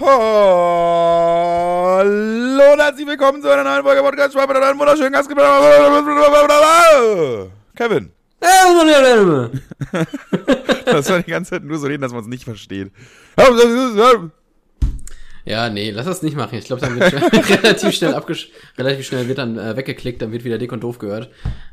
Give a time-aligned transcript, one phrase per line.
[0.00, 0.12] Hallo
[2.72, 5.28] und herzlich willkommen zu einer neuen Folge Podcast mit einem wunderschönen Gast.
[7.74, 8.12] Kevin.
[10.84, 12.92] Das war die ganze Zeit nur so reden, dass man es nicht versteht.
[15.44, 16.56] Ja, nee, lass das nicht machen.
[16.56, 17.12] Ich glaube, dann wird
[17.64, 20.98] relativ schnell abgesch relativ schnell wird dann äh, weggeklickt, dann wird wieder dick und doof
[20.98, 21.28] gehört.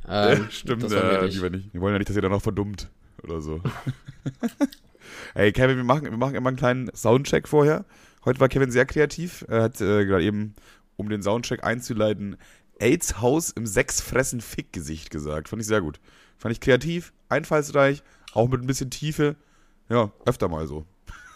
[0.10, 1.72] Ähm, Stimmt, das äh, lieber nicht.
[1.74, 2.90] Wir wollen ja nicht, dass ihr dann noch verdummt
[3.22, 3.62] oder so.
[5.36, 7.86] Ey, Kevin, wir machen, wir machen immer einen kleinen Soundcheck vorher.
[8.26, 9.46] Heute war Kevin sehr kreativ.
[9.48, 10.56] Er hat äh, gerade eben,
[10.98, 12.38] um den Soundcheck einzuleiten,
[12.80, 15.48] AIDS Haus im Sechsfressen Fick-Gesicht gesagt.
[15.48, 16.00] Fand ich sehr gut.
[16.38, 18.04] Fand ich kreativ, einfallsreich,
[18.34, 19.36] auch mit ein bisschen Tiefe.
[19.90, 20.86] Ja, öfter mal so.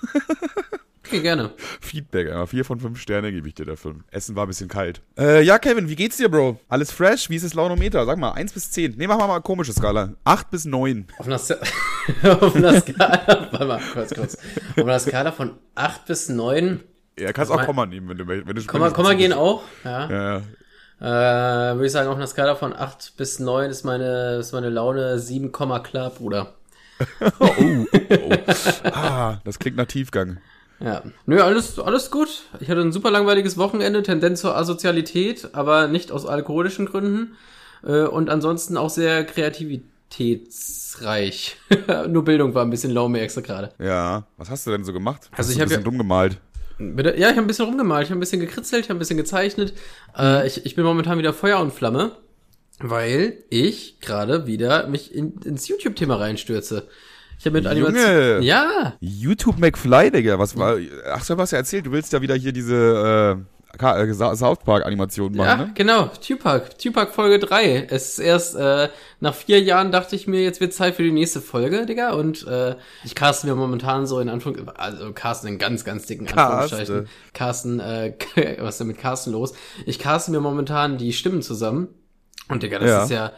[1.09, 1.49] Okay, gerne.
[1.81, 3.95] Feedback, einmal vier von fünf Sterne gebe ich dir dafür.
[4.11, 5.01] Essen war ein bisschen kalt.
[5.17, 6.59] Äh, ja, Kevin, wie geht's dir, Bro?
[6.69, 7.31] Alles fresh?
[7.31, 8.05] Wie ist das Launometer?
[8.05, 8.95] Sag mal, 1 bis 10.
[8.95, 10.13] Ne, mach mal mal eine komische Skala.
[10.23, 11.07] 8 bis 9.
[11.17, 11.37] Auf einer,
[12.43, 14.37] auf einer Skala, warte mal, kurz, kurz.
[14.77, 16.83] Auf einer Skala von 8 bis 9.
[17.17, 20.09] Ja, kannst auch Komma nehmen, wenn du wenn du Komma, Komma gehen auch, ja.
[20.09, 20.41] Ja,
[20.99, 21.71] ja.
[21.71, 24.69] Äh, würde ich sagen, auf einer Skala von 8 bis 9 ist meine, ist meine
[24.69, 26.53] Laune 7, klar, Bruder.
[27.39, 28.89] oh, oh, oh.
[28.91, 30.37] Ah, das klingt nach Tiefgang.
[30.79, 31.01] Ja.
[31.25, 32.43] Nö, alles, alles gut.
[32.59, 37.35] Ich hatte ein super langweiliges Wochenende, Tendenz zur Asozialität, aber nicht aus alkoholischen Gründen.
[37.83, 41.57] Äh, und ansonsten auch sehr kreativitätsreich.
[42.07, 43.71] Nur Bildung war ein bisschen low, merkst du gerade.
[43.79, 44.27] Ja.
[44.37, 45.29] Was hast du denn so gemacht?
[45.31, 46.37] Also hast ich habe ein bisschen ja, dumm gemalt.
[46.79, 47.15] Bitte?
[47.17, 49.17] Ja, ich habe ein bisschen rumgemalt, ich habe ein bisschen gekritzelt, ich habe ein bisschen
[49.17, 49.73] gezeichnet.
[50.17, 52.13] Äh, ich, ich bin momentan wieder Feuer und Flamme,
[52.79, 56.87] weil ich gerade wieder mich in, ins YouTube-Thema reinstürze.
[57.39, 58.41] Ich habe mit Animation.
[58.43, 58.93] Ja.
[58.99, 60.37] YouTube McFly, Digga.
[60.37, 60.77] Was war.
[61.09, 61.85] Ach so, was ja erzählt.
[61.85, 63.45] Du willst ja wieder hier diese
[63.79, 65.71] äh, äh South Park Animation machen, ja, ne?
[65.73, 66.11] genau.
[66.19, 66.77] Tupac.
[66.77, 67.87] Tupac Folge 3.
[67.89, 68.89] Es ist erst äh,
[69.21, 72.11] nach vier Jahren dachte ich mir, jetzt wird Zeit für die nächste Folge, Digga.
[72.11, 76.27] Und äh, ich caste mir momentan so in Anführungszeichen, also casten in ganz, ganz dicken
[76.27, 77.07] Anführungszeichen.
[77.33, 78.15] Carsten, äh,
[78.59, 79.53] was ist denn mit Carsten los?
[79.85, 81.87] Ich caste mir momentan die Stimmen zusammen.
[82.49, 83.03] Und Digga, das ja.
[83.03, 83.31] ist ja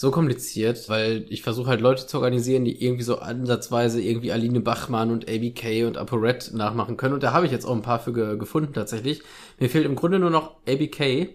[0.00, 4.60] so kompliziert, weil ich versuche halt Leute zu organisieren, die irgendwie so ansatzweise irgendwie Aline
[4.60, 7.12] Bachmann und ABK und ApoRed nachmachen können.
[7.12, 9.20] Und da habe ich jetzt auch ein paar für ge gefunden tatsächlich.
[9.58, 11.28] Mir fehlt im Grunde nur noch ABK.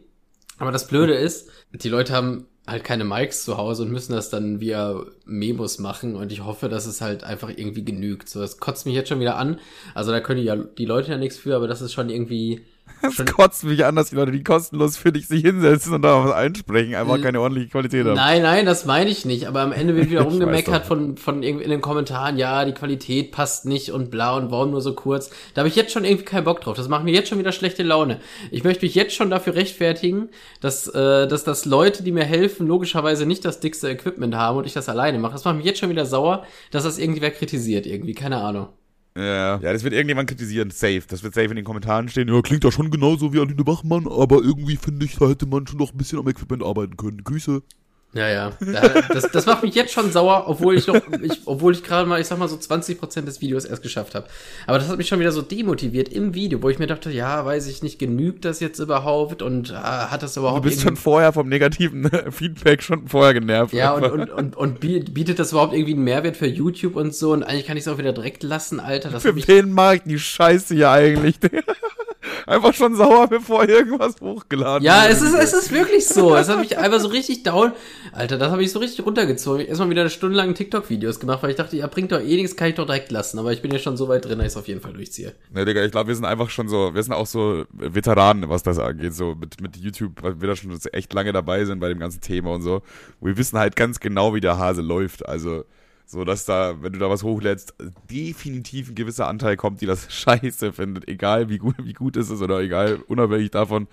[0.57, 4.31] Aber das Blöde ist, die Leute haben halt keine Mics zu Hause und müssen das
[4.31, 8.29] dann via Memos machen und ich hoffe, dass es halt einfach irgendwie genügt.
[8.29, 9.59] So, das kotzt mich jetzt schon wieder an.
[9.93, 12.65] Also da können ja die Leute ja nichts für, aber das ist schon irgendwie
[13.01, 16.23] das kotzt mich an, dass die Leute, die kostenlos für dich sich hinsetzen und da
[16.23, 18.15] was einsprechen, einfach keine ordentliche Qualität haben.
[18.15, 19.47] Nein, nein, das meine ich nicht.
[19.47, 23.31] Aber am Ende wird wieder rumgemeckert von, von irgendwie in den Kommentaren, ja, die Qualität
[23.31, 25.29] passt nicht und bla und warum nur so kurz.
[25.53, 26.75] Da habe ich jetzt schon irgendwie keinen Bock drauf.
[26.75, 28.19] Das macht mir jetzt schon wieder schlechte Laune.
[28.51, 30.29] Ich möchte mich jetzt schon dafür rechtfertigen,
[30.61, 34.65] dass, äh, dass das Leute, die mir helfen, logischerweise nicht das dickste Equipment haben und
[34.65, 35.33] ich das alleine mache.
[35.33, 38.13] Das macht mich jetzt schon wieder sauer, dass das irgendwer kritisiert irgendwie.
[38.13, 38.69] Keine Ahnung.
[39.17, 39.59] Ja.
[39.59, 41.03] ja, das wird irgendjemand kritisieren, safe.
[41.07, 42.27] Das wird safe in den Kommentaren stehen.
[42.27, 45.65] Ja, klingt ja schon genauso wie Aline Bachmann, aber irgendwie finde ich, da hätte man
[45.67, 47.23] schon noch ein bisschen am Equipment arbeiten können.
[47.23, 47.63] Grüße.
[48.15, 48.51] Ja, ja.
[49.09, 52.21] Das, das macht mich jetzt schon sauer, obwohl ich noch, ich, obwohl ich gerade mal,
[52.21, 54.27] ich sag mal so 20% des Videos erst geschafft habe.
[54.67, 57.45] Aber das hat mich schon wieder so demotiviert im Video, wo ich mir dachte, ja,
[57.45, 60.63] weiß ich nicht, genügt das jetzt überhaupt und äh, hat das überhaupt.
[60.63, 63.73] Du bist schon vorher vom negativen Feedback schon vorher genervt.
[63.73, 67.33] Ja, und, und, und, und bietet das überhaupt irgendwie einen Mehrwert für YouTube und so
[67.33, 69.09] und eigentlich kann ich es auch wieder direkt lassen, Alter.
[69.09, 71.35] Das für wen mag die Scheiße hier eigentlich?
[72.47, 75.11] einfach schon sauer, bevor irgendwas hochgeladen ja, wird.
[75.11, 76.35] Ja, es ist, es ist wirklich so.
[76.35, 77.71] Es hat mich einfach so richtig down.
[78.11, 79.61] Alter, das habe ich so richtig runtergezogen.
[79.61, 82.35] Ich erstmal wieder eine Stunde lang TikTok-Videos gemacht, weil ich dachte, ja, bringt doch eh
[82.35, 83.39] nichts, kann ich doch direkt lassen.
[83.39, 85.33] Aber ich bin ja schon so weit drin, dass ich es auf jeden Fall durchziehe.
[85.53, 88.63] Ne, Digga, ich glaube, wir sind einfach schon so, wir sind auch so Veteranen, was
[88.63, 91.89] das angeht, so mit, mit YouTube, weil wir da schon echt lange dabei sind bei
[91.89, 92.81] dem ganzen Thema und so.
[93.21, 95.25] Wir wissen halt ganz genau, wie der Hase läuft.
[95.25, 95.65] Also,
[96.05, 97.73] so dass da, wenn du da was hochlädst,
[98.09, 101.07] definitiv ein gewisser Anteil kommt, die das scheiße findet.
[101.07, 103.87] Egal wie gut, wie gut ist es oder egal, unabhängig davon,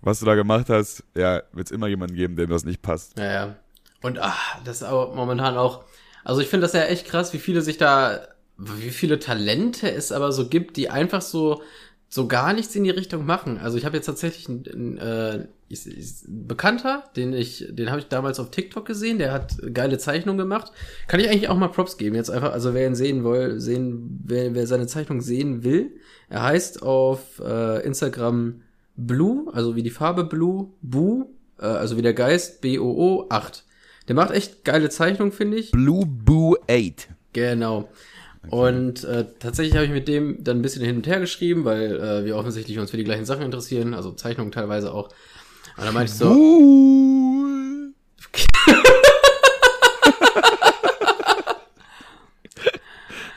[0.00, 3.18] was du da gemacht hast, ja, wird es immer jemanden geben, dem das nicht passt.
[3.18, 3.56] Ja, ja.
[4.02, 5.84] Und ach, das ist auch momentan auch.
[6.24, 10.12] Also ich finde das ja echt krass, wie viele sich da, wie viele Talente es
[10.12, 11.62] aber so gibt, die einfach so
[12.08, 13.58] so gar nichts in die Richtung machen.
[13.58, 17.98] Also ich habe jetzt tatsächlich einen, äh, ist, ist ein Bekannter, den ich, den habe
[17.98, 20.72] ich damals auf TikTok gesehen, der hat geile Zeichnungen gemacht.
[21.08, 24.20] Kann ich eigentlich auch mal Props geben jetzt einfach, also wer ihn sehen will, sehen,
[24.24, 25.90] wer, wer seine Zeichnung sehen will,
[26.28, 28.62] er heißt auf äh, Instagram
[28.96, 31.26] Blue, also wie die Farbe Blue, Bu,
[31.58, 33.64] äh, also wie der Geist, B-O-O 8.
[34.08, 35.72] Der macht echt geile Zeichnungen, finde ich.
[35.72, 37.08] Blue Boo 8.
[37.32, 37.88] Genau.
[38.50, 41.96] Und äh, tatsächlich habe ich mit dem dann ein bisschen hin und her geschrieben, weil
[41.96, 45.08] äh, wir offensichtlich uns für die gleichen Sachen interessieren, also Zeichnungen teilweise auch.
[45.76, 46.30] Und dann meinte ich so.
[46.30, 47.92] Cool.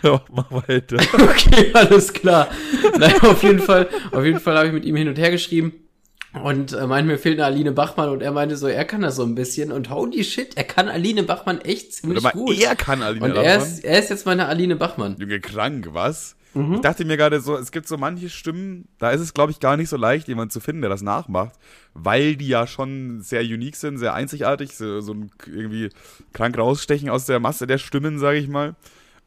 [0.02, 0.98] Ja, mach weiter.
[1.14, 2.50] okay, alles klar.
[2.98, 5.89] Nein, auf jeden Fall, auf jeden Fall habe ich mit ihm hin und her geschrieben.
[6.34, 9.16] Und äh, meinte, mir fehlt eine Aline Bachmann und er meinte so, er kann das
[9.16, 12.60] so ein bisschen und holy shit, er kann Aline Bachmann echt ziemlich mal, gut.
[12.60, 15.16] er kann Aline und er ist, er ist jetzt meine Aline Bachmann.
[15.18, 16.36] Junge, krank, was?
[16.54, 16.76] Mhm.
[16.76, 19.60] Ich dachte mir gerade so, es gibt so manche Stimmen, da ist es, glaube ich,
[19.60, 21.56] gar nicht so leicht, jemanden zu finden, der das nachmacht,
[21.94, 25.90] weil die ja schon sehr unique sind, sehr einzigartig, so, so ein irgendwie
[26.34, 28.76] krank rausstechen aus der Masse der Stimmen, sage ich mal.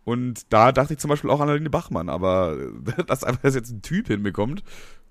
[0.05, 2.57] Und da dachte ich zum Beispiel auch an Aline Bachmann, aber
[3.07, 4.65] dass einfach das jetzt ein Typ hinbekommt,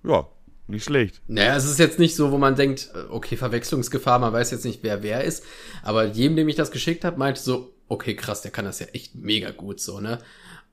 [0.03, 0.25] ja,
[0.71, 1.21] nicht schlecht.
[1.27, 4.65] Naja, es ist jetzt nicht so, wo man denkt, äh, okay, Verwechslungsgefahr, man weiß jetzt
[4.65, 5.43] nicht, wer wer ist.
[5.83, 8.87] Aber jedem, dem ich das geschickt habe, meinte so, okay, krass, der kann das ja
[8.87, 10.19] echt mega gut so, ne?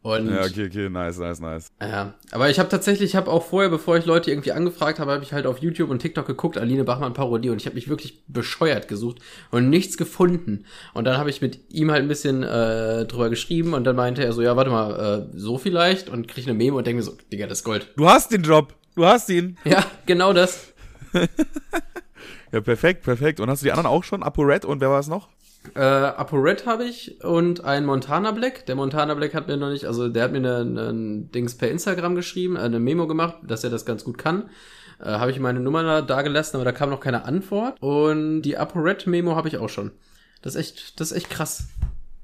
[0.00, 1.72] Und Ja, okay, okay, nice, nice, nice.
[1.82, 5.10] Ja, aber ich habe tatsächlich, ich habe auch vorher, bevor ich Leute irgendwie angefragt habe,
[5.10, 7.88] habe ich halt auf YouTube und TikTok geguckt, Aline Bachmann Parodie und ich habe mich
[7.88, 9.18] wirklich bescheuert gesucht
[9.50, 10.64] und nichts gefunden.
[10.94, 14.24] Und dann habe ich mit ihm halt ein bisschen äh, drüber geschrieben und dann meinte
[14.24, 17.04] er so, ja, warte mal, äh, so vielleicht und krieg eine Memo und denke mir
[17.04, 17.92] so, Digga, das ist Gold.
[17.96, 19.56] Du hast den Job, du hast ihn.
[19.64, 20.74] Ja, genau das.
[22.50, 23.40] Ja, perfekt, perfekt.
[23.40, 24.22] Und hast du die anderen auch schon?
[24.22, 25.28] ApoRed und wer war es noch?
[25.74, 28.64] Äh, ApoRed habe ich und ein Montana Black.
[28.64, 30.56] Der Montana Black hat mir noch nicht, also der hat mir eine,
[30.88, 34.48] eine Dings per Instagram geschrieben, äh, eine Memo gemacht, dass er das ganz gut kann.
[34.98, 37.76] Äh, habe ich meine Nummer da, da gelassen, aber da kam noch keine Antwort.
[37.82, 39.90] Und die ApoRed Memo habe ich auch schon.
[40.40, 41.68] Das ist echt, das ist echt krass.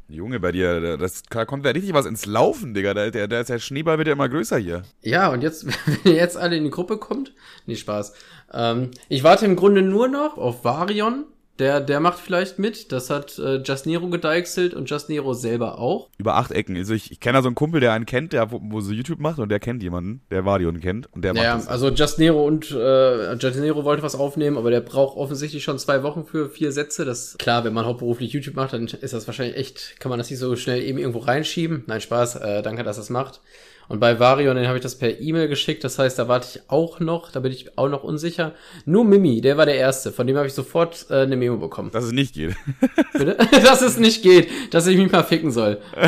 [0.09, 2.93] Junge, bei dir, da- das da kommt ja richtig was ins Laufen, Digga.
[2.95, 4.83] Der, der, der, der Schneeball wird ja immer größer hier.
[5.03, 7.33] Ja, und jetzt, wenn ihr jetzt alle in die Gruppe kommt,
[7.67, 8.13] nee, Spaß.
[8.53, 11.25] Ähm, ich warte im Grunde nur noch auf Varion.
[11.59, 12.91] Der, der macht vielleicht mit.
[12.91, 16.09] Das hat äh, Just Nero gedeichselt und Just Nero selber auch.
[16.19, 16.77] Über acht Ecken.
[16.77, 18.93] Also ich, ich kenne da so einen Kumpel, der einen kennt, der wo, wo so
[18.93, 21.69] YouTube macht und der kennt jemanden, der Varion kennt und der macht Ja, das.
[21.69, 25.79] also Just Nero und äh, Just Nero wollte was aufnehmen, aber der braucht offensichtlich schon
[25.79, 27.05] zwei Wochen für vier Sätze.
[27.05, 30.31] Das klar, wenn man hauptberuflich YouTube macht, dann ist das wahrscheinlich echt, kann man das
[30.31, 31.85] nicht so schnell eben irgendwo reinschieben.
[31.87, 33.41] Nein, Spaß, äh, danke, dass das macht.
[33.89, 36.71] Und bei Varion, den habe ich das per E-Mail geschickt, das heißt, da warte ich
[36.71, 38.53] auch noch, da bin ich auch noch unsicher.
[38.87, 41.91] Nur Mimi, der war der Erste, von dem habe ich sofort äh, eine Memo bekommen.
[41.91, 42.57] Dass es nicht geht.
[43.13, 43.37] Bitte?
[43.63, 45.81] dass es nicht geht, dass ich mich mal ficken soll.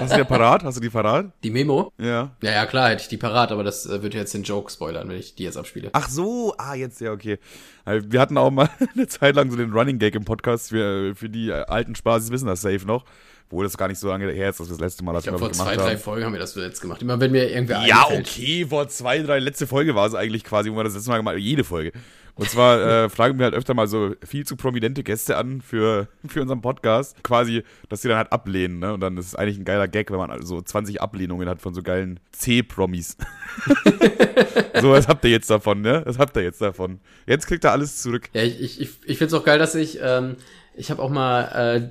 [0.00, 0.64] Hast du die parat?
[0.64, 1.26] Hast du die parat?
[1.42, 1.92] Die Memo?
[1.98, 2.36] Ja.
[2.42, 5.08] Ja, ja, klar, hätte ich die parat, aber das äh, wird jetzt den Joke spoilern,
[5.08, 5.90] wenn ich die jetzt abspiele.
[5.92, 7.38] Ach so, ah, jetzt, ja, okay.
[7.84, 11.14] Also, Wir hatten auch mal eine Zeit lang so den Running Gag im Podcast für,
[11.14, 13.04] für die alten Spaßes wissen das safe noch.
[13.50, 15.28] Wo das gar nicht so lange her ist, dass wir das letzte Mal das Ich
[15.28, 17.02] glaub vor ich, zwei, drei Folgen haben wir das zuletzt gemacht.
[17.02, 18.26] Immer wenn mir irgendwer Ja, einfällt.
[18.26, 21.18] okay, vor zwei, drei, letzte Folge war es eigentlich quasi, wo wir das letzte Mal
[21.18, 21.92] gemacht haben, jede Folge.
[22.36, 26.08] Und zwar äh, fragen wir halt öfter mal so viel zu prominente Gäste an für,
[26.26, 27.22] für unseren Podcast.
[27.22, 28.92] Quasi, dass sie dann halt ablehnen, ne?
[28.94, 31.74] Und dann ist es eigentlich ein geiler Gag, wenn man so 20 Ablehnungen hat von
[31.74, 33.16] so geilen C-Promis.
[34.80, 36.02] so, was habt ihr jetzt davon, ne?
[36.06, 36.98] Was habt ihr jetzt davon?
[37.26, 38.30] Jetzt kriegt er alles zurück.
[38.32, 40.36] Ja, ich, ich, ich, ich finde es auch geil, dass ich, ähm,
[40.74, 41.42] ich habe auch mal
[41.76, 41.90] äh,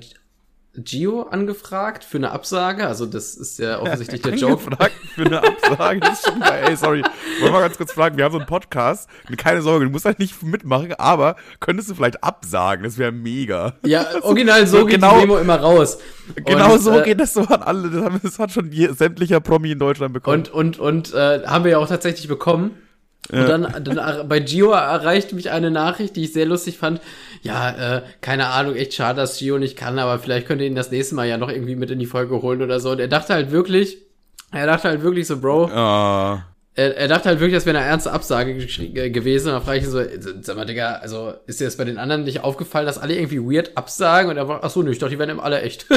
[0.76, 2.86] Gio angefragt für eine Absage.
[2.86, 4.64] Also das ist ja offensichtlich der Joke.
[4.64, 6.00] Angefragt für eine Absage.
[6.00, 6.64] Das ist schon geil.
[6.68, 7.02] Ey, sorry.
[7.02, 8.16] Wollen wir mal ganz kurz fragen.
[8.16, 9.08] Wir haben so einen Podcast.
[9.36, 12.82] Keine Sorge, du musst halt nicht mitmachen, aber könntest du vielleicht absagen?
[12.84, 13.74] Das wäre mega.
[13.84, 15.98] Ja, original so, So geht genau- die Memo immer raus.
[16.34, 17.90] Genau Und, so äh, geht das so an alle.
[17.90, 20.38] Das, haben, das hat schon je, sämtlicher Promi in Deutschland bekommen.
[20.52, 22.72] Und, und, und äh, haben wir ja auch tatsächlich bekommen.
[23.32, 27.00] Und dann, dann bei Gio erreichte mich eine Nachricht, die ich sehr lustig fand.
[27.42, 30.74] Ja, äh, keine Ahnung, echt schade, dass Gio nicht kann, aber vielleicht könnt ihr ihn
[30.74, 32.90] das nächste Mal ja noch irgendwie mit in die Folge holen oder so.
[32.90, 33.98] Und er dachte halt wirklich,
[34.52, 37.86] er dachte halt wirklich so, Bro, Ah, er, er dachte halt wirklich, das wäre eine
[37.86, 39.48] ernste Absage äh, gewesen.
[39.48, 41.84] Und dann frage ich ihn so, äh, sag mal, Digga, also ist dir das bei
[41.84, 44.30] den anderen nicht aufgefallen, dass alle irgendwie weird absagen?
[44.30, 45.86] Und er war, ach so, nö, ich dachte, die werden eben alle echt.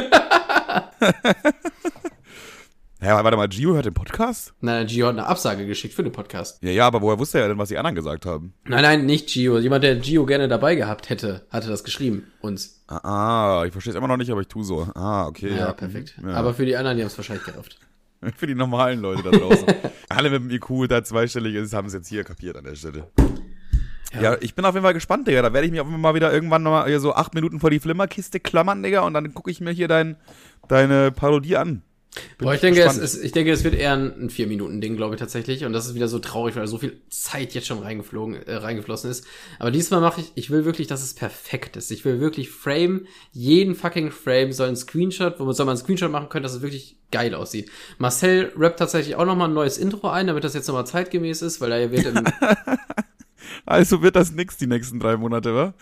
[3.02, 4.54] ja, warte mal, Gio hört den Podcast?
[4.60, 6.62] Nein, Gio hat eine Absage geschickt für den Podcast.
[6.64, 8.54] Ja, ja, aber woher wusste er denn, was die anderen gesagt haben?
[8.66, 9.60] Nein, nein, nicht Gio.
[9.60, 12.28] Jemand, der Gio gerne dabei gehabt hätte, hatte das geschrieben.
[12.42, 12.84] Uns.
[12.88, 14.88] Ah, ich verstehe es immer noch nicht, aber ich tu so.
[14.96, 15.50] Ah, okay.
[15.52, 16.16] Ja, Ja, perfekt.
[16.24, 16.34] Ja.
[16.34, 17.78] Aber für die anderen, die haben es wahrscheinlich gerafft.
[18.36, 19.68] Für die normalen Leute da draußen.
[20.10, 23.06] Alle mit dem IQ, der zweistellig ist, haben es jetzt hier kapiert an der Stelle.
[24.20, 24.38] Ja.
[24.42, 25.44] ich bin auf jeden Fall gespannt, Digga.
[25.44, 27.36] Da werde ich mich auf jeden Fall mal wieder irgendwann noch mal hier so acht
[27.36, 30.16] Minuten vor die Flimmerkiste klammern, Digga, und dann gucke ich mir hier dein,
[30.68, 31.84] deine Parodie an.
[32.40, 35.20] Boah, ich denke, es ist, ich denke, es wird eher ein, ein Vier-Minuten-Ding, glaube ich,
[35.20, 35.66] tatsächlich.
[35.66, 39.10] Und das ist wieder so traurig, weil so viel Zeit jetzt schon reingeflogen, äh, reingeflossen
[39.10, 39.26] ist.
[39.60, 41.92] Aber diesmal mache ich, ich will wirklich, dass es perfekt ist.
[41.92, 45.84] Ich will wirklich Frame, jeden fucking Frame soll ein Screenshot, wo man soll man einen
[45.84, 47.72] Screenshot machen können, dass es wirklich geil aussieht.
[47.98, 51.62] Marcel rappt tatsächlich auch nochmal ein neues Intro ein, damit das jetzt nochmal zeitgemäß ist,
[51.62, 52.24] weil er wird im,
[53.66, 55.74] Also wird das nix die nächsten drei Monate, wa?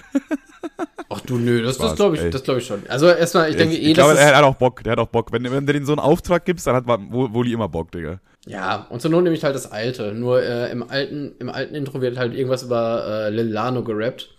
[1.10, 2.30] ach du, nö, das, das glaube ich, ey.
[2.30, 2.82] das glaube ich schon.
[2.88, 5.08] Also erstmal, ich denke ich, eh, ich glaube, er hat auch Bock, der hat auch
[5.08, 5.32] Bock.
[5.32, 7.92] Wenn, wenn du denen so einen Auftrag gibst, dann hat man wohl, wohl immer Bock,
[7.92, 8.20] Digga.
[8.46, 10.14] Ja, und zur Not nehme ich halt das alte.
[10.14, 14.36] Nur äh, im alten, im alten Intro wird halt irgendwas über äh, Lil Lano gerappt.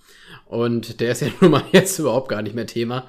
[0.47, 3.04] Und der ist ja nun mal jetzt überhaupt gar nicht mehr Thema.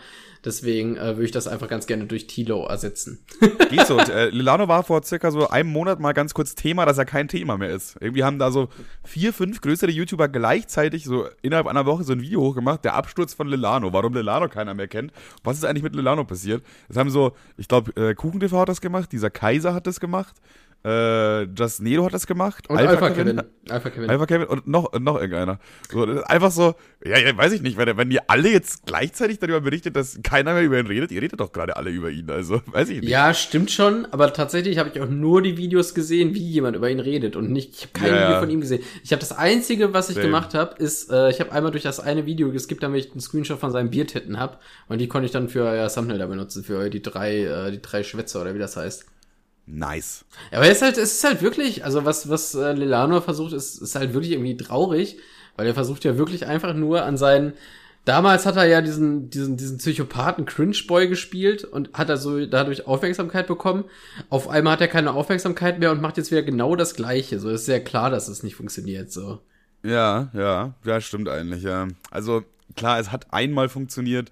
[0.46, 3.20] Deswegen äh, würde ich das einfach ganz gerne durch Tilo ersetzen.
[3.70, 3.98] Geht so.
[3.98, 7.06] Und, äh, Lilano war vor circa so einem Monat mal ganz kurz Thema, dass er
[7.06, 7.98] kein Thema mehr ist.
[8.00, 8.70] Irgendwie haben da so
[9.04, 13.34] vier, fünf größere YouTuber gleichzeitig so innerhalb einer Woche so ein Video hochgemacht, der Absturz
[13.34, 15.12] von Lilano, warum Lilano keiner mehr kennt.
[15.44, 16.64] Was ist eigentlich mit Lilano passiert?
[16.88, 20.36] Das haben so, ich glaube, äh, KuchenTV hat das gemacht, dieser Kaiser hat das gemacht.
[20.86, 22.70] Äh, Just Nero hat das gemacht.
[22.70, 23.38] Und Alpha, Alpha Kevin.
[23.38, 23.52] Kevin.
[23.70, 24.10] Alpha Kevin.
[24.10, 25.60] Alpha Kevin und noch, noch irgendeiner.
[25.92, 29.60] So, einfach so, ja, ja, weiß ich nicht, wenn, wenn ihr alle jetzt gleichzeitig darüber
[29.60, 32.62] berichtet, dass keiner mehr über ihn redet, ihr redet doch gerade alle über ihn, also
[32.68, 33.10] weiß ich nicht.
[33.10, 36.90] Ja, stimmt schon, aber tatsächlich habe ich auch nur die Videos gesehen, wie jemand über
[36.90, 38.84] ihn redet und nicht, ich habe kein ja, Video von ihm gesehen.
[39.04, 40.28] Ich habe das Einzige, was ich Same.
[40.28, 43.20] gemacht habe, ist, äh, ich habe einmal durch das eine Video geskippt, damit ich einen
[43.20, 46.64] Screenshot von seinen Biertitten hab und die konnte ich dann für ja, Thumbnail da benutzen,
[46.64, 49.06] für die drei, äh, die drei Schwätze oder wie das heißt.
[49.68, 50.26] Nice.
[50.52, 53.52] Ja, aber es ist halt, es ist halt wirklich, also was, was äh, Lilano versucht,
[53.52, 55.18] ist, ist halt wirklich irgendwie traurig,
[55.58, 57.52] weil er versucht ja wirklich einfach nur an seinen,
[58.06, 62.88] damals hat er ja diesen, diesen, diesen Psychopathen Cringe-Boy gespielt und hat er so dadurch
[62.88, 63.84] Aufmerksamkeit bekommen.
[64.30, 67.38] Auf einmal hat er keine Aufmerksamkeit mehr und macht jetzt wieder genau das Gleiche.
[67.40, 69.40] So ist sehr klar, dass es nicht funktioniert, so.
[69.84, 71.90] Ja, ja, ja, stimmt eigentlich, ja.
[72.10, 72.44] Also,
[72.78, 74.32] klar, es hat einmal funktioniert,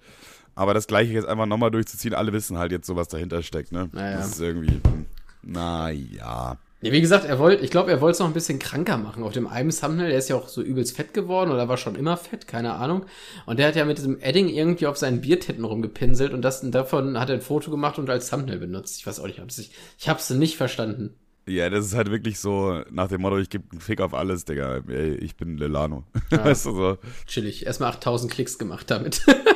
[0.54, 3.70] aber das Gleiche jetzt einfach nochmal durchzuziehen, alle wissen halt jetzt so, was dahinter steckt,
[3.70, 3.90] ne?
[3.92, 4.16] Naja.
[4.16, 5.06] Das ist irgendwie, hm.
[5.46, 6.58] Naja.
[6.82, 9.22] Ja, wie gesagt, er wollte, ich glaube, er wollte es noch ein bisschen kranker machen.
[9.22, 11.94] Auf dem einen Thumbnail, der ist ja auch so übelst fett geworden oder war schon
[11.94, 13.06] immer fett, keine Ahnung.
[13.46, 16.72] Und der hat ja mit diesem Edding irgendwie auf seinen Biertitten rumgepinselt und das, und
[16.72, 18.98] davon hat er ein Foto gemacht und als Thumbnail benutzt.
[18.98, 21.14] Ich weiß auch nicht, ich, ich hab's nicht verstanden.
[21.48, 24.44] Ja, das ist halt wirklich so nach dem Motto, ich gebe einen Fick auf alles,
[24.44, 24.82] Digga.
[24.88, 26.04] Ey, ich bin Lelano.
[26.30, 26.44] Ja.
[26.44, 26.98] weißt du so.
[27.26, 27.64] Chillig.
[27.64, 29.24] Erstmal 8000 Klicks gemacht damit.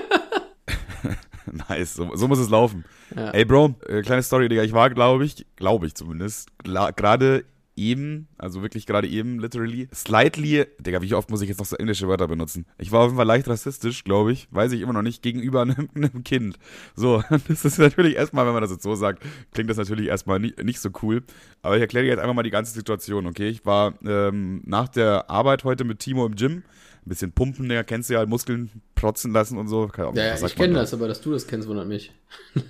[1.68, 2.84] nice, so, so, muss es laufen.
[3.14, 3.30] Ja.
[3.30, 4.62] Ey, Bro, äh, kleine Story, Digga.
[4.62, 7.44] Ich war, glaube ich, glaube ich zumindest, gerade
[7.80, 11.76] eben, also wirklich gerade eben, literally, slightly, Digga, wie oft muss ich jetzt noch so
[11.76, 12.66] englische Wörter benutzen?
[12.78, 15.62] Ich war auf jeden Fall leicht rassistisch, glaube ich, weiß ich immer noch nicht, gegenüber
[15.62, 16.58] einem, einem, Kind.
[16.94, 20.38] So, das ist natürlich erstmal, wenn man das jetzt so sagt, klingt das natürlich erstmal
[20.38, 21.22] nicht, nicht so cool.
[21.62, 23.48] Aber ich erkläre dir jetzt einfach mal die ganze Situation, okay?
[23.48, 26.62] Ich war ähm, nach der Arbeit heute mit Timo im Gym
[27.04, 29.88] ein bisschen pumpen, Digga, kennst du ja, Muskeln protzen lassen und so.
[29.88, 32.12] Keine Ahnung, ja, ja ich kenne das, aber dass du das kennst, wundert mich.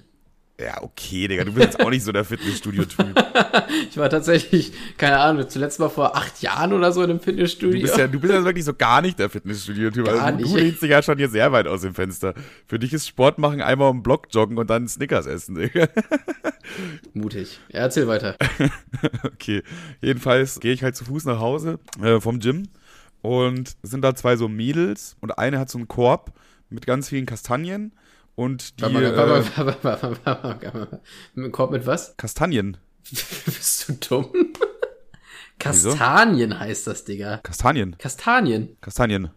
[0.61, 3.07] Ja, okay, Digga, du bist jetzt auch nicht so der Fitnessstudio-Typ.
[3.91, 7.81] ich war tatsächlich, keine Ahnung, zuletzt mal vor acht Jahren oder so in einem Fitnessstudio.
[7.81, 10.07] Du bist ja, du bist ja wirklich so gar nicht der Fitnessstudio-Typ.
[10.07, 12.35] Also du, du lehnst dich ja schon hier sehr weit aus dem Fenster.
[12.67, 15.89] Für dich ist Sport machen, einmal im Block joggen und dann Snickers essen, Digga.
[17.15, 17.59] Mutig.
[17.71, 18.37] Ja, erzähl weiter.
[19.25, 19.63] okay,
[20.03, 22.69] jedenfalls gehe ich halt zu Fuß nach Hause äh, vom Gym
[23.23, 26.33] und sind da zwei so Mädels und eine hat so einen Korb
[26.69, 27.93] mit ganz vielen Kastanien
[28.35, 28.85] und die.
[31.37, 32.17] Ein Korb mit was?
[32.17, 32.77] Kastanien.
[33.11, 34.33] Bist du dumm?
[35.59, 36.61] Kastanien Wieso?
[36.61, 37.39] heißt das, Digga.
[37.39, 37.97] Kastanien.
[37.99, 38.77] Kastanien.
[38.81, 39.31] Kastanien.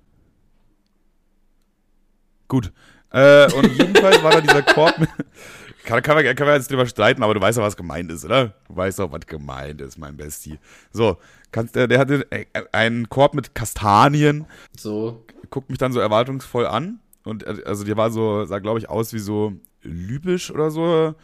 [2.47, 2.71] Gut.
[3.09, 5.09] Äh, und jedenfalls war da dieser Korb mit.
[5.85, 8.23] Kann, kann, man, kann man jetzt drüber streiten, aber du weißt doch, was gemeint ist,
[8.23, 8.53] oder?
[8.67, 10.57] Du weißt doch, was gemeint ist, mein Bestie.
[10.91, 11.17] So,
[11.51, 14.45] kannst, der, der hatte äh, einen Korb mit Kastanien.
[14.77, 15.25] So.
[15.49, 16.99] Guckt mich dann so erwartungsvoll an.
[17.23, 21.15] Und äh, also der war so, sah glaube ich aus wie so libysch oder so.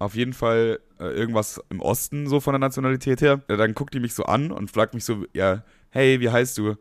[0.00, 3.38] Auf jeden Fall äh, irgendwas im Osten so von der Nationalität her.
[3.48, 6.76] Dann guckt die mich so an und fragt mich so, ja, hey, wie heißt du?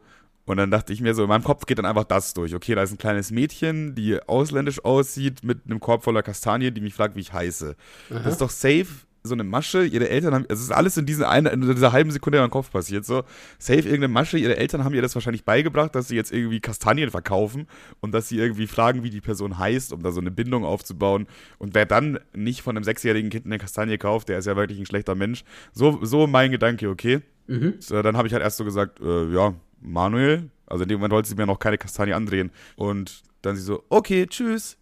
[0.48, 2.56] Und dann dachte ich mir so, in meinem Kopf geht dann einfach das durch.
[2.56, 6.82] Okay, da ist ein kleines Mädchen, die ausländisch aussieht, mit einem Korb voller Kastanien, die
[6.82, 7.75] mich fragt, wie ich heiße.
[8.10, 8.20] Aha.
[8.20, 8.88] Das ist doch safe
[9.27, 12.12] so eine Masche, ihre Eltern haben, es ist alles in, diese eine, in dieser halben
[12.12, 13.24] Sekunde in meinem Kopf passiert, so,
[13.60, 17.12] safe irgendeine Masche, ihre Eltern haben ihr das wahrscheinlich beigebracht, dass sie jetzt irgendwie Kastanien
[17.12, 17.68] verkaufen
[18.00, 21.27] und dass sie irgendwie fragen, wie die Person heißt, um da so eine Bindung aufzubauen
[21.58, 24.80] und wer dann nicht von einem sechsjährigen Kind eine Kastanie kauft, der ist ja wirklich
[24.80, 25.44] ein schlechter Mensch.
[25.74, 27.20] So, so mein Gedanke, okay?
[27.48, 27.75] Mhm.
[27.80, 31.13] So, dann habe ich halt erst so gesagt, äh, ja, Manuel, also in dem Moment
[31.13, 34.77] wollte sie mir noch keine Kastanie andrehen und dann sie so, okay, tschüss.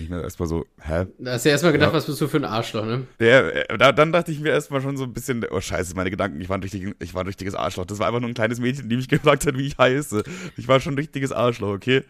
[0.00, 1.06] Ich mir erstmal so, hä?
[1.18, 1.96] Da hast du ja erstmal gedacht, ja.
[1.96, 3.06] was bist du für ein Arschloch, ne?
[3.20, 6.10] Ja, äh, da, dann dachte ich mir erstmal schon so ein bisschen, oh scheiße, meine
[6.10, 7.84] Gedanken, ich war, ein richtig, ich war ein richtiges Arschloch.
[7.84, 10.22] Das war einfach nur ein kleines Mädchen, die mich gefragt hat, wie ich heiße.
[10.56, 12.02] Ich war schon ein richtiges Arschloch, okay?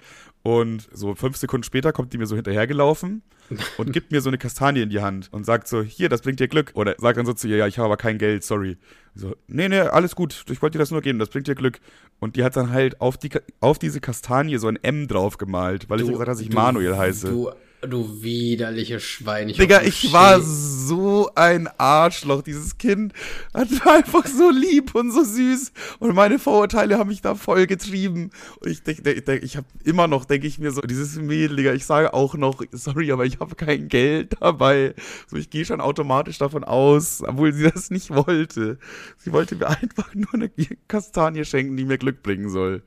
[0.49, 3.21] Und so fünf Sekunden später kommt die mir so hinterhergelaufen
[3.77, 6.41] und gibt mir so eine Kastanie in die Hand und sagt so, hier, das bringt
[6.41, 6.71] dir Glück.
[6.73, 8.79] Oder sagt dann so zu ihr, ja, ich habe aber kein Geld, sorry.
[9.15, 11.81] So, nee, nee, alles gut, ich wollte dir das nur geben, das bringt dir Glück.
[12.19, 13.29] Und die hat dann halt auf, die,
[13.61, 16.49] auf diese Kastanie so ein M drauf gemalt, weil du, ich gesagt habe, dass ich
[16.49, 17.29] du, Manuel heiße.
[17.29, 19.49] Du Du widerliche Schwein.
[19.49, 22.43] Ich Digga, ich war so ein Arschloch.
[22.43, 23.13] Dieses Kind
[23.53, 25.73] war einfach so lieb und so süß.
[26.01, 28.31] Und meine Vorurteile haben mich da voll getrieben.
[28.59, 31.57] Und ich denke, ich, denk, ich habe immer noch, denke ich mir so, dieses Mädel,
[31.57, 34.95] Digga, ich sage auch noch, sorry, aber ich habe kein Geld dabei.
[35.29, 38.79] So, ich gehe schon automatisch davon aus, obwohl sie das nicht wollte.
[39.19, 40.51] Sie wollte mir einfach nur eine
[40.89, 42.83] Kastanie schenken, die mir Glück bringen soll.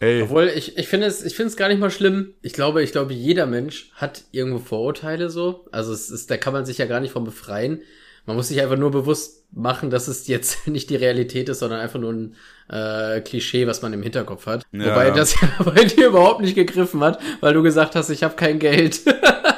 [0.00, 0.22] Ey.
[0.22, 2.32] Obwohl, ich, ich finde es, ich finde es gar nicht mal schlimm.
[2.40, 5.66] Ich glaube, ich glaube, jeder Mensch hat irgendwo Vorurteile so.
[5.72, 7.82] Also es ist, da kann man sich ja gar nicht von befreien.
[8.24, 11.80] Man muss sich einfach nur bewusst machen, dass es jetzt nicht die Realität ist, sondern
[11.80, 12.36] einfach nur ein
[12.70, 14.62] äh, Klischee, was man im Hinterkopf hat.
[14.72, 14.86] Ja.
[14.86, 18.36] Wobei das ja bei dir überhaupt nicht gegriffen hat, weil du gesagt hast, ich habe
[18.36, 19.00] kein Geld.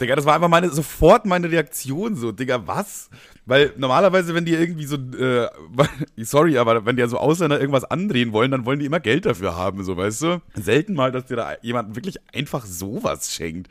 [0.00, 3.10] Digga, das war einfach meine, sofort meine Reaktion so, Digga, was?
[3.46, 5.48] Weil normalerweise, wenn die irgendwie so, äh,
[6.18, 9.26] sorry, aber wenn die ja so Ausländer irgendwas andrehen wollen, dann wollen die immer Geld
[9.26, 10.42] dafür haben, so, weißt du?
[10.54, 13.68] Selten mal, dass dir da jemand wirklich einfach sowas schenkt.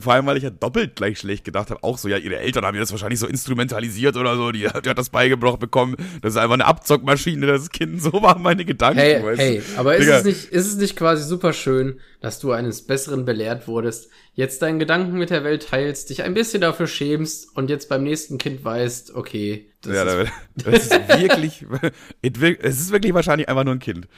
[0.00, 2.64] Vor allem, weil ich ja doppelt gleich schlecht gedacht habe, auch so, ja, ihre Eltern
[2.64, 6.32] haben ihr das wahrscheinlich so instrumentalisiert oder so, die, die hat das beigebracht bekommen, das
[6.32, 8.98] ist einfach eine Abzockmaschine, das Kind, so waren meine Gedanken.
[8.98, 12.86] Hey, hey, aber ist es, nicht, ist es nicht quasi super schön, dass du eines
[12.86, 17.56] Besseren belehrt wurdest, jetzt deinen Gedanken mit der Welt teilst, dich ein bisschen dafür schämst
[17.56, 21.66] und jetzt beim nächsten Kind weißt, okay, das, ja, ist, das ist wirklich,
[22.62, 24.08] es ist wirklich wahrscheinlich einfach nur ein Kind.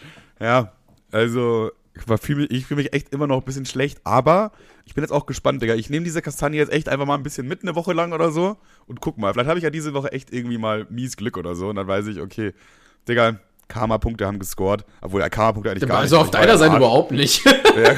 [0.40, 0.72] Ja,
[1.12, 4.52] also, ich fühle mich, fühl mich echt immer noch ein bisschen schlecht, aber
[4.84, 5.74] ich bin jetzt auch gespannt, Digga.
[5.74, 8.30] Ich nehme diese Kastanie jetzt echt einfach mal ein bisschen mit, eine Woche lang oder
[8.32, 8.56] so.
[8.86, 11.54] Und guck mal, vielleicht habe ich ja diese Woche echt irgendwie mal mies Glück oder
[11.54, 11.68] so.
[11.68, 12.54] Und dann weiß ich, okay,
[13.08, 14.84] Digga, Karma-Punkte haben gescored.
[15.00, 16.24] Obwohl, Karma-Punkte eigentlich gar also nicht.
[16.24, 17.44] Also auf deiner Seite überhaupt nicht.
[17.76, 17.94] Ja.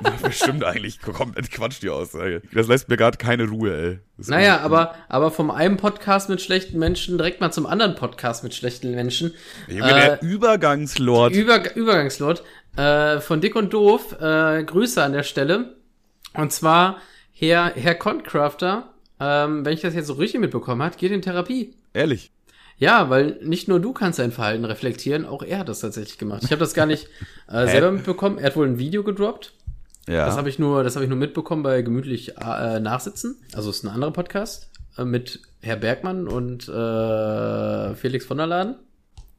[0.22, 2.42] Bestimmt eigentlich komplett Quatsch, die Aussage.
[2.52, 3.98] Das lässt mir gerade keine Ruhe, ey.
[4.16, 8.42] Das naja, aber, aber vom einen Podcast mit schlechten Menschen direkt mal zum anderen Podcast
[8.44, 9.34] mit schlechten Menschen.
[9.68, 11.34] Junge, äh, der Übergangslord.
[11.34, 12.42] Über, Übergangslord.
[12.76, 14.20] Äh, von Dick und Doof.
[14.20, 15.76] Äh, Grüße an der Stelle.
[16.34, 16.98] Und zwar
[17.32, 21.74] Herr, Herr Concrafter, ähm, wenn ich das jetzt so richtig mitbekommen habe, geht in Therapie.
[21.94, 22.30] Ehrlich?
[22.76, 26.42] Ja, weil nicht nur du kannst dein Verhalten reflektieren, auch er hat das tatsächlich gemacht.
[26.44, 27.08] Ich habe das gar nicht
[27.48, 28.38] äh, selber mitbekommen.
[28.38, 29.52] Er hat wohl ein Video gedroppt.
[30.08, 30.24] Ja.
[30.26, 33.36] Das habe ich nur, das habe ich nur mitbekommen bei gemütlich äh, Nachsitzen.
[33.52, 38.46] Also es ist ein anderer Podcast äh, mit Herr Bergmann und äh, Felix von der
[38.46, 38.76] Laden.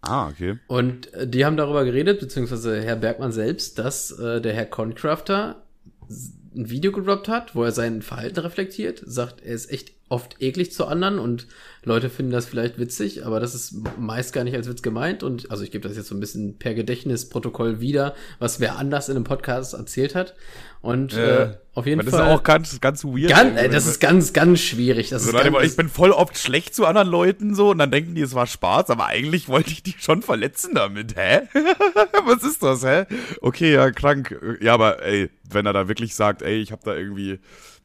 [0.02, 0.58] Ah, okay.
[0.68, 5.64] Und äh, die haben darüber geredet, beziehungsweise Herr Bergmann selbst, dass äh, der Herr Concrafter
[6.10, 10.72] ein Video gedroppt hat, wo er sein Verhalten reflektiert, sagt, er ist echt oft eklig
[10.72, 11.48] zu anderen und
[11.84, 15.50] Leute finden das vielleicht witzig, aber das ist meist gar nicht als Witz gemeint und
[15.50, 19.16] also ich gebe das jetzt so ein bisschen per Gedächtnisprotokoll wieder, was wer anders in
[19.16, 20.36] einem Podcast erzählt hat
[20.82, 22.12] und äh, äh, auf jeden Fall.
[22.12, 23.30] Das ist auch ganz, ganz weird.
[23.30, 25.10] Ganz, äh, das ist ganz, ganz schwierig.
[25.10, 27.92] Das also ist ganz, ich bin voll oft schlecht zu anderen Leuten so und dann
[27.92, 31.16] denken die, es war Spaß, aber eigentlich wollte ich die schon verletzen damit.
[31.16, 31.42] Hä?
[32.26, 33.06] Was ist das, hä?
[33.42, 34.38] Okay, ja, krank.
[34.60, 37.40] Ja, aber ey, wenn er da wirklich sagt, ey, ich habe da irgendwie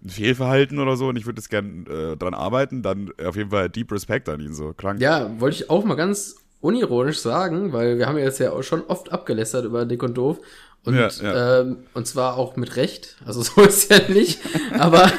[0.05, 3.51] ein Fehlverhalten oder so und ich würde es gern äh, dran arbeiten, dann auf jeden
[3.51, 4.73] Fall Deep Respect an ihn so.
[4.73, 5.01] Krank.
[5.01, 8.63] Ja, wollte ich auch mal ganz unironisch sagen, weil wir haben ja jetzt ja auch
[8.63, 10.41] schon oft abgelästert über Dick und Doof
[10.87, 11.61] und, ja, ja.
[11.61, 13.17] Ähm, und zwar auch mit Recht.
[13.27, 14.41] Also so ist ja nicht.
[14.79, 15.11] aber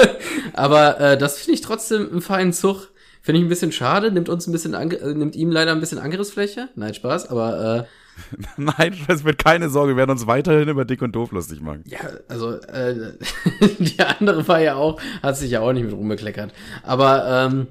[0.52, 2.88] aber äh, das finde ich trotzdem im feinen Zug.
[3.22, 5.98] Finde ich ein bisschen schade, nimmt uns ein bisschen, äh, nimmt ihm leider ein bisschen
[5.98, 6.68] Angriffsfläche.
[6.76, 7.84] Nein, Spaß, aber äh,
[8.56, 11.84] Nein, es wird keine Sorge, wir werden uns weiterhin über Dick und Doof lustig machen.
[11.86, 13.12] Ja, also äh,
[13.78, 16.52] die andere war ja auch, hat sich ja auch nicht mit rumbekleckert.
[16.82, 17.66] Aber ähm,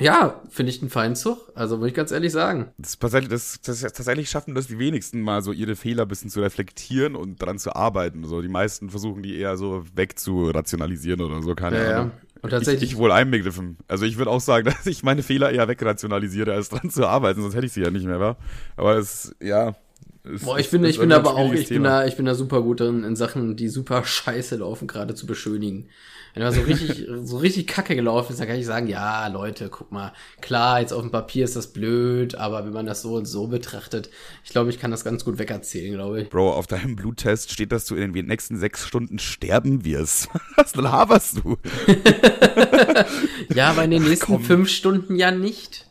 [0.00, 1.52] ja, finde ich einen feinen Zug.
[1.54, 2.70] Also muss ich ganz ehrlich sagen.
[2.78, 6.40] Das, das, das, tatsächlich schaffen das die wenigsten mal so ihre Fehler ein bisschen zu
[6.40, 8.24] reflektieren und daran zu arbeiten.
[8.24, 12.12] So, die meisten versuchen die eher so wegzurationalisieren oder so, keine ja, Ahnung.
[12.14, 12.29] Ja.
[12.42, 12.84] Und tatsächlich.
[12.84, 13.78] Ich, ich wohl einbegriffen.
[13.88, 17.42] Also ich würde auch sagen, dass ich meine Fehler eher wegrationalisiere, als dran zu arbeiten,
[17.42, 18.36] sonst hätte ich sie ja nicht mehr, wa?
[18.76, 19.76] Aber es, ja.
[20.22, 22.62] Es, Boah, ich bin, ich bin aber auch, ich bin da, ich bin da super
[22.62, 25.88] gut drin, in Sachen, die super scheiße laufen, gerade zu beschönigen.
[26.34, 29.68] Wenn er so richtig, so richtig kacke gelaufen ist, dann kann ich sagen, ja, Leute,
[29.68, 33.14] guck mal, klar, jetzt auf dem Papier ist das blöd, aber wenn man das so
[33.14, 34.10] und so betrachtet,
[34.44, 36.30] ich glaube, ich kann das ganz gut wegerzählen, glaube ich.
[36.30, 40.28] Bro, auf deinem Bluttest steht, dass du in den nächsten sechs Stunden sterben wirst.
[40.56, 41.56] Was laberst du?
[43.54, 45.86] ja, aber in den nächsten Ach, fünf Stunden ja nicht.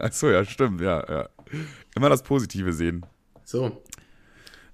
[0.00, 1.28] Ach so, ja, stimmt, ja, ja.
[1.94, 3.04] Immer das Positive sehen.
[3.44, 3.82] So.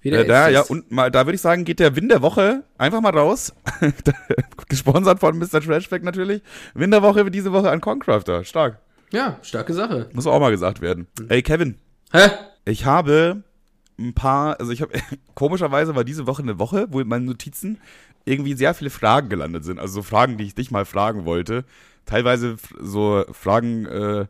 [0.07, 2.63] Wieder äh, da, ja, und mal, da würde ich sagen, geht der Win der Woche
[2.79, 3.53] einfach mal raus.
[4.69, 5.61] Gesponsert von Mr.
[5.61, 6.43] Trashback natürlich.
[6.75, 8.45] Win der Woche diese Woche an Concrafter.
[8.45, 8.79] Stark.
[9.11, 10.09] Ja, starke Sache.
[10.13, 11.07] Muss auch mal gesagt werden.
[11.19, 11.27] Mhm.
[11.29, 11.77] Ey, Kevin.
[12.13, 12.31] Hä?
[12.65, 13.43] Ich habe
[13.99, 14.93] ein paar, also ich habe,
[15.35, 17.81] komischerweise war diese Woche eine Woche, wo in meinen Notizen
[18.25, 19.79] irgendwie sehr viele Fragen gelandet sind.
[19.79, 21.65] Also so Fragen, die ich dich mal fragen wollte.
[22.05, 24.27] Teilweise so Fragen, äh,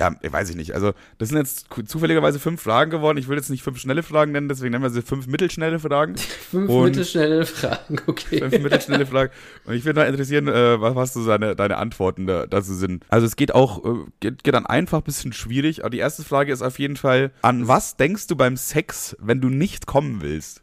[0.00, 0.74] ja, weiß ich nicht.
[0.74, 3.18] Also, das sind jetzt zufälligerweise fünf Fragen geworden.
[3.18, 6.16] Ich will jetzt nicht fünf schnelle Fragen nennen, deswegen nennen wir sie fünf mittelschnelle Fragen.
[6.50, 8.38] fünf und mittelschnelle Fragen, okay.
[8.38, 9.30] Fünf mittelschnelle Fragen.
[9.66, 13.04] Und ich würde mal interessieren, äh, was, was so deine, deine Antworten da, dazu sind.
[13.10, 15.80] Also, es geht auch, äh, geht, geht dann einfach ein bisschen schwierig.
[15.80, 19.42] Aber die erste Frage ist auf jeden Fall: An was denkst du beim Sex, wenn
[19.42, 20.62] du nicht kommen willst?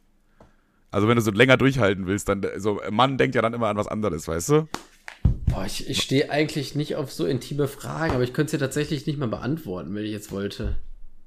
[0.89, 3.77] Also, wenn du so länger durchhalten willst, dann, so, Mann denkt ja dann immer an
[3.77, 4.67] was anderes, weißt du?
[5.47, 9.05] Boah, ich, ich stehe eigentlich nicht auf so intime Fragen, aber ich könnte sie tatsächlich
[9.05, 10.77] nicht mal beantworten, wenn ich jetzt wollte.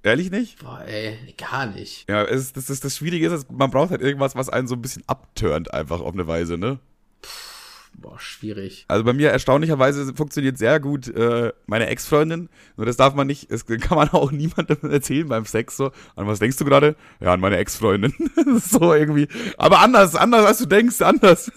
[0.02, 0.62] Ehrlich nicht?
[0.62, 2.08] Boah, ey, gar nicht.
[2.08, 4.82] Ja, es, das, das, das Schwierige ist, man braucht halt irgendwas, was einen so ein
[4.82, 6.78] bisschen abturnt, einfach auf eine Weise, ne?
[8.00, 8.86] Boah, schwierig.
[8.88, 12.48] Also bei mir erstaunlicherweise funktioniert sehr gut äh, meine Ex-Freundin.
[12.78, 15.90] Nur das darf man nicht, das kann man auch niemandem erzählen beim Sex so.
[16.16, 16.96] An was denkst du gerade?
[17.20, 18.14] Ja, an meine Ex-Freundin.
[18.58, 19.28] so irgendwie.
[19.58, 21.52] Aber anders, anders als du denkst, anders.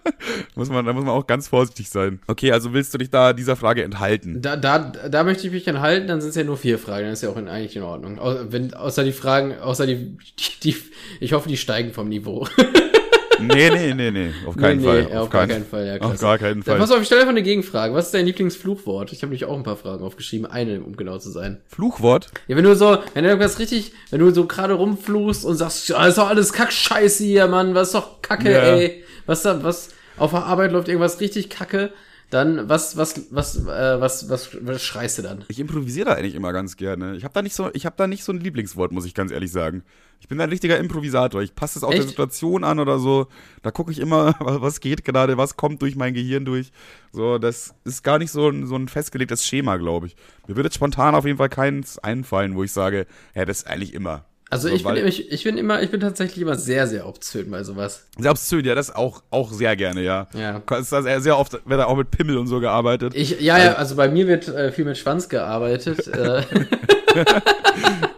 [0.54, 2.20] muss man, da muss man auch ganz vorsichtig sein.
[2.28, 4.40] Okay, also willst du dich da dieser Frage enthalten?
[4.40, 7.12] Da, da, da möchte ich mich enthalten, dann sind es ja nur vier Fragen, dann
[7.12, 8.20] ist ja auch in, eigentlich in Ordnung.
[8.20, 10.76] Au, wenn, außer die Fragen, außer die, die, die,
[11.18, 12.46] ich hoffe, die steigen vom Niveau.
[13.40, 15.02] Nee, nee, nee, nee, auf keinen nee, Fall.
[15.04, 16.74] Nee, auf, auf gar keinen Fall, ja, Auf gar keinen Fall.
[16.74, 17.94] Dann pass auf, ich stelle einfach eine Gegenfrage.
[17.94, 19.12] Was ist dein Lieblingsfluchwort?
[19.12, 21.60] Ich habe nämlich auch ein paar Fragen aufgeschrieben, eine, um genau zu sein.
[21.68, 22.28] Fluchwort?
[22.46, 25.88] Ja, wenn du so, wenn du irgendwas richtig, wenn du so gerade rumfluchst und sagst,
[25.88, 28.76] ja, ist doch alles Kackscheiße hier, Mann, was ist doch Kacke, Ja.
[28.76, 29.04] ey.
[29.26, 31.92] Was da, was, auf der Arbeit läuft irgendwas richtig Kacke,
[32.30, 35.44] dann, was, was, was, äh, was, was, was schreist du dann?
[35.48, 37.16] Ich improvisiere da eigentlich immer ganz gerne.
[37.16, 39.32] Ich habe da nicht so, ich habe da nicht so ein Lieblingswort, muss ich ganz
[39.32, 39.82] ehrlich sagen.
[40.20, 41.40] Ich bin ein richtiger Improvisator.
[41.40, 42.02] Ich passe es auch der?
[42.02, 43.28] Situation an oder so.
[43.62, 46.70] Da gucke ich immer, was geht gerade, was kommt durch mein Gehirn durch.
[47.12, 50.16] So, das ist gar nicht so ein, so ein festgelegtes Schema, glaube ich.
[50.46, 53.66] Mir würde jetzt spontan auf jeden Fall keins einfallen, wo ich sage, ja, das ist
[53.68, 54.24] eigentlich immer.
[54.50, 57.50] Also So, ich bin, ich, ich bin immer, ich bin tatsächlich immer sehr, sehr obszön
[57.50, 58.04] bei sowas.
[58.18, 60.26] Sehr obszön, ja, das auch, auch sehr gerne, ja.
[60.34, 60.62] Ja.
[60.78, 63.12] Ist das sehr oft, wird da auch mit Pimmel und so gearbeitet.
[63.14, 66.06] Ich, ja, ja, also bei mir wird äh, viel mit Schwanz gearbeitet.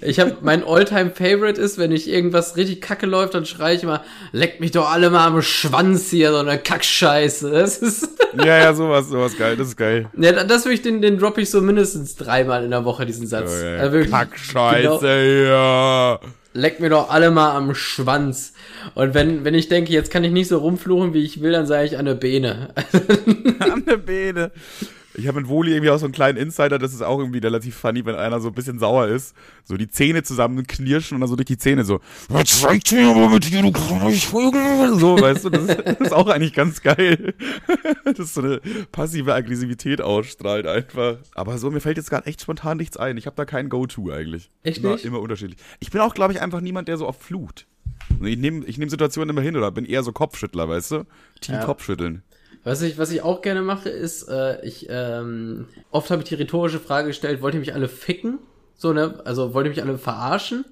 [0.00, 3.82] ich habe mein Alltime Favorite ist, wenn ich irgendwas richtig kacke läuft, dann schreie ich
[3.82, 4.02] immer,
[4.32, 7.50] leckt mich doch alle mal am Schwanz hier, so eine Kackscheiße.
[7.62, 10.08] Das ist, ja, ja, sowas, sowas geil, das ist geil.
[10.16, 13.26] ja, das will ich, den, den droppe ich so mindestens dreimal in der Woche, diesen
[13.26, 13.50] Satz.
[13.52, 15.48] Oh, ja, Also wirklich, Kackscheiße, genau.
[15.48, 16.20] ja.
[16.54, 18.52] Leckt mir doch alle mal am Schwanz.
[18.94, 21.66] Und wenn, wenn ich denke, jetzt kann ich nicht so rumfluchen, wie ich will, dann
[21.66, 22.68] sage ich an der Beine.
[23.58, 24.50] An der Beine.
[25.14, 27.76] Ich habe mit Woli irgendwie auch so einen kleinen Insider, das ist auch irgendwie relativ
[27.76, 31.28] funny, wenn einer so ein bisschen sauer ist, so die Zähne zusammen knirschen und dann
[31.28, 34.94] so durch die Zähne so, was zeigt dir aber mit dir, du Vogel?
[34.98, 37.34] So, weißt du, das ist, das ist auch eigentlich ganz geil.
[38.04, 41.18] Das ist so eine passive Aggressivität ausstrahlt einfach.
[41.34, 43.16] Aber so, mir fällt jetzt gerade echt spontan nichts ein.
[43.16, 44.50] Ich habe da kein Go-To eigentlich.
[44.62, 45.04] Echt immer, nicht?
[45.04, 45.58] Immer unterschiedlich.
[45.80, 47.66] Ich bin auch, glaube ich, einfach niemand, der so oft flucht.
[48.22, 51.04] Ich nehme ich nehm Situationen immer hin oder bin eher so Kopfschüttler, weißt du?
[51.40, 51.64] Team Ja.
[51.64, 52.22] Kopfschütteln.
[52.64, 56.36] Was ich, was ich auch gerne mache, ist, äh, ich, ähm, oft habe ich die
[56.36, 58.38] rhetorische Frage gestellt, wollt ihr mich alle ficken?
[58.76, 59.20] So, ne?
[59.24, 60.64] Also wollt ihr mich alle verarschen?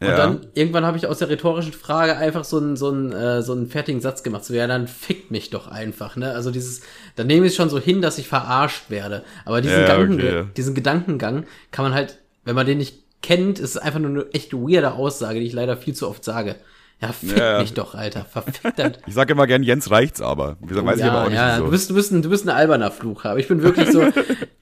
[0.00, 0.16] Und Ja.
[0.16, 3.52] dann irgendwann habe ich aus der rhetorischen Frage einfach so einen so einen, äh, so
[3.52, 4.44] einen fertigen Satz gemacht.
[4.44, 6.32] So, ja, dann fickt mich doch einfach, ne?
[6.32, 6.82] Also dieses,
[7.16, 9.22] dann nehme ich es schon so hin, dass ich verarscht werde.
[9.44, 13.58] Aber diesen, Ja, Gedanken, okay, diesen Gedankengang kann man halt, wenn man den nicht kennt,
[13.58, 16.56] ist es einfach nur eine echt weirde Aussage, die ich leider viel zu oft sage.
[17.00, 17.60] Ja, fick Ja.
[17.60, 18.24] mich doch, Alter.
[18.24, 18.92] Verfickt das.
[19.06, 20.56] Ich sage immer gern, Jens reicht's aber.
[20.60, 21.64] Wie gesagt, weiß ich ja, aber auch nicht ja, wieso.
[21.66, 23.30] du bist, du bist ein, du bist ein alberner Flucher.
[23.30, 24.02] Aber ich bin wirklich so,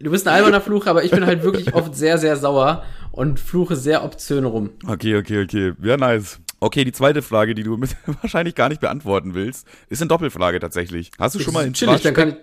[0.00, 3.38] du bist ein alberner Flucher, aber ich bin halt wirklich oft sehr, sehr sauer und
[3.38, 4.70] fluche sehr obszön rum.
[4.86, 5.72] Okay, okay, okay.
[5.82, 6.40] Ja, nice.
[6.58, 7.78] Okay, die zweite Frage, die du
[8.22, 11.12] wahrscheinlich gar nicht beantworten willst, ist eine Doppelfrage tatsächlich.
[11.18, 12.36] Hast du schon mal in Chillig, dann kann ich,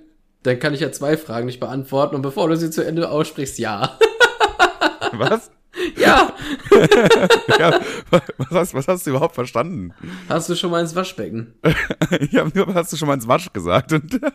[0.43, 3.60] dann kann ich ja zwei Fragen nicht beantworten und bevor du sie zu Ende aussprichst,
[3.60, 3.97] ja.
[5.13, 5.51] Was?
[5.97, 6.34] Ja.
[7.60, 7.79] Ja,
[8.10, 9.93] was, hast, was hast du überhaupt verstanden?
[10.29, 11.53] Hast du schon mal ins Waschbecken?
[11.63, 14.31] Habe nur, hast du schon mal ins Wasch gesagt und das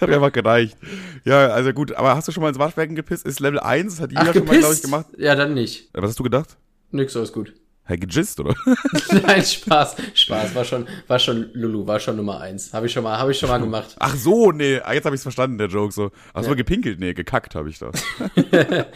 [0.00, 0.76] hat mir einfach gereicht.
[1.24, 3.24] Ja, also gut, aber hast du schon mal ins Waschbecken gepisst?
[3.24, 5.06] Ist Level 1, das hat jeder Ach, schon mal, glaube ich, gemacht.
[5.16, 5.88] Ja, dann nicht.
[5.94, 6.56] Was hast du gedacht?
[6.90, 7.54] Nix, alles gut.
[7.84, 8.54] Hey, gejist, oder?
[9.26, 9.96] Nein, Spaß.
[10.14, 12.72] Spaß, war schon, war schon, Lulu, war schon Nummer eins.
[12.72, 13.96] Habe ich schon mal, habe ich schon mal gemacht.
[13.98, 16.12] Ach so, nee, ah, jetzt habe ich's verstanden, der Joke so.
[16.32, 17.00] Ach so, gepinkelt?
[17.00, 17.90] Nee, gekackt habe ich da.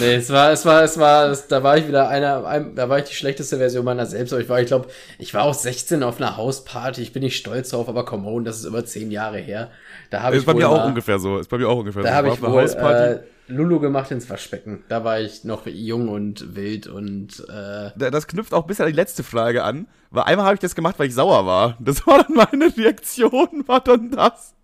[0.00, 2.88] Nee, es war, es war, es war, es, da war ich wieder einer, ein, da
[2.88, 4.32] war ich die schlechteste Version meiner selbst.
[4.32, 7.02] Aber ich war, ich glaube, ich war auch 16 auf einer Hausparty.
[7.02, 9.70] Ich bin nicht stolz drauf, aber come on, das ist über zehn Jahre her.
[10.10, 11.38] Da habe ich Ist bei mir auch mal, ungefähr so.
[11.38, 12.14] Ist bei mir auch ungefähr da so.
[12.16, 13.20] habe War ich auf einer wohl Hausparty.
[13.20, 13.22] äh,
[13.54, 14.84] Lulu gemacht ins Waschbecken.
[14.88, 18.86] Da war ich noch jung und wild und äh, Da- das knüpft auch bis an
[18.88, 19.86] die letzte Frage an.
[20.10, 21.76] Weil einmal habe ich das gemacht, weil ich sauer war.
[21.80, 24.54] Das war dann meine Reaktion, war dann das.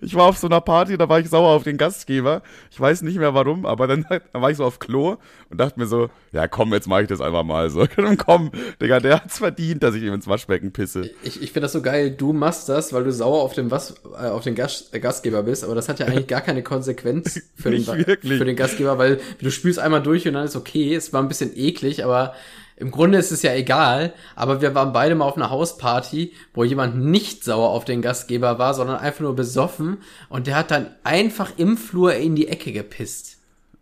[0.00, 2.42] Ich war auf so einer Party, da war ich sauer auf den Gastgeber.
[2.70, 5.16] Ich weiß nicht mehr warum, aber dann, dann war ich so auf Klo
[5.50, 7.86] und dachte mir so, ja komm, jetzt mache ich das einfach mal so.
[8.18, 8.50] komm,
[8.80, 11.10] Digga, der hat's verdient, dass ich ihm ins Waschbecken pisse.
[11.22, 12.10] ich, ich finde das so geil.
[12.10, 15.42] Du machst das, weil du sauer auf den, Was, äh, auf den Gast, äh, Gastgeber
[15.42, 19.20] bist, aber das hat ja eigentlich gar keine Konsequenz für, den, für den Gastgeber, weil
[19.40, 20.94] du spülst einmal durch und dann ist okay.
[20.94, 22.34] Es war ein bisschen eklig, aber
[22.78, 24.12] im Grunde ist es ja egal.
[24.36, 28.58] Aber wir waren beide mal auf einer Hausparty, wo jemand nicht sauer auf den Gastgeber
[28.58, 32.72] war, sondern einfach nur besoffen und der hat dann einfach im Flur in die Ecke
[32.72, 33.36] gepisst.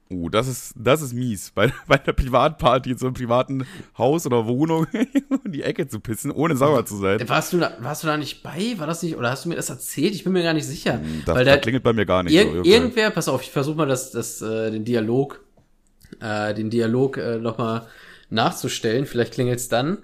[0.09, 1.51] Uh, das ist, das ist mies.
[1.53, 3.67] Bei, bei einer Privatparty in so einem privaten
[3.99, 4.87] Haus oder Wohnung
[5.45, 7.29] in die Ecke zu pissen, ohne sauer zu sein.
[7.29, 8.75] Warst du da, warst du da nicht bei?
[8.79, 10.15] War das nicht, oder hast du mir das erzählt?
[10.15, 11.01] Ich bin mir gar nicht sicher.
[11.25, 12.63] Das, weil da, klingelt bei mir gar nicht Ir so.
[12.63, 15.41] irgendwer, pass auf, ich versuche mal das, das, äh, den Dialog
[16.21, 17.87] äh, den Dialog äh, nochmal
[18.31, 19.07] nachzustellen.
[19.07, 19.99] Vielleicht klingelt's dann.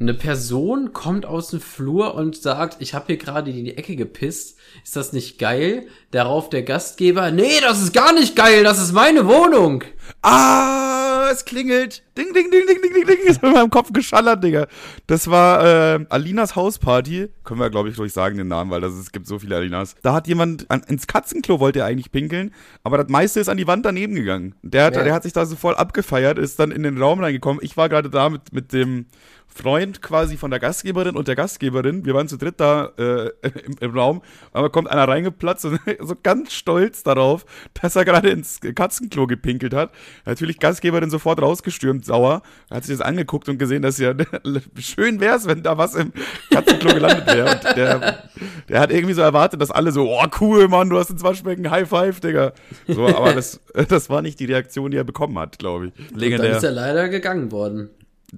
[0.00, 3.96] Eine Person kommt aus dem Flur und sagt, ich habe hier gerade in die Ecke
[3.96, 4.56] gepisst.
[4.84, 5.88] Ist das nicht geil?
[6.12, 9.82] Darauf der Gastgeber, nee, das ist gar nicht geil, das ist meine Wohnung.
[10.22, 10.97] Ah,
[11.30, 12.02] es klingelt.
[12.16, 13.18] Ding, ding, ding, ding, ding, ding, ding.
[13.26, 14.66] Ist in meinem Kopf geschallert, Digga.
[15.06, 15.64] Das war
[15.94, 17.28] äh, Alinas Hausparty.
[17.44, 19.94] Können wir, glaube ich, durch sagen den Namen, weil das, es gibt so viele Alinas.
[20.02, 23.56] Da hat jemand an, ins Katzenklo wollte er eigentlich pinkeln, aber das meiste ist an
[23.56, 24.54] die Wand daneben gegangen.
[24.62, 25.04] Der hat, Ja.
[25.04, 27.62] der hat sich da so voll abgefeiert, ist dann in den Raum reingekommen.
[27.62, 29.06] Ich war gerade da mit, mit dem
[29.48, 32.04] Freund quasi von der Gastgeberin und der Gastgeberin.
[32.04, 36.14] Wir waren zu dritt da äh, im, im Raum, aber kommt einer reingeplatzt und so
[36.22, 37.44] ganz stolz darauf,
[37.80, 39.90] dass er gerade ins Katzenklo gepinkelt hat.
[40.26, 42.42] Natürlich Gastgeberin sofort rausgestürmt, sauer.
[42.70, 44.14] Hat sich das angeguckt und gesehen, dass ja
[44.78, 46.12] schön wär's, wenn da was im
[46.50, 47.50] Katzenklo gelandet wäre.
[47.52, 48.24] Und der,
[48.68, 51.70] der hat irgendwie so erwartet, dass alle so, oh cool, Mann, du hast ein Waschbecken,
[51.70, 52.52] High Five, Digga.
[52.86, 55.92] So, aber das, das war nicht die Reaktion, die er bekommen hat, glaube ich.
[56.10, 56.56] Dann Legendär.
[56.56, 57.90] ist er leider gegangen worden.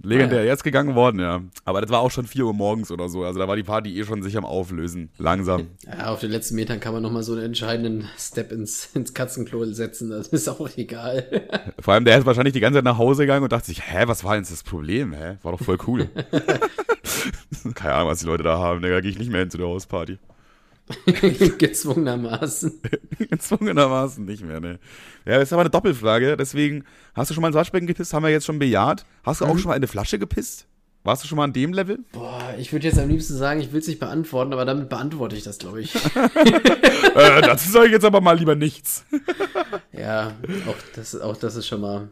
[0.03, 1.43] Legendär, Ah, jetzt gegangen worden, ja.
[1.65, 3.25] Aber das war auch schon 4 Uhr morgens oder so.
[3.25, 5.11] Also da war die Party eh schon sich am Auflösen.
[5.19, 5.67] Langsam.
[5.85, 9.65] Ja, auf den letzten Metern kann man nochmal so einen entscheidenden Step ins, ins Katzenklo
[9.67, 10.11] setzen.
[10.11, 11.49] Das ist auch egal.
[11.81, 14.05] Vor allem, der ist wahrscheinlich die ganze Zeit nach Hause gegangen und dachte sich, hä,
[14.07, 15.13] was war denn das Problem?
[15.13, 15.39] Hä?
[15.43, 16.09] War doch voll cool.
[17.75, 18.83] Keine Ahnung, was die Leute da haben.
[18.83, 20.19] Da gehe ich nicht mehr hin zu der Hausparty.
[21.59, 22.81] Gezwungenermaßen.
[23.19, 24.79] Gezwungenermaßen nicht mehr, ne.
[25.25, 26.37] Ja, das ist aber eine Doppelfrage.
[26.37, 28.13] Deswegen, hast du schon mal ins Waschbecken gepisst?
[28.13, 29.05] Haben wir jetzt schon bejaht.
[29.25, 30.67] Hast du auch schon mal in eine Flasche gepisst?
[31.03, 32.01] Warst du schon mal an dem Level?
[32.13, 35.35] Boah, ich würde jetzt am liebsten sagen, ich will es nicht beantworten, aber damit beantworte
[35.35, 35.95] ich das, glaube ich.
[36.15, 39.07] äh, dazu sage ich jetzt aber mal lieber nichts.
[39.93, 40.33] ja,
[40.69, 42.09] auch das, auch das ist schon mal.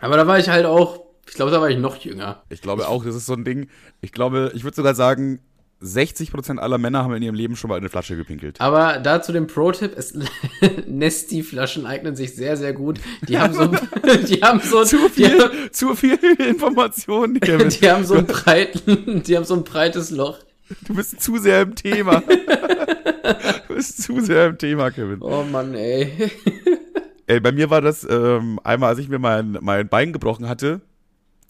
[0.00, 2.42] Aber da war ich halt auch, ich glaube, da war ich noch jünger.
[2.50, 3.68] Ich glaube auch, das ist so ein Ding.
[4.00, 5.40] Ich glaube, ich würde sogar sagen,
[5.84, 8.60] 60% aller Männer haben in ihrem Leben schon mal in eine Flasche gepinkelt.
[8.60, 10.14] Aber dazu den Pro-Tipp, es-
[10.86, 13.00] Nesti-Flaschen eignen sich sehr, sehr gut.
[13.28, 13.66] Die haben so,
[14.28, 17.68] die haben so, Zu die, viel, haben- zu viel Information, Kevin.
[17.80, 20.38] die haben so ein breiten, die haben so ein breites Loch.
[20.86, 22.22] Du bist zu sehr im Thema.
[23.68, 25.18] Du bist zu sehr im Thema, Kevin.
[25.20, 26.10] Oh Mann, ey.
[27.26, 30.80] Ey, bei mir war das ähm, einmal, als ich mir mein, mein Bein gebrochen hatte.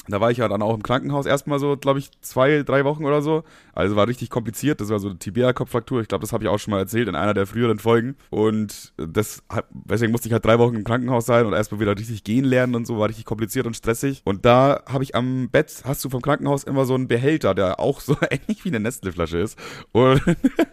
[0.09, 3.05] Da war ich ja dann auch im Krankenhaus erstmal so, glaube ich, zwei, drei Wochen
[3.05, 3.45] oder so.
[3.73, 4.81] Also war richtig kompliziert.
[4.81, 6.01] Das war so eine Tibia-Kopffraktur.
[6.03, 8.17] Ich glaube, das habe ich auch schon mal erzählt in einer der früheren Folgen.
[8.31, 12.23] Und das, deswegen musste ich halt drei Wochen im Krankenhaus sein und erstmal wieder richtig
[12.25, 12.99] gehen lernen und so.
[12.99, 14.23] War richtig kompliziert und stressig.
[14.25, 17.81] Und da habe ich am Bett, hast du vom Krankenhaus immer so einen Behälter, der
[17.81, 19.59] auch so ähnlich wie eine Nestle-Flasche ist.
[19.93, 20.23] Und,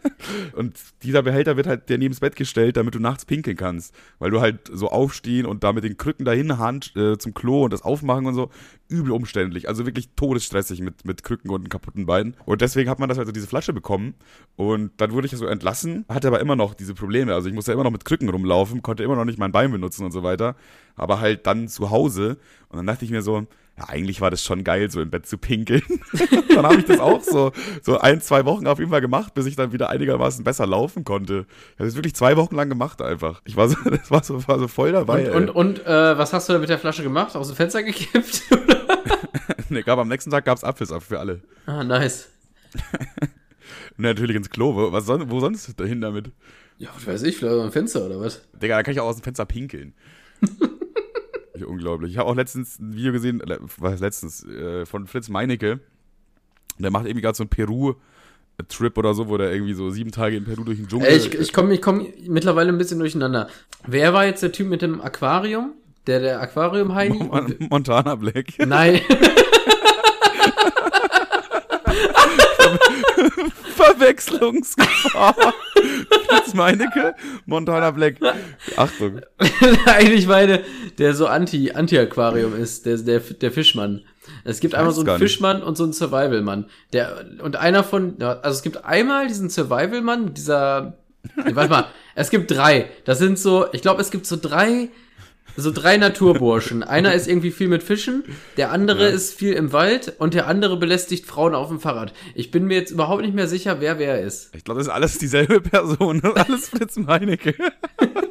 [0.54, 3.96] und dieser Behälter wird halt dir neben das Bett gestellt, damit du nachts pinkeln kannst.
[4.20, 7.64] Weil du halt so aufstehen und da mit den Krücken dahin Hand äh, zum Klo
[7.64, 8.50] und das aufmachen und so.
[8.92, 9.68] Übel umständlich.
[9.68, 12.36] Also wirklich todesstressig mit, mit Krücken und kaputten Bein.
[12.46, 14.14] Und deswegen hat man das also diese Flasche bekommen.
[14.56, 17.34] Und dann wurde ich so entlassen, hatte aber immer noch diese Probleme.
[17.34, 20.06] Also ich musste immer noch mit Krücken rumlaufen, konnte immer noch nicht mein Bein benutzen
[20.06, 20.56] und so weiter.
[20.96, 22.38] Aber halt dann zu Hause.
[22.70, 23.48] Und dann dachte ich mir so,
[23.82, 25.82] ja, eigentlich war das schon geil, so im Bett zu pinkeln.
[26.50, 29.46] dann habe ich das auch so, so ein, zwei Wochen auf jeden Fall gemacht, bis
[29.46, 31.46] ich dann wieder einigermaßen besser laufen konnte.
[31.74, 33.42] Ich habe das wirklich zwei Wochen lang gemacht einfach.
[33.46, 35.32] Ich war so, das war so, war so voll dabei.
[35.32, 37.36] Und, und, und äh, was hast du da mit der Flasche gemacht?
[37.36, 38.44] Aus dem Fenster gekippt?
[39.70, 41.42] Nee, gab am nächsten Tag gab's Apfelsaft für alle.
[41.66, 42.30] ah, nice.
[43.98, 44.76] Und natürlich ins Klo.
[44.76, 46.32] Wo, was wo sonst dahin damit?
[46.78, 48.42] Ja, was weiß ich, vielleicht aus dem Fenster oder was?
[48.62, 49.94] Digga, da kann ich auch aus dem Fenster pinkeln.
[51.62, 52.12] Ja, Unglaublich.
[52.12, 55.80] Ich habe auch letztens ein Video gesehen, le- was letztens, äh, von Fritz Meinecke.
[56.80, 60.36] Der macht irgendwie gerade so einen Peru-Trip oder so, wo der irgendwie so sieben Tage
[60.38, 61.10] in Peru durch den Dschungel.
[61.10, 63.48] Ich ich komme ich komm mittlerweile ein bisschen durcheinander.
[63.86, 65.74] Wer war jetzt der Typ mit dem Aquarium?
[66.08, 67.24] Der, der Aquarium-Heini?
[67.26, 68.48] Mon- Montana Black.
[68.66, 69.02] Nein.
[73.82, 75.36] Verwechslungsgefahr.
[76.28, 77.16] Fritz Meinecke,
[77.46, 78.16] Montana Black.
[78.78, 79.22] Achtung.
[79.86, 80.64] Eigentlich meine,
[80.98, 84.04] der so anti, Anti-Aquarium ist, der, der, der Fischmann.
[84.44, 85.18] Es gibt einmal so einen.
[85.18, 86.66] Fischmann und so einen Survival-Mann.
[86.94, 90.98] Der, und einer von, also es gibt einmal diesen Survival-Mann dieser,
[91.36, 92.90] nee, warte mal, es gibt drei.
[93.06, 94.90] Das sind so, ich glaube, es gibt so drei,
[95.58, 96.84] so drei Naturburschen.
[96.84, 98.24] Einer ist irgendwie viel mit Fischen,
[98.58, 102.14] der andere ist viel im Wald und der andere belästigt Frauen auf dem Fahrrad.
[102.36, 104.54] Ich bin mir jetzt überhaupt nicht mehr sicher, wer wer ist.
[104.56, 106.22] Ich glaube, das ist alles dieselbe Person.
[106.36, 107.54] Alles Fritz Meinecke.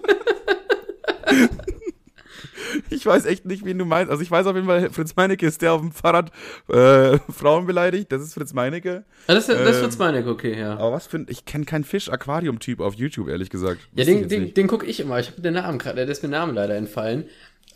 [2.91, 4.11] Ich weiß echt nicht, wen du meinst.
[4.11, 6.31] Also ich weiß auf jeden Fall, Fritz Meinecke ist der auf dem Fahrrad
[6.69, 8.11] äh, Frauen beleidigt.
[8.13, 9.05] Das ist Fritz Meinecke.
[9.27, 10.73] Ah, Das, ist- das Ähm, wird's meine, okay, ja.
[10.75, 13.81] Aber was für ein, ich kenne keinen Fisch-Aquarium-Typ auf YouTube, ehrlich gesagt.
[13.95, 15.19] Ja, den, den, den gucke ich immer.
[15.21, 17.25] Ich habe den Namen gerade, der ist mir Namen leider entfallen.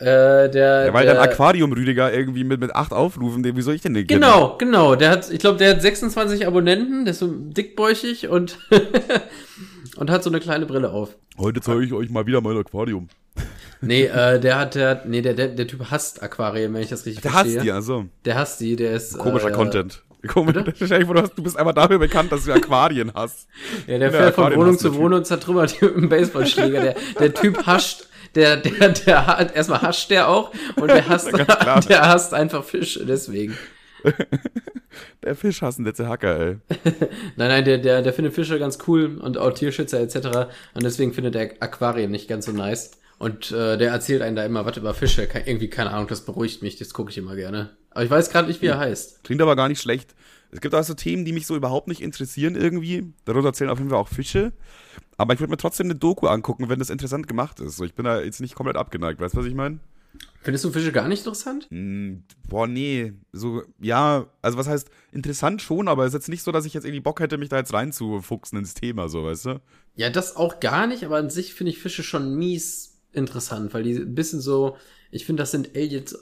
[0.01, 3.81] Äh, der, Ja, weil der, dann Aquarium-Rüdiger irgendwie mit, mit acht Aufrufen, den, wieso ich
[3.83, 4.21] denn nicht kenne?
[4.21, 4.97] Genau, genau.
[4.97, 8.59] Der hat, ich glaube, der hat 26 Abonnenten, der ist so dickbäuchig und,
[9.97, 11.17] und hat so eine kleine Brille auf.
[11.39, 13.09] Heute zeige ich euch mal wieder mein Aquarium.
[13.81, 17.05] Nee, äh, der hat, der, nee, der, der, der Typ hasst Aquarien, wenn ich das
[17.05, 17.57] richtig Der verstehe.
[17.57, 18.07] hasst die, also.
[18.25, 19.19] Der hasst die, der ist.
[19.19, 20.03] Komischer äh, Content.
[20.27, 20.65] Komisch, du,
[21.21, 23.47] hast, du bist einfach dafür bekannt, dass du Aquarien hast.
[23.87, 24.99] Ja, der Ja, fährt von Wohnung zu der.
[24.99, 26.81] Wohnung und zertrümmert die mit einem Baseballschläger.
[26.81, 31.31] Der, der Typ hascht, der, der, der, hat- erstmal hascht der auch und der hasst,
[31.37, 33.55] der hasst einfach Fische, deswegen.
[35.25, 36.57] Der Fischhassende Hacker, ey.
[37.37, 40.51] Nein, nein, der, der, der findet Fische ganz cool und auch Tierschützer etc.
[40.75, 42.91] Und deswegen findet er Aquarien nicht ganz so nice.
[43.19, 45.27] Und äh, der erzählt einen da immer was über Fische.
[45.27, 47.71] Ke irgendwie, keine Ahnung, das beruhigt mich, das gucke ich immer gerne.
[47.91, 49.25] Aber ich weiß gerade nicht, wie er heißt.
[49.25, 50.15] Klingt aber gar nicht schlecht.
[50.51, 53.13] Es gibt auch so Themen, die mich so überhaupt nicht interessieren irgendwie.
[53.25, 54.53] Darunter zählen auf jeden Fall auch Fische.
[55.17, 57.77] Aber ich würde mir trotzdem eine Doku angucken, wenn das interessant gemacht ist.
[57.77, 59.21] So, ich bin da jetzt nicht komplett abgeneigt.
[59.21, 59.79] Weißt du, was ich meine?
[60.45, 61.67] Findest du Fische gar nicht interessant?
[61.71, 63.15] Hm, boah, nee.
[63.33, 66.75] So, ja, also was heißt interessant schon, aber es ist jetzt nicht so, dass ich
[66.75, 69.61] jetzt irgendwie Bock hätte, mich da jetzt reinzufuchsen ins Thema, so, weißt du?
[69.97, 73.85] Ja, das auch gar nicht, aber an sich finde ich Fische schon mies interessant, weil
[73.85, 74.77] die ein bisschen so,
[75.11, 76.15] ich finde, das sind Aliens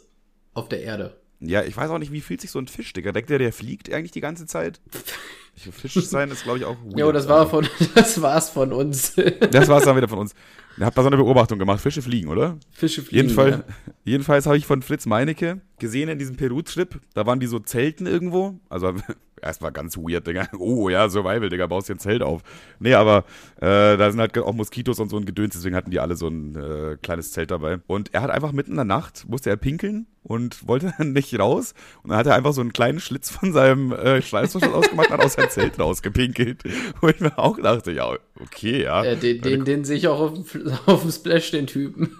[0.55, 1.21] auf der Erde.
[1.41, 3.11] Ja, ich weiß auch nicht, wie fühlt sich so ein Fisch, Digga?
[3.11, 4.81] Denkt der, der fliegt eigentlich die ganze Zeit?
[5.55, 6.99] Ich, Fisch sein ist, glaube ich, auch weird.
[6.99, 9.15] Jo, das war von, das war's von uns.
[9.51, 10.35] Das war's dann wieder von uns.
[10.79, 11.81] Ihr habt da so eine Beobachtung gemacht.
[11.81, 12.59] Fische fliegen, oder?
[12.71, 13.25] Fische fliegen.
[13.25, 13.65] Jedenfall, ja.
[14.05, 17.01] jedenfalls habe ich von Fritz Meinecke gesehen in diesem Peru-Trip.
[17.15, 18.59] Da waren die so Zelten irgendwo.
[18.71, 18.95] Also
[19.43, 20.49] erstmal ganz weird, Digga.
[20.59, 22.43] Oh ja, Survival, Digga, baust dir ein Zelt auf.
[22.79, 23.25] Nee, aber
[23.57, 26.29] äh, da sind halt auch Moskitos und so ein Gedöns, deswegen hatten die alle so
[26.29, 27.79] ein äh, kleines Zelt dabei.
[27.87, 31.39] Und er hat einfach mitten in der Nacht, musste er pinkeln und wollte dann nicht
[31.39, 31.75] raus.
[32.03, 35.19] Und dann hat er einfach so einen kleinen Schlitz von seinem äh, Schleißverschluss ausgemacht und
[35.19, 36.63] hat aus seinem Zelt rausgepinkelt.
[37.01, 39.05] Wo ich mir auch dachte, ja, okay, ja.
[39.05, 42.17] Äh, den, den, den sehe ich auch auf, dem auf dem Splash, den Typen.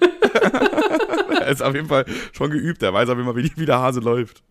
[1.43, 2.83] Er ist auf jeden Fall schon geübt.
[2.83, 4.43] Er weiß auf jeden Fall, wie, wie der Hase läuft.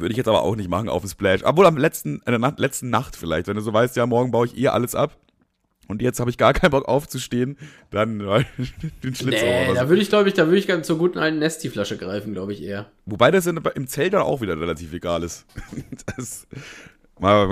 [0.00, 1.42] Würde ich jetzt aber auch nicht machen auf dem Splash.
[1.44, 4.30] Obwohl am letzten, in der Nacht, letzten Nacht vielleicht, wenn du so weißt, ja, morgen
[4.30, 5.16] baue ich eh alles ab.
[5.88, 7.58] Und jetzt habe ich gar keinen Bock aufzustehen,
[7.90, 8.44] dann äh,
[9.02, 11.40] den Schlitz Nee, da würde ich, glaube ich, da würde ich ganz zur guten alten
[11.40, 12.86] Nesti-Flasche greifen, glaube ich eher.
[13.06, 15.46] Wobei das in, im Zelt dann auch wieder relativ egal ist.
[16.16, 16.46] Das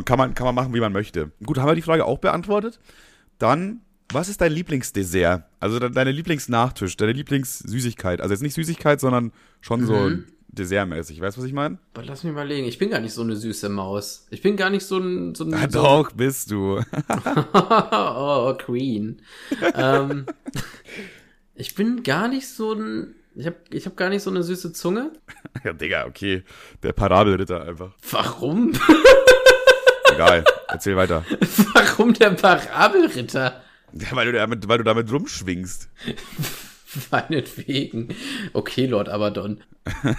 [0.05, 1.31] kann man, kann man machen, wie man möchte.
[1.45, 2.79] Gut, haben wir die Frage auch beantwortet.
[3.39, 3.81] Dann,
[4.13, 5.43] was ist dein Lieblingsdessert?
[5.61, 8.21] Also de- deine Lieblingsnachtisch, deine Lieblingssüßigkeit.
[8.21, 10.25] Also jetzt nicht Süßigkeit, sondern schon so Mhm.
[10.49, 11.21] Dessertmäßig.
[11.21, 11.79] Weißt du, was ich meine?
[11.95, 12.67] Aber lass mich mal legen.
[12.67, 14.27] Ich bin gar nicht so eine süße Maus.
[14.31, 15.35] Ich bin gar nicht so ein.
[15.35, 16.81] So ein Ja, so doch, bist du.
[17.53, 19.23] oh, Queen.
[19.75, 20.27] ähm,
[21.55, 23.15] ich bin gar nicht so ein.
[23.35, 25.13] Ich habe ich hab gar nicht so eine süße Zunge.
[25.65, 26.43] ja, Digga, okay.
[26.83, 27.93] Der Parabelritter einfach.
[28.11, 28.73] Warum?
[30.13, 30.45] Egal.
[30.69, 31.25] Erzähl weiter.
[31.73, 33.63] Warum der Parabelritter?
[33.93, 35.89] Ja, weil, du damit, weil du damit rumschwingst.
[37.11, 38.09] Meinetwegen.
[38.53, 39.61] Okay, Lord Abaddon.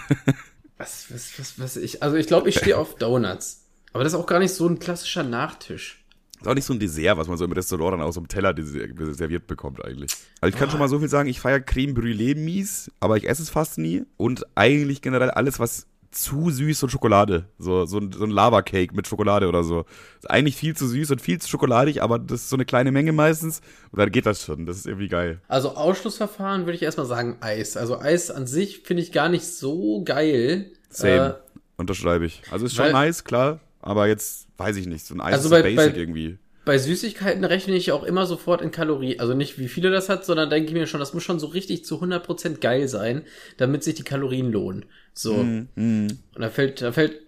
[0.77, 3.65] Was, was, was, was, ich, also ich glaube, ich stehe auf Donuts.
[3.91, 6.01] Aber das ist auch gar nicht so ein klassischer Nachtisch.
[6.39, 8.29] Ist auch nicht so ein Dessert, was man so im Restaurant dann aus so einem
[8.29, 8.71] Teller des-
[9.17, 10.13] serviert bekommt eigentlich.
[10.39, 13.27] Also ich kann schon mal so viel sagen, ich feiere Creme Brûlée mies, aber ich
[13.27, 14.05] esse es fast nie.
[14.15, 17.45] Und eigentlich generell alles, was zu süß und Schokolade.
[17.59, 19.85] So, so ein, so ein Lava-Cake mit Schokolade oder so.
[20.17, 22.91] Ist eigentlich viel zu süß und viel zu schokoladig, aber das ist so eine kleine
[22.91, 23.61] Menge meistens.
[23.91, 24.65] Und dann geht das schon.
[24.65, 25.41] Das ist irgendwie geil.
[25.47, 27.77] Also Ausschlussverfahren würde ich erstmal sagen Eis.
[27.77, 30.71] Also Eis an sich finde ich gar nicht so geil.
[30.89, 31.39] Same.
[31.77, 32.41] Unterschreibe ich.
[32.51, 33.59] Also ist schon weil- nice, klar.
[33.81, 35.05] Aber jetzt weiß ich nicht.
[35.05, 36.37] So ein Eis Also ist bei- basic bei- irgendwie.
[36.65, 39.19] Bei Süßigkeiten rechne ich auch immer sofort in Kalorien.
[39.19, 41.47] Also nicht, wie viele das hat, sondern denke ich mir schon, das muss schon so
[41.47, 43.23] richtig zu 100% geil sein,
[43.57, 44.85] damit sich die Kalorien lohnen.
[45.13, 45.43] So.
[45.43, 47.21] Mm, Und da fällt, da fällt,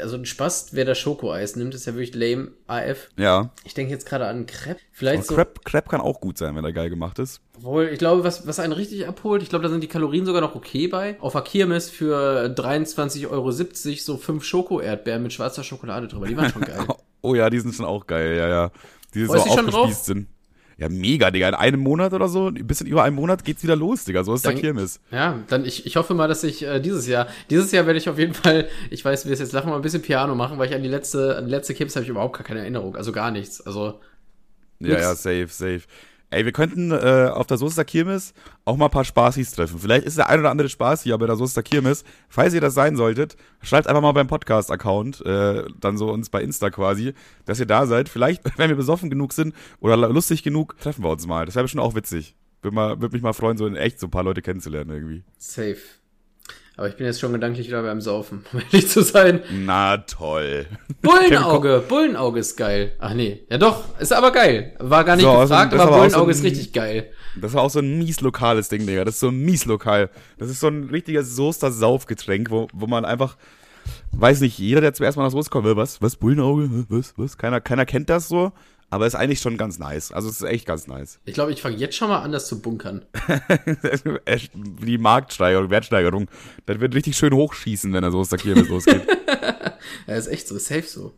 [0.00, 3.08] also ein Spaß, wer das Schokoeis nimmt, ist ja wirklich lame AF.
[3.16, 3.50] Ja.
[3.64, 4.80] Ich denke jetzt gerade an Crepe.
[4.92, 7.40] Vielleicht Und so, Crepe, Crepe kann auch gut sein, wenn er geil gemacht ist.
[7.56, 10.40] obwohl, ich glaube, was, was einen richtig abholt, ich glaube, da sind die Kalorien sogar
[10.40, 11.16] noch okay bei.
[11.20, 16.26] Auf der Kirmes für 23,70 Euro so fünf Schoko-Erdbeeren mit schwarzer Schokolade drüber.
[16.26, 16.86] Die waren schon geil.
[17.26, 18.70] Oh ja, die sind schon auch geil, ja, ja.
[19.14, 20.28] Die so du dich schon aufgespießt sind.
[20.76, 21.48] Ja, mega, Digga.
[21.48, 24.24] In einem Monat oder so, ein bisschen über einem Monat geht's wieder los, Digga.
[24.24, 25.00] So ist der Dann- Kirmes.
[25.12, 28.08] Ja, dann ich, ich hoffe mal, dass ich äh, dieses Jahr, dieses Jahr werde ich
[28.08, 30.68] auf jeden Fall, ich weiß, wie es jetzt lachen, mal ein bisschen Piano machen, weil
[30.68, 33.12] ich an die letzte, an die letzte Kips habe ich überhaupt gar keine Erinnerung, also
[33.12, 33.60] gar nichts.
[33.60, 34.00] Also
[34.80, 35.00] Ja, Nix.
[35.02, 35.80] ja, safe, safe.
[36.34, 39.78] Ey, wir könnten äh, auf der Soester Kirmes auch mal ein paar Spaßis treffen.
[39.78, 42.04] Vielleicht ist der ein oder andere Spaß hier bei der Soester Kirmes.
[42.28, 46.42] Falls ihr das sein solltet, schreibt einfach mal beim Podcast-Account, äh, dann so uns bei
[46.42, 48.08] Insta quasi, dass ihr da seid.
[48.08, 51.46] Vielleicht, wenn wir besoffen genug sind oder lustig genug, treffen wir uns mal.
[51.46, 52.36] Das wäre bestimmt auch witzig.
[52.62, 55.22] Würde mich mal freuen, so in echt so ein paar Leute kennenzulernen irgendwie.
[55.38, 55.78] safe.
[56.76, 59.42] Aber ich bin jetzt schon gedanklich wieder beim Saufen, um ehrlich zu sein.
[59.52, 60.66] Na toll.
[61.02, 62.92] Bullenauge, Bullenauge ist geil.
[62.98, 64.74] Ach nee, ja doch, ist aber geil.
[64.80, 67.10] War gar nicht So, also gefragt, das aber Bullenauge so ist richtig geil.
[67.40, 69.04] Das war auch so ein mies lokales Ding, Digga.
[69.04, 70.10] Das ist so ein mies lokal.
[70.38, 73.36] Das ist so ein richtiges Soester Saufgetränk, wo, wo man einfach,
[74.12, 77.38] weiß nicht, jeder, der zuerst mal nach Soest kommt, will, was, was, Bullenauge, was, was,
[77.38, 78.52] keiner, keiner kennt das so.
[78.90, 80.12] Aber ist eigentlich schon ganz nice.
[80.12, 81.18] Also es ist echt ganz nice.
[81.24, 83.04] Ich glaube, ich fange jetzt schon mal an, das zu bunkern.
[84.54, 86.28] Die Marktsteigerung, Wertsteigerung,
[86.66, 89.02] das wird richtig schön hochschießen, wenn er so aus der Kirmes losgeht.
[90.06, 91.12] ja, ist echt so, safe so.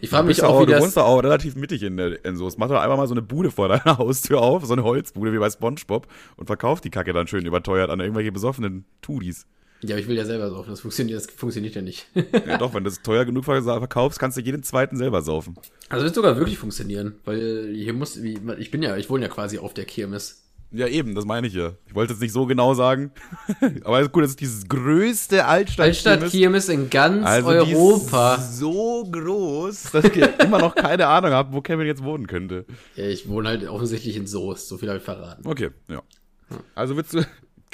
[0.00, 0.82] Ich frage mich auch, auch, wie du das...
[0.82, 2.50] wohnst doch auch relativ mittig in, in so.
[2.56, 5.38] Mach doch einfach mal so eine Bude vor deiner Haustür auf, so eine Holzbude wie
[5.38, 6.06] bei Spongebob
[6.36, 9.46] und verkauft die Kacke dann schön überteuert an irgendwelche besoffenen Tudis.
[9.86, 10.70] Ja, aber ich will ja selber saufen.
[10.70, 12.06] Das funktioniert, das funktioniert ja nicht.
[12.46, 15.56] ja doch, wenn du es teuer genug verkaufst, kannst du jeden zweiten selber saufen.
[15.88, 19.58] Also wird sogar wirklich funktionieren, weil hier muss, ich bin ja, ich wohne ja quasi
[19.58, 20.40] auf der Kirmes.
[20.70, 21.72] Ja, eben, das meine ich ja.
[21.86, 23.12] Ich wollte es nicht so genau sagen.
[23.84, 28.38] Aber gut, das ist dieses größte Altstadt Altstadt-Kirmes in ganz also Europa.
[28.38, 32.64] so groß, dass ich immer noch keine Ahnung habe, wo Kevin jetzt wohnen könnte.
[32.96, 35.46] Ja, ich wohne halt offensichtlich in Soest, so viel habe ich verraten.
[35.46, 36.02] Okay, ja.
[36.74, 37.24] Also willst du.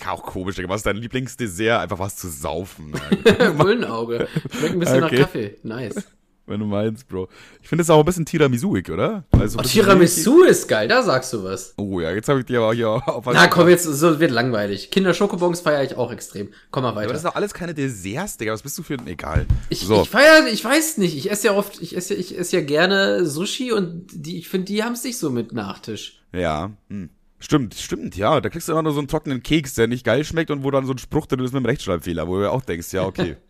[0.07, 1.81] Auch komisch, Was ist dein Lieblingsdessert?
[1.81, 2.93] Einfach was zu saufen.
[3.57, 4.29] Müllauge.
[4.51, 5.17] Schmeckt ein bisschen okay.
[5.17, 5.57] nach Kaffee.
[5.63, 6.05] Nice
[6.51, 7.29] wenn du meinst, Bro.
[7.63, 9.25] Ich finde es auch ein bisschen Tiramisuig, oder?
[9.31, 11.73] Also oh, Tiramisu ist geil, da sagst du was.
[11.79, 14.91] Oh ja, jetzt habe ich dir aber hier auf Na komm, jetzt so wird langweilig.
[14.91, 16.53] Kinder Schokobons feiere ich auch extrem.
[16.71, 17.05] Komm mal weiter.
[17.05, 18.53] aber das sind doch alles keine Desserts, Digga.
[18.53, 19.47] Was bist du für ein egal?
[19.69, 20.03] Ich, so.
[20.03, 21.17] ich feiere, ich weiß nicht.
[21.17, 24.67] Ich esse ja oft, ich esse, ich esse ja gerne Sushi und die, ich finde,
[24.67, 26.21] die haben es nicht so mit Nachtisch.
[26.33, 27.11] Ja, hm.
[27.41, 28.41] Stimmt, stimmt, ja.
[28.41, 30.71] Da kriegst du immer nur so einen trockenen Keks, der nicht geil schmeckt und wo
[30.71, 33.37] dann so ein Spruch drin ist mit einem Rechtschreibfehler, wo du auch denkst, ja, okay.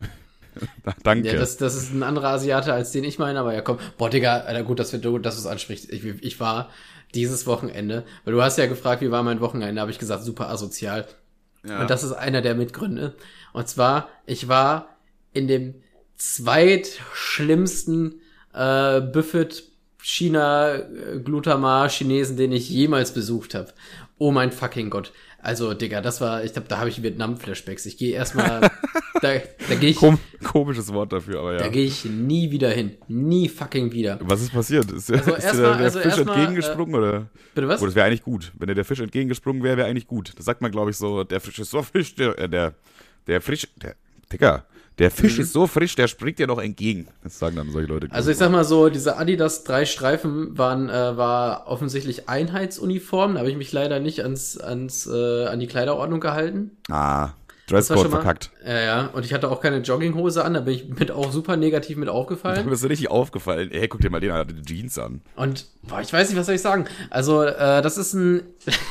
[1.03, 1.29] Danke.
[1.29, 3.79] Ja, das, das ist ein anderer Asiate, als den ich meine, aber ja, komm.
[3.99, 5.93] Boah, Digga, Alter, gut, dass, wir, dass du es ansprichst.
[5.93, 6.71] Ich, ich war
[7.15, 10.51] dieses Wochenende, weil du hast ja gefragt, wie war mein Wochenende, habe ich gesagt, super
[10.51, 11.07] asozial.
[11.67, 11.81] Ja.
[11.81, 13.17] Und das ist einer der Mitgründe.
[13.53, 14.97] Und zwar, ich war
[15.33, 15.75] in dem
[16.17, 18.21] zweitschlimmsten
[18.53, 19.70] äh, Buffet
[20.03, 23.73] China äh, Glutamar Chinesen, den ich jemals besucht habe.
[24.19, 25.13] Oh mein fucking Gott.
[25.43, 27.87] Also, Digga, das war, ich glaube, da habe ich Vietnam-Flashbacks.
[27.87, 28.61] Ich gehe erstmal,
[29.23, 29.97] da, da gehe ich.
[29.97, 31.59] Kom komisches Wort dafür, aber ja.
[31.61, 32.97] Da gehe ich nie wieder hin.
[33.09, 34.19] Nie fucking wieder.
[34.23, 34.91] Was ist passiert?
[34.91, 37.31] Ist, also ist dir der, der also Fisch entgegengesprungen äh, oder?
[37.55, 37.81] Bitte was?
[37.81, 38.53] Oh, das wäre eigentlich gut.
[38.59, 40.33] Wenn dir der Fisch entgegengesprungen wäre, wäre eigentlich gut.
[40.37, 42.75] Das sagt man, glaube ich, so, der Fisch ist so frisch, der, äh, der,
[43.27, 43.95] der Fisch, der,
[44.31, 44.67] Digga,
[45.01, 45.43] der Fisch mhm.
[45.43, 47.09] ist so frisch, der springt dir noch entgegen.
[47.25, 48.09] Das sagen dann solche Leute.
[48.11, 53.35] Also ich sag mal so, diese Adidas drei Streifen waren äh, war offensichtlich Einheitsuniform.
[53.35, 56.73] Da habe ich mich leider nicht ans ans äh, an die Kleiderordnung gehalten.
[56.91, 57.31] Ah.
[57.71, 58.51] Dresscode verkackt.
[58.67, 59.07] Ja, ja.
[59.13, 62.09] Und ich hatte auch keine Jogginghose an, da bin ich mit auch super negativ mit
[62.09, 62.65] aufgefallen.
[62.71, 63.71] Du bist richtig aufgefallen.
[63.73, 65.23] Ey, guck dir mal den an, die Jeans an.
[65.37, 66.85] Und, boah, ich weiß nicht, was soll ich sagen.
[67.09, 68.43] Also, äh, das ist ein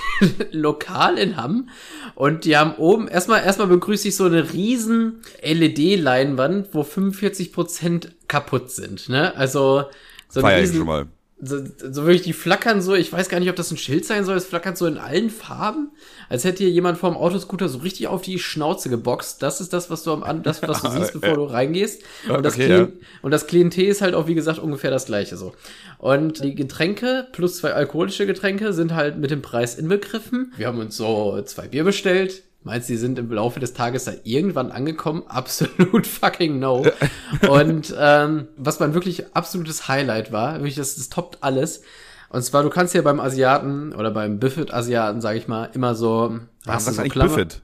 [0.52, 1.70] Lokal in Hamm.
[2.16, 8.16] Und die haben oben, erstmal, erstmal begrüße ich so eine riesen LED-Leinwand, wo 45 Prozent
[8.28, 9.36] kaputt sind, ne?
[9.36, 9.86] Also,
[10.30, 11.08] so ein riesen, schon mal
[11.42, 14.26] so, so wirklich, die flackern so, ich weiß gar nicht, ob das ein Schild sein
[14.26, 15.92] soll, es flackert so in allen Farben,
[16.28, 19.42] als hätte hier jemand vom Autoscooter so richtig auf die Schnauze geboxt.
[19.42, 22.04] Das ist das, was du am das, was du siehst, bevor du reingehst.
[22.28, 23.08] Und das, okay, Klient, ja.
[23.22, 25.54] und das Klientel ist halt auch, wie gesagt, ungefähr das gleiche so.
[25.98, 30.54] Und die Getränke plus zwei alkoholische Getränke sind halt mit dem Preis inbegriffen.
[30.58, 34.04] Wir haben uns so zwei Bier bestellt, Meinst du, die sind im Laufe des Tages
[34.04, 35.24] da irgendwann angekommen?
[35.28, 36.86] Absolut fucking no.
[37.50, 41.84] und ähm, was mein wirklich absolutes Highlight war, wirklich das, das toppt alles.
[42.30, 46.40] Und zwar, du kannst ja beim Asiaten oder beim Buffet-Asiaten, sag ich mal, immer so.
[46.66, 47.30] Was ist eigentlich Klammer?
[47.30, 47.62] Buffet?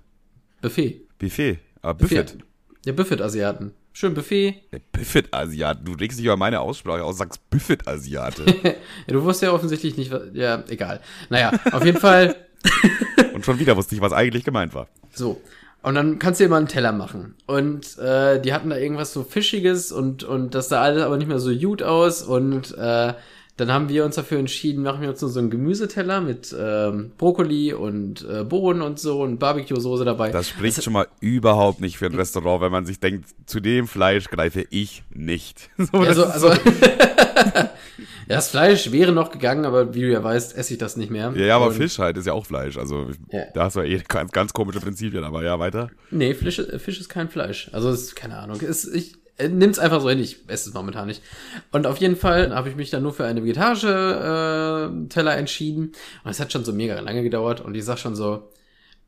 [0.62, 1.02] Buffet.
[1.20, 1.60] Buffet.
[1.82, 2.24] Aber Buffet.
[2.24, 2.38] Buffet.
[2.86, 3.74] Ja, Buffet-Asiaten.
[3.94, 4.56] Schön Buffet.
[4.72, 5.86] Der Buffet-Asiaten.
[5.86, 8.44] Du regst dich über meine Aussprache aus, sagst Buffet-Asiate.
[8.64, 8.74] ja,
[9.08, 10.24] du wusstest ja offensichtlich nicht, was.
[10.34, 11.00] Ja, egal.
[11.30, 12.36] Naja, auf jeden Fall.
[13.46, 14.88] Schon wieder wusste ich, was eigentlich gemeint war.
[15.14, 15.40] So.
[15.84, 17.36] Und dann kannst du dir mal einen Teller machen.
[17.46, 21.28] Und äh, die hatten da irgendwas so Fischiges und, und das sah alles aber nicht
[21.28, 22.24] mehr so gut aus.
[22.24, 23.14] Und äh,
[23.58, 27.12] dann haben wir uns dafür entschieden, machen wir uns nur so einen Gemüseteller mit ähm,
[27.18, 30.32] Brokkoli und äh, Bohnen und so und Barbecue-Soße dabei.
[30.32, 33.62] Das spricht das, schon mal überhaupt nicht für ein Restaurant, wenn man sich denkt, zu
[33.62, 35.70] dem Fleisch greife ich nicht.
[35.78, 36.50] so, ja, so, also,
[37.98, 41.12] Ja, das Fleisch wäre noch gegangen, aber wie du ja weißt, esse ich das nicht
[41.12, 41.34] mehr.
[41.36, 42.78] Ja, ja aber und Fisch halt ist ja auch Fleisch.
[42.78, 43.44] Also ja.
[43.54, 45.90] da hast du ja eh ganz, ganz komische Prinzipien, aber ja, weiter.
[46.12, 47.70] Nee, Fisch, Fisch ist kein Fleisch.
[47.72, 48.60] Also ist, keine Ahnung.
[48.62, 51.22] Ist, ich äh, nimm's einfach so hin, ich esse es momentan nicht.
[51.72, 55.92] Und auf jeden Fall habe ich mich dann nur für eine vegetarische äh, Teller entschieden.
[56.24, 58.50] Und es hat schon so mega lange gedauert und ich sag schon so,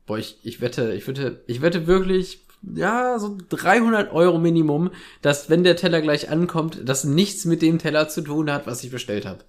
[0.06, 4.90] boah, ich, ich wette, ich wette, ich wette wirklich ja, so 300 Euro Minimum,
[5.22, 8.82] dass wenn der Teller gleich ankommt, das nichts mit dem Teller zu tun hat, was
[8.84, 9.44] ich bestellt habe.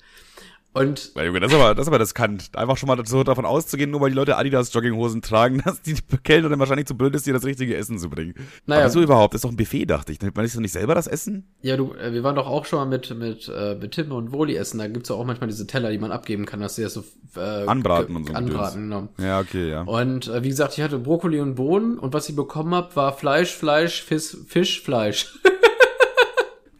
[0.71, 2.51] Und ja, Junge, das ist aber, das ist aber riskant.
[2.55, 5.95] Einfach schon mal so davon auszugehen, nur weil die Leute Adidas Jogginghosen tragen, dass die
[6.23, 8.35] Kellner dann wahrscheinlich zu blöd ist, dir das richtige Essen zu bringen.
[8.67, 8.81] Naja.
[8.81, 10.19] Aber so überhaupt, das ist doch ein Buffet, dachte ich.
[10.21, 11.47] Man ist doch nicht selber das Essen?
[11.63, 14.31] Ja, du, äh, wir waren doch auch schon mal mit, mit, äh, mit Tim und
[14.31, 14.77] Woli essen.
[14.77, 17.03] Da gibt's ja auch manchmal diese Teller, die man abgeben kann, dass sie das so,
[17.35, 18.33] äh, Anbraten und so.
[18.33, 19.09] Anbraten, genau.
[19.17, 19.81] Ja, okay, ja.
[19.81, 23.13] Und, äh, wie gesagt, ich hatte Brokkoli und Bohnen und was ich bekommen habe, war
[23.13, 25.39] Fleisch, Fleisch, Fisch, Fisch, Fleisch.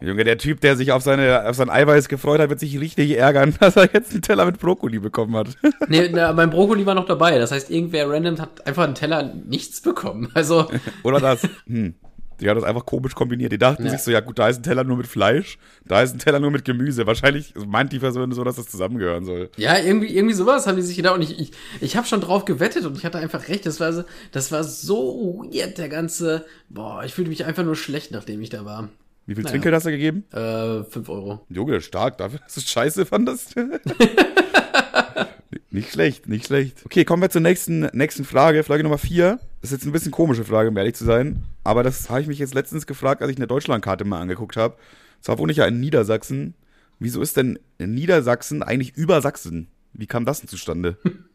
[0.02, 3.16] Junge, der Typ, der sich auf, seine, auf sein Eiweiß gefreut hat, wird sich richtig
[3.18, 5.48] ärgern, dass er jetzt einen Teller mit Brokkoli bekommen hat.
[5.88, 7.38] Nee, na, mein Brokkoli war noch dabei.
[7.38, 10.28] Das heißt, irgendwer random hat einfach einen Teller nichts bekommen.
[10.34, 10.70] Also.
[11.02, 11.42] Oder das.
[11.66, 11.94] Hm.
[12.40, 13.52] Die hat das einfach komisch kombiniert.
[13.52, 13.90] Die dachten Ja.
[13.90, 16.40] sich so, ja gut, da ist ein Teller nur mit Fleisch, da ist ein Teller
[16.40, 17.06] nur mit Gemüse.
[17.06, 19.50] Wahrscheinlich meint die Person so, dass das zusammengehören soll.
[19.58, 21.16] Ja, irgendwie, irgendwie sowas haben die sich gedacht.
[21.16, 23.66] Und ich, ich, ich habe schon drauf gewettet und ich hatte einfach recht.
[23.66, 26.46] Das war so, das war so weird, der ganze.
[26.70, 28.88] Boah, ich fühlte mich einfach nur schlecht, nachdem ich da war.
[29.30, 29.52] Wie viel Naja.
[29.52, 30.24] Trinkgeld hast du gegeben?
[30.32, 31.46] Äh, 5 Euro.
[31.48, 33.54] Junge, stark, dafür, dass du scheiße fandest.
[35.70, 36.78] nicht schlecht, nicht schlecht.
[36.84, 39.38] Okay, kommen wir zur nächsten, nächsten Frage, Frage Nummer 4.
[39.60, 41.44] Das ist jetzt ein bisschen komische Frage, um ehrlich zu sein.
[41.62, 44.74] Aber das habe ich mich jetzt letztens gefragt, als ich eine Deutschlandkarte mal angeguckt habe.
[45.20, 46.54] Zwar wohne ich ja in Niedersachsen.
[46.98, 49.68] Wieso ist denn Niedersachsen eigentlich über Sachsen?
[49.92, 50.96] Wie kam das denn zustande?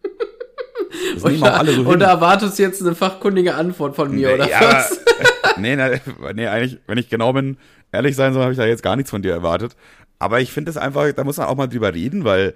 [1.14, 2.00] Das Und da, alle so und hin.
[2.00, 5.00] da erwartest du jetzt eine fachkundige Antwort von mir, oder ja, was?
[5.58, 6.00] nee, nee,
[6.34, 7.58] nee, eigentlich, wenn ich genau bin,
[7.92, 9.76] ehrlich sein soll, habe ich da jetzt gar nichts von dir erwartet.
[10.20, 12.56] Aber ich finde es einfach, da muss man auch mal drüber reden, weil,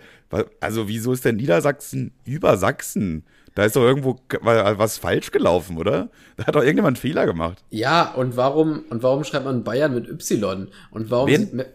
[0.61, 3.25] also wieso ist denn Niedersachsen über Sachsen?
[3.55, 6.09] Da ist doch irgendwo ge- was falsch gelaufen, oder?
[6.37, 7.63] Da hat doch irgendjemand einen Fehler gemacht.
[7.69, 10.69] Ja, und warum, und warum schreibt man Bayern mit Y?
[10.91, 11.41] Und warum Wen?
[11.49, 11.65] sieht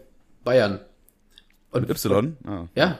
[0.43, 0.79] Bayern?
[1.69, 2.37] Und Mit Y?
[2.45, 2.65] Ah.
[2.73, 2.99] Ja,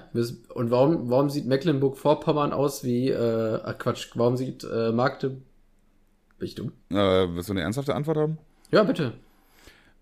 [0.54, 5.30] und warum, warum sieht Mecklenburg-Vorpommern aus wie, äh, ach Quatsch, warum sieht äh, Magde...
[6.38, 6.74] Bin ich dumm?
[6.92, 6.96] Äh,
[7.34, 8.38] willst du eine ernsthafte Antwort haben?
[8.72, 9.14] Ja, bitte.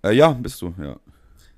[0.04, 0.94] Äh, ja, bist du, ja.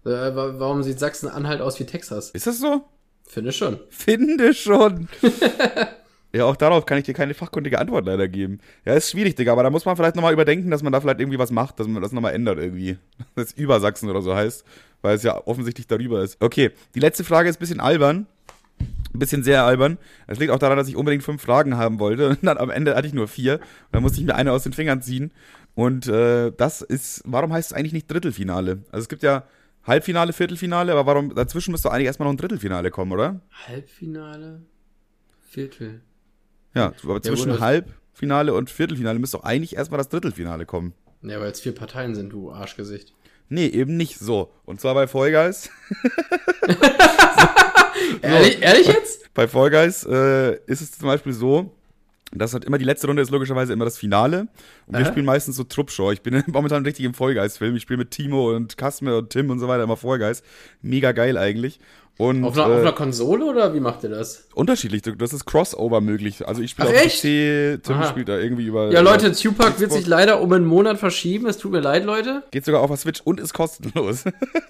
[0.05, 2.29] Äh, wa- warum sieht Sachsen-Anhalt aus wie Texas?
[2.31, 2.83] Ist das so?
[3.27, 3.79] Finde schon.
[3.89, 5.07] Finde schon.
[6.33, 8.59] ja, auch darauf kann ich dir keine fachkundige Antwort leider geben.
[8.85, 11.19] Ja, ist schwierig, Digga, aber da muss man vielleicht nochmal überdenken, dass man da vielleicht
[11.19, 12.97] irgendwie was macht, dass man das nochmal ändert irgendwie.
[13.35, 14.63] Das über Sachsen oder so heißt,
[15.01, 16.37] weil es ja offensichtlich darüber ist.
[16.41, 18.27] Okay, die letzte Frage ist ein bisschen albern.
[19.13, 19.97] Ein bisschen sehr albern.
[20.27, 22.29] Es liegt auch daran, dass ich unbedingt fünf Fragen haben wollte.
[22.29, 23.55] Und dann am Ende hatte ich nur vier.
[23.55, 23.61] Und
[23.93, 25.31] dann musste ich mir eine aus den Fingern ziehen.
[25.75, 28.83] Und äh, das ist, warum heißt es eigentlich nicht Drittelfinale?
[28.91, 29.43] Also es gibt ja
[29.83, 33.41] Halbfinale, Viertelfinale, aber warum, dazwischen müsste eigentlich erstmal noch ein Drittelfinale kommen, oder?
[33.67, 34.61] Halbfinale?
[35.49, 36.01] Viertel.
[36.73, 40.93] Ja, aber zwischen gut, das- Halbfinale und Viertelfinale müsste doch eigentlich erstmal das Drittelfinale kommen.
[41.21, 43.13] Ja, weil es vier Parteien sind, du Arschgesicht.
[43.49, 44.51] Nee, eben nicht so.
[44.65, 45.69] Und zwar bei Fall Guys.
[48.21, 49.33] Ehrlich, ehrlich jetzt?
[49.33, 51.75] Bei Fall Guys äh, ist es zum Beispiel so,
[52.31, 54.47] dass halt immer die letzte Runde ist logischerweise immer das Finale.
[54.87, 55.11] Und wir Aha.
[55.11, 56.11] spielen meistens so Truppshow.
[56.11, 57.75] Ich bin momentan richtig im Fall Guys-Film.
[57.75, 60.43] Ich spiele mit Timo und Kasme und Tim und so weiter immer Guys.
[60.81, 61.79] Mega geil eigentlich.
[62.17, 64.47] Und Auf einer, äh, auf einer Konsole oder wie macht ihr das?
[64.53, 65.01] unterschiedlich.
[65.17, 66.47] Das ist Crossover möglich.
[66.47, 67.19] Also ich spiele auf echt?
[67.21, 68.07] PC, Tim Aha.
[68.07, 68.89] spielt da irgendwie über.
[68.91, 71.45] Ja, Leute, Tupac wird sich leider um einen Monat verschieben.
[71.47, 72.43] Es tut mir leid, Leute.
[72.51, 74.23] Geht sogar auf der Switch und ist kostenlos.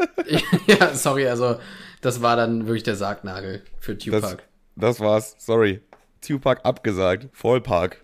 [0.68, 1.58] ja, sorry, also
[2.02, 4.38] das war dann wirklich der Sargnagel für Das, Tupac.
[4.76, 5.36] das war's.
[5.38, 5.82] Sorry.
[6.22, 7.30] Tupac abgesagt.
[7.34, 8.02] Fallpark.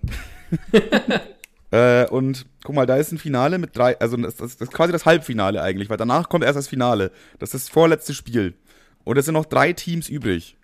[1.72, 4.74] äh, und guck mal, da ist ein Finale mit drei, also das, das, das ist
[4.74, 7.12] quasi das Halbfinale eigentlich, weil danach kommt erst das Finale.
[7.40, 8.56] Das ist das vorletzte Spiel.
[9.04, 10.58] Und es sind noch drei Teams übrig.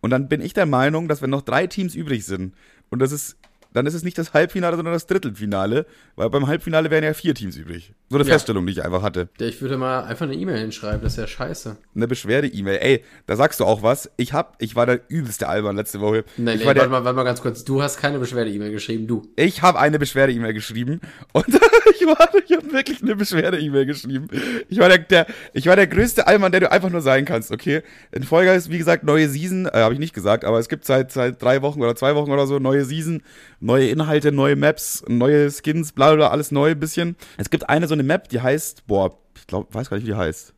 [0.00, 2.54] Und dann bin ich der Meinung, dass wenn noch drei Teams übrig sind,
[2.90, 3.38] und das ist,
[3.72, 7.34] dann ist es nicht das Halbfinale, sondern das Drittelfinale, weil beim Halbfinale wären ja vier
[7.34, 7.92] Teams übrig.
[8.10, 8.32] So eine Ja.
[8.34, 9.28] Feststellung, die ich einfach hatte.
[9.40, 11.76] Ja, Ich würde mal einfach eine E-Mail hinschreiben, das ist ja scheiße.
[11.94, 12.78] Eine Beschwerde-E-Mail.
[12.80, 14.10] Ey, da sagst du auch was.
[14.16, 16.24] Ich hab, ich war der übelste Albern letzte Woche.
[16.36, 17.64] Nein, nee, war warte mal, warte mal ganz kurz.
[17.64, 19.22] Du hast keine Beschwerde-E-Mail geschrieben, du.
[19.36, 21.00] Ich habe eine Beschwerde-E-Mail geschrieben
[21.32, 21.46] und
[22.02, 24.28] ich war, ich habe wirklich eine Beschwerde-E-Mail geschrieben.
[24.68, 27.50] Ich war der, der, ich war der größte Allmann, der du einfach nur sein kannst,
[27.50, 27.82] okay?
[28.12, 30.84] In Folge ist wie gesagt neue Season, äh, habe ich nicht gesagt, aber es gibt
[30.84, 33.22] seit seit drei Wochen oder zwei Wochen oder so neue Season,
[33.60, 37.16] neue Inhalte, neue Maps, neue Skins, bla bla, bla alles neu ein bisschen.
[37.38, 40.10] Es gibt eine so eine Map, die heißt, boah, ich glaube, weiß gar nicht, wie
[40.10, 40.54] die heißt.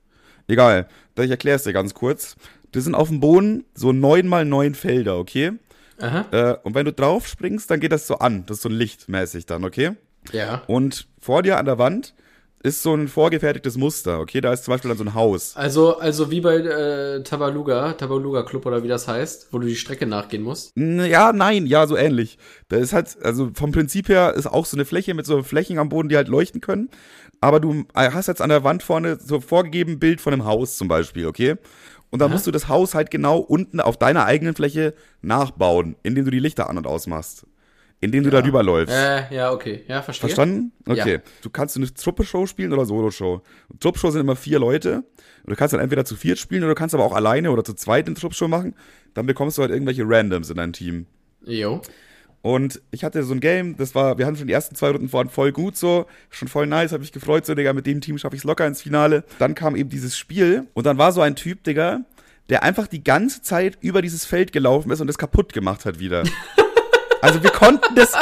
[0.49, 0.89] Egal,
[1.19, 2.37] ich erkläre es dir ganz kurz.
[2.73, 5.53] Das sind auf dem Boden so neun mal neun Felder, okay?
[6.01, 6.27] Aha.
[6.33, 8.45] Äh, und wenn du drauf springst, dann geht das so an.
[8.47, 9.93] Das ist so lichtmäßig dann, okay?
[10.33, 10.63] Ja.
[10.67, 12.15] Und vor dir an der Wand
[12.63, 14.41] ist so ein vorgefertigtes Muster, okay?
[14.41, 15.55] Da ist zum Beispiel dann so ein Haus.
[15.55, 19.77] Also, also wie bei äh, Tabaluga, Tabaluga Club oder wie das heißt, wo du die
[19.77, 20.73] Strecke nachgehen musst.
[20.77, 22.39] Ja, nein, ja, so ähnlich.
[22.69, 25.79] Da ist halt, also vom Prinzip her ist auch so eine Fläche mit so Flächen
[25.79, 26.89] am Boden, die halt leuchten können.
[27.41, 30.89] Aber du hast jetzt an der Wand vorne so vorgegeben Bild von einem Haus zum
[30.89, 31.57] Beispiel, okay?
[32.11, 32.35] Und dann Aha.
[32.35, 36.39] musst du das Haus halt genau unten auf deiner eigenen Fläche nachbauen, indem du die
[36.39, 37.47] Lichter an und ausmachst.
[38.05, 38.95] Indem du da rüberläufst.
[38.95, 39.83] Äh, ja, okay.
[39.89, 40.29] Ja, verstehe.
[40.29, 40.73] Verstanden?
[40.87, 41.15] Okay.
[41.15, 41.21] Ja.
[41.43, 43.41] Du kannst eine Truppe-Show spielen oder Solo-Show.
[43.81, 44.97] Truppe-Show sind immer vier Leute.
[45.45, 47.65] Und du kannst dann entweder zu viert spielen oder du kannst aber auch alleine oder
[47.65, 48.75] zu zweit eine Truppe-Show machen.
[49.15, 51.07] Dann bekommst du halt irgendwelche Randoms in dein Team.
[51.47, 51.81] Jo.
[52.43, 55.11] Und ich hatte so ein Game, das war, wir hatten schon die ersten zwei Runden
[55.15, 58.19] waren voll gut so, schon voll nice, hab mich gefreut, so, Digga, mit dem Team
[58.19, 59.25] schaffe ich's locker ins Finale.
[59.39, 62.01] Dann kam eben dieses Spiel und dann war so ein Typ, Digga,
[62.51, 66.01] der einfach die ganze Zeit über dieses Feld gelaufen ist und es kaputt gemacht hat
[66.01, 66.25] wieder.
[67.25, 68.13] Also wir konnten das,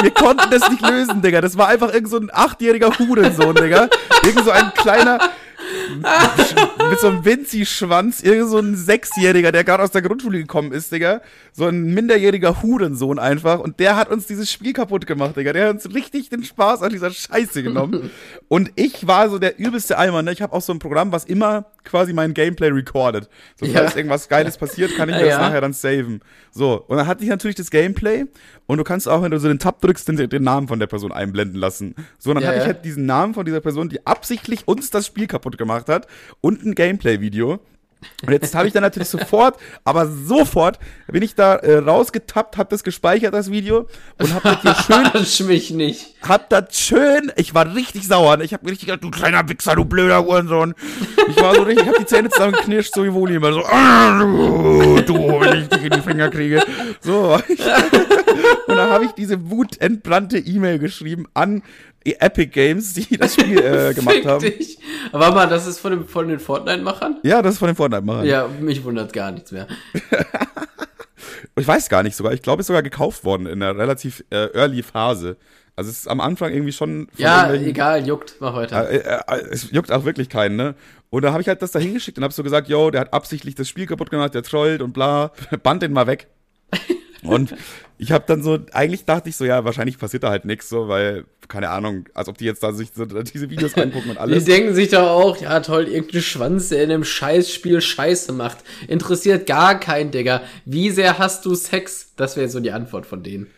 [0.00, 1.42] wir konnten das nicht lösen, Digga.
[1.42, 3.90] Das war einfach irgend so ein achtjähriger Hurensohn, Digga.
[4.24, 5.18] Irgend so ein kleiner,
[6.88, 10.90] mit so einem Vinci-Schwanz, irgend so ein Sechsjähriger, der gerade aus der Grundschule gekommen ist,
[10.90, 11.20] Digga.
[11.52, 13.60] So ein minderjähriger Hurensohn einfach.
[13.60, 15.52] Und der hat uns dieses Spiel kaputt gemacht, Digga.
[15.52, 18.10] Der hat uns richtig den Spaß an dieser Scheiße genommen.
[18.48, 20.32] Und ich war so der übelste Eimer, ne?
[20.32, 23.28] Ich habe auch so ein Programm, was immer quasi mein Gameplay recordet.
[23.58, 23.98] So, falls ja.
[23.98, 25.38] irgendwas Geiles passiert, kann ich mir ja.
[25.38, 26.20] das nachher dann saven.
[26.50, 28.26] So, und dann hatte ich natürlich das Gameplay
[28.66, 30.86] und du kannst auch, wenn du so den Tab drückst, den, den Namen von der
[30.86, 31.94] Person einblenden lassen.
[32.18, 34.90] So, und dann ja, hatte ich halt diesen Namen von dieser Person, die absichtlich uns
[34.90, 36.06] das Spiel kaputt gemacht hat
[36.40, 37.60] und ein Gameplay-Video.
[38.26, 40.78] Und jetzt habe ich dann natürlich sofort, aber sofort
[41.08, 43.88] bin ich da äh, rausgetappt, hab das gespeichert, das Video,
[44.18, 45.46] und hab das hier schön.
[45.48, 46.14] mich nicht.
[46.26, 48.36] Hab das schön, ich war richtig sauer.
[48.36, 48.44] Ne?
[48.44, 50.74] Ich hab mir richtig gedacht, du kleiner Wichser, du blöder Uhrensohn.
[51.28, 55.02] Ich war so richtig, ich hab die Zähne zusammengeknirscht, so wie Woli immer so, du,
[55.02, 56.62] du, wenn ich dich in die Finger kriege.
[57.00, 57.38] So.
[58.66, 61.62] und dann habe ich diese wutentbrannte E-Mail geschrieben an
[62.04, 64.40] Epic Games, die das Spiel äh, gemacht haben.
[64.40, 64.78] Dich.
[65.12, 67.18] Aber mal, das ist von, dem, von den Fortnite-Machern?
[67.22, 68.26] Ja, das ist von den Fortnite-Machern.
[68.26, 69.66] Ja, mich wundert gar nichts mehr.
[71.56, 72.32] ich weiß gar nicht sogar.
[72.32, 75.36] Ich glaube, es ist sogar gekauft worden in einer relativ äh, early Phase.
[75.76, 77.08] Also es ist am Anfang irgendwie schon.
[77.16, 78.90] Ja, egal, juckt, mach weiter.
[78.90, 80.74] Äh, äh, äh, es juckt auch wirklich keinen, ne?
[81.10, 83.14] Und da habe ich halt das da hingeschickt und habe so gesagt, yo, der hat
[83.14, 85.32] absichtlich das Spiel kaputt gemacht, der trollt und bla.
[85.62, 86.28] Band den mal weg.
[87.22, 87.54] Und
[87.98, 90.88] ich habe dann so, eigentlich dachte ich so, ja, wahrscheinlich passiert da halt nichts so,
[90.88, 94.44] weil, keine Ahnung, als ob die jetzt da sich so diese Videos angucken und alles.
[94.44, 98.58] Die denken sich doch auch, ja toll, irgendein Schwanz, der in einem Scheißspiel Scheiße macht.
[98.88, 100.42] Interessiert gar keinen, Digga.
[100.64, 102.12] Wie sehr hast du Sex?
[102.16, 103.48] Das wäre so die Antwort von denen.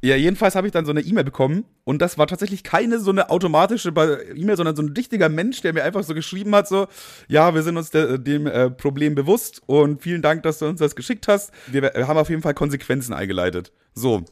[0.00, 3.10] Ja, jedenfalls habe ich dann so eine E-Mail bekommen und das war tatsächlich keine so
[3.10, 6.86] eine automatische E-Mail, sondern so ein richtiger Mensch, der mir einfach so geschrieben hat, so,
[7.26, 10.78] ja, wir sind uns de dem äh, Problem bewusst und vielen Dank, dass du uns
[10.78, 11.50] das geschickt hast.
[11.66, 13.72] Wir, wir haben auf jeden Fall Konsequenzen eingeleitet.
[13.94, 14.24] So.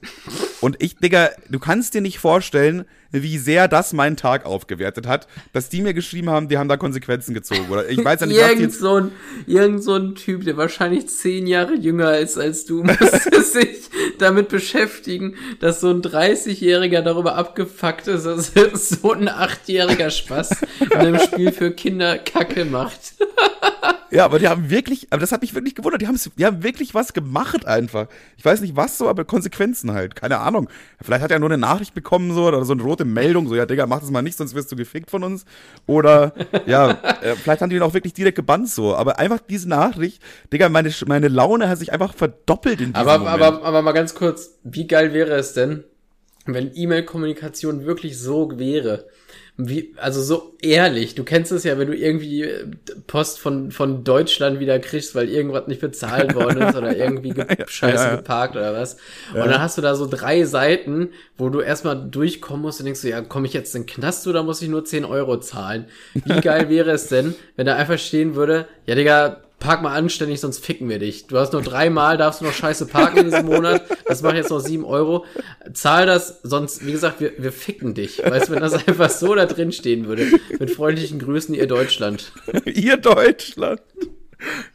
[0.60, 2.84] Und ich, Digga, du kannst dir nicht vorstellen,
[3.22, 6.76] wie sehr das meinen Tag aufgewertet hat, dass die mir geschrieben haben, die haben da
[6.76, 7.66] Konsequenzen gezogen.
[7.70, 9.12] Oder ich weiß ja nicht, irgend was so ein,
[9.46, 14.48] Irgend so ein Typ, der wahrscheinlich zehn Jahre jünger ist als du, musste sich damit
[14.48, 21.18] beschäftigen, dass so ein 30-Jähriger darüber abgefuckt ist, dass so ein achtjähriger Spaß in einem
[21.20, 23.14] Spiel für Kinder Kacke macht.
[24.16, 26.00] Ja, aber die haben wirklich, aber das hat mich wirklich gewundert.
[26.00, 28.06] Die haben, die haben wirklich was gemacht einfach.
[28.38, 30.16] Ich weiß nicht was so, aber Konsequenzen halt.
[30.16, 30.70] Keine Ahnung.
[31.02, 33.66] Vielleicht hat er nur eine Nachricht bekommen so oder so eine rote Meldung, so, ja,
[33.66, 35.44] Digga, mach das mal nicht, sonst wirst du gefickt von uns.
[35.86, 36.32] Oder,
[36.64, 38.96] ja, äh, vielleicht haben die ihn auch wirklich direkt gebannt so.
[38.96, 43.18] Aber einfach diese Nachricht, Digga, meine, meine Laune hat sich einfach verdoppelt in diesem aber,
[43.18, 43.42] Moment.
[43.42, 45.84] Aber, aber mal ganz kurz, wie geil wäre es denn,
[46.46, 49.06] wenn E-Mail-Kommunikation wirklich so wäre?
[49.58, 52.66] wie, also so ehrlich, du kennst es ja, wenn du irgendwie äh,
[53.06, 57.46] Post von, von Deutschland wieder kriegst, weil irgendwas nicht bezahlt worden ist oder irgendwie ge
[57.66, 58.16] scheiße ja, ja.
[58.16, 58.98] geparkt oder was.
[59.34, 59.42] Ja.
[59.42, 63.00] Und dann hast du da so drei Seiten, wo du erstmal durchkommen musst und denkst
[63.00, 65.86] du, ja, komme ich jetzt in den Knast oder muss ich nur 10 Euro zahlen?
[66.12, 70.40] Wie geil wäre es denn, wenn da einfach stehen würde, ja, Digga, park mal anständig,
[70.40, 71.26] sonst ficken wir dich.
[71.26, 73.82] Du hast nur dreimal, darfst du noch scheiße parken in diesem Monat.
[74.06, 75.24] Das macht jetzt noch sieben Euro.
[75.72, 78.22] Zahl das, sonst, wie gesagt, wir, wir ficken dich.
[78.24, 80.28] Weißt du, wenn das einfach so da drin stehen würde.
[80.60, 82.30] Mit freundlichen Grüßen, ihr Deutschland.
[82.64, 83.82] ihr Deutschland.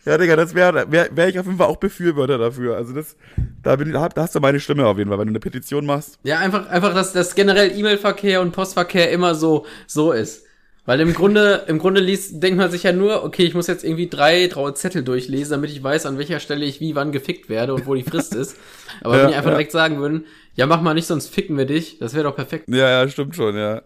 [0.06, 2.76] Ja, Digga, das wäre wär, wär ich auf jeden Fall auch Befürworter dafür.
[2.76, 3.16] Also das,
[3.64, 6.20] da, bin, da hast du meine Stimme auf jeden Fall, wenn du eine Petition machst.
[6.24, 10.44] Ja, einfach, einfach, dass, dass generell E-Mail-Verkehr und Postverkehr immer so, so ist.
[10.86, 13.84] Weil im Grunde, im Grunde liest, denkt man sich ja nur, okay, ich muss jetzt
[13.84, 17.50] irgendwie drei graue Zettel durchlesen, damit ich weiß, an welcher Stelle ich wie wann gefickt
[17.50, 18.58] werde und wo die Frist ist.
[19.02, 19.58] Aber ja, wenn die einfach ja.
[19.58, 20.26] direkt sagen würden,
[20.56, 22.66] ja, mach mal nicht, sonst ficken wir dich, das wäre doch perfekt.
[22.68, 23.84] Ja, ja, stimmt schon, ja.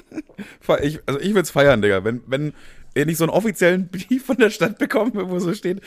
[0.82, 2.04] ich, also ich würde es feiern, Digga.
[2.04, 2.52] Wenn, wenn,
[2.94, 5.80] ich so einen offiziellen Brief von der Stadt bekomme, wo so steht,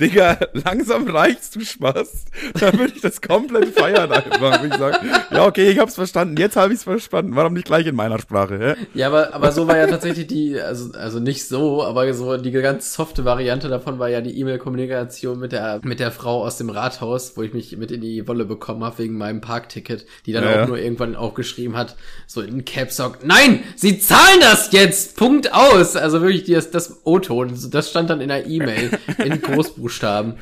[0.00, 2.24] Digga, langsam reicht's, du Spaß,
[2.58, 4.40] dann würde ich das komplett feiern einfach.
[4.40, 7.86] Würde ich sagen, ja, okay, ich hab's verstanden, jetzt habe ich's verstanden, warum nicht gleich
[7.86, 8.86] in meiner Sprache, hä?
[8.94, 12.50] Ja, aber, aber so war ja tatsächlich die, also, also nicht so, aber so die
[12.50, 16.70] ganz softe Variante davon war ja die E-Mail-Kommunikation mit der, mit der Frau aus dem
[16.70, 20.44] Rathaus, wo ich mich mit in die Wolle bekommen habe wegen meinem Parkticket, die dann
[20.44, 21.96] ja, auch nur irgendwann auch geschrieben hat,
[22.26, 25.96] so in Caps Lock, nein, sie zahlen das jetzt, Punkt aus.
[25.96, 28.90] Also wirklich die, das, das O-Ton, das stand dann in der E-Mail
[29.24, 30.34] in Großbuchstaben.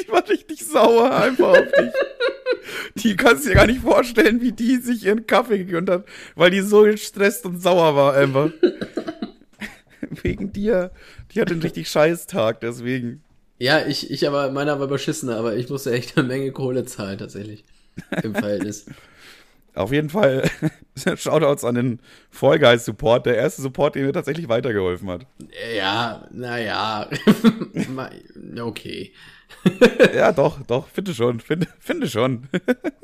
[0.00, 1.92] die war richtig sauer einfach auf dich.
[2.96, 6.50] Die kannst du dir gar nicht vorstellen, wie die sich ihren Kaffee gegönnt hat, weil
[6.50, 8.50] die so gestresst und sauer war einfach.
[10.22, 10.90] Wegen dir.
[11.32, 13.22] Die hat einen richtig scheiß Tag, deswegen.
[13.58, 17.18] Ja, ich, ich aber, meiner war beschissener, aber ich musste echt eine Menge Kohle zahlen,
[17.18, 17.64] tatsächlich.
[18.22, 18.86] Im Verhältnis.
[19.76, 20.50] Auf jeden Fall
[21.16, 22.00] Shoutouts an den
[22.30, 25.26] Fall Guys Support, der erste Support, der mir tatsächlich weitergeholfen hat.
[25.76, 27.08] Ja, naja.
[28.60, 29.12] okay.
[30.14, 32.48] ja, doch, doch, finde schon, finde, finde schon.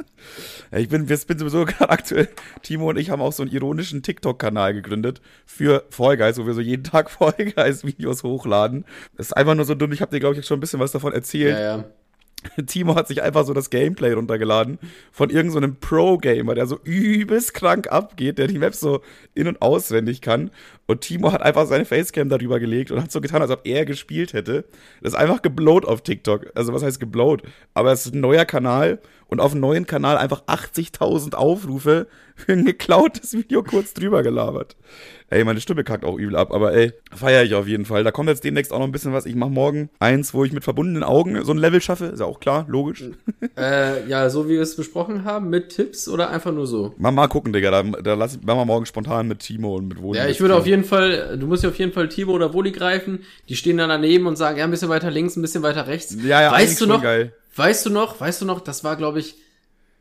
[0.72, 2.28] ich bin, bin sowieso gerade aktuell,
[2.62, 6.54] Timo und ich haben auch so einen ironischen TikTok-Kanal gegründet für Fall Guys, wo wir
[6.54, 8.86] so jeden Tag Fall Guys Videos hochladen.
[9.16, 10.92] Das ist einfach nur so dumm, ich habe dir, glaube ich, schon ein bisschen was
[10.92, 11.52] davon erzählt.
[11.52, 11.84] Ja, ja.
[12.66, 14.78] Timo hat sich einfach so das Gameplay runtergeladen
[15.12, 19.00] von irgendeinem so Pro-Gamer, der so übelst krank abgeht, der die Maps so
[19.34, 20.50] in- und auswendig kann.
[20.86, 23.84] Und Timo hat einfach seine Facecam darüber gelegt und hat so getan, als ob er
[23.84, 24.64] gespielt hätte.
[25.00, 26.46] Das ist einfach geblowt auf TikTok.
[26.54, 27.42] Also was heißt geblowt?
[27.74, 29.00] Aber es ist ein neuer Kanal
[29.32, 32.06] und auf einem neuen Kanal einfach 80.000 Aufrufe
[32.36, 34.76] für ein geklautes Video kurz drüber gelabert.
[35.30, 38.04] Ey, meine Stimme kackt auch übel ab, aber ey, feiere ich auf jeden Fall.
[38.04, 39.24] Da kommt jetzt demnächst auch noch ein bisschen was.
[39.24, 42.04] Ich mache morgen eins, wo ich mit verbundenen Augen so ein Level schaffe.
[42.06, 43.04] Ist ja auch klar, logisch.
[43.54, 46.94] Äh, ja, so wie wir es besprochen haben, mit Tipps oder einfach nur so?
[46.96, 47.70] Mal, mal gucken, Digga.
[47.70, 50.18] Da, da lass, machen wir morgen spontan mit Timo und mit Woli.
[50.18, 52.72] Ja, ich würde auf jeden Fall, du musst ja auf jeden Fall Timo oder Woli
[52.72, 53.24] greifen.
[53.48, 56.16] Die stehen dann daneben und sagen, ja, ein bisschen weiter links, ein bisschen weiter rechts.
[56.24, 57.34] Ja, ja, weißt du noch, geil.
[57.54, 59.36] Weißt du noch, weißt du noch, das war, glaube ich,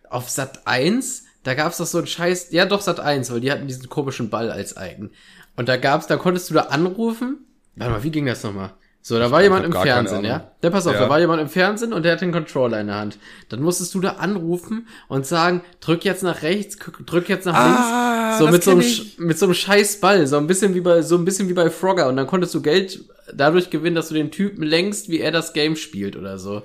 [0.09, 3.51] auf Sat 1, da gab's doch so ein Scheiß, ja doch Sat 1, weil die
[3.51, 5.11] hatten diesen komischen Ball als Eigen.
[5.55, 7.45] Und da gab's, da konntest du da anrufen.
[7.75, 8.73] Warte mal, wie ging das nochmal?
[9.03, 10.51] So, da ich war jemand im Fernsehen, ja?
[10.61, 10.99] Der pass auf, ja.
[11.01, 13.17] da war jemand im Fernsehen und der hat den Controller in der Hand.
[13.49, 16.77] Dann musstest du da anrufen und sagen, drück jetzt nach rechts,
[17.07, 18.39] drück jetzt nach ah, links.
[18.39, 21.17] So mit so, einem, mit so einem scheiß Ball, so ein bisschen wie bei, so
[21.17, 22.07] ein bisschen wie bei Frogger.
[22.09, 25.53] Und dann konntest du Geld dadurch gewinnen, dass du den Typen längst, wie er das
[25.53, 26.61] Game spielt oder so.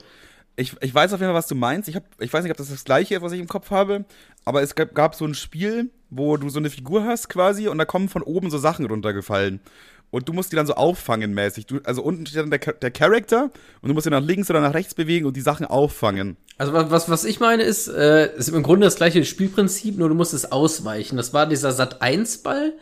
[0.56, 1.88] Ich, ich weiß auf jeden Fall, was du meinst.
[1.88, 4.06] Ich, hab, ich weiß nicht, ob das das gleiche ist, was ich im Kopf habe,
[4.44, 7.78] aber es gab, gab so ein Spiel, wo du so eine Figur hast quasi und
[7.78, 9.60] da kommen von oben so Sachen runtergefallen.
[10.10, 11.66] Und du musst die dann so auffangen mäßig.
[11.66, 13.50] Du, also unten steht dann der, der Charakter
[13.82, 16.36] und du musst ihn nach links oder nach rechts bewegen und die Sachen auffangen.
[16.58, 20.14] Also was, was ich meine ist, äh, ist im Grunde das gleiche Spielprinzip, nur du
[20.14, 21.16] musst es ausweichen.
[21.16, 22.72] Das war dieser Sat-1-Ball.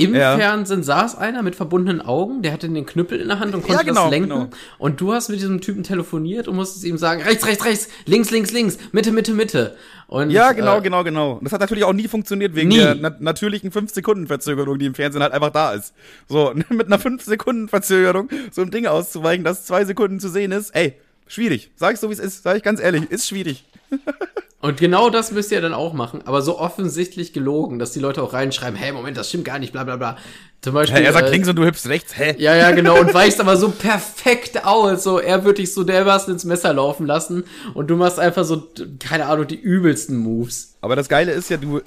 [0.00, 0.36] Im ja.
[0.36, 3.78] Fernsehen saß einer mit verbundenen Augen, der hatte den Knüppel in der Hand und konnte
[3.78, 4.28] ja, genau, das lenken.
[4.28, 4.48] Genau.
[4.78, 8.30] Und du hast mit diesem Typen telefoniert und musstest ihm sagen, rechts, rechts, rechts, links,
[8.30, 9.74] links, links, Mitte, Mitte, Mitte.
[10.06, 11.40] Und, ja, genau, äh, genau, genau.
[11.42, 12.76] Das hat natürlich auch nie funktioniert wegen nie.
[12.76, 15.92] der na natürlichen 5-Sekunden-Verzögerung, die im Fernsehen halt einfach da ist.
[16.28, 20.94] So, mit einer 5-Sekunden-Verzögerung so ein Ding auszuweichen, das zwei Sekunden zu sehen ist, ey,
[21.26, 21.72] schwierig.
[21.74, 23.64] Sag ich so, wie es ist, sag ich ganz ehrlich, ist schwierig.
[24.60, 28.24] Und genau das müsst ihr dann auch machen, aber so offensichtlich gelogen, dass die Leute
[28.24, 30.16] auch reinschreiben, hey, Moment, das stimmt gar nicht, bla bla bla.
[30.60, 30.98] Zum Beispiel.
[30.98, 32.34] Hä, er sagt äh, links und du hüpfst rechts, hä?
[32.38, 36.32] Ja, ja, genau, und weichst aber so perfekt aus, so, er würde dich so dermaßen
[36.32, 37.44] ins Messer laufen lassen
[37.74, 38.64] und du machst einfach so,
[38.98, 40.76] keine Ahnung, die übelsten Moves.
[40.80, 41.80] Aber das Geile ist ja, du,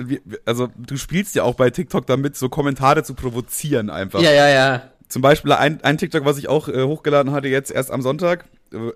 [0.45, 4.21] also, du spielst ja auch bei TikTok damit, so Kommentare zu provozieren einfach.
[4.21, 4.83] Ja, ja, ja.
[5.09, 8.45] Zum Beispiel ein, ein TikTok, was ich auch äh, hochgeladen hatte jetzt erst am Sonntag,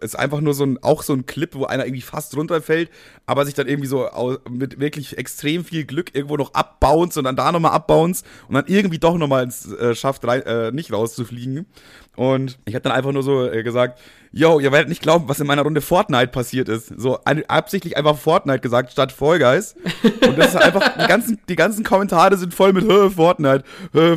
[0.01, 2.89] ist einfach nur so ein, auch so ein Clip, wo einer irgendwie fast runterfällt,
[3.25, 4.07] aber sich dann irgendwie so
[4.49, 8.65] mit wirklich extrem viel Glück irgendwo noch abbounce und dann da nochmal abbounce und dann
[8.67, 9.49] irgendwie doch nochmal
[9.79, 11.65] äh, schafft, rein, äh, nicht rauszufliegen.
[12.15, 13.99] Und ich habe dann einfach nur so äh, gesagt,
[14.31, 16.87] yo, ihr werdet nicht glauben, was in meiner Runde Fortnite passiert ist.
[16.97, 19.75] So ein, absichtlich einfach Fortnite gesagt statt Fall Guys.
[20.25, 23.63] Und das ist einfach, die ganzen, die ganzen Kommentare sind voll mit, Fortnite,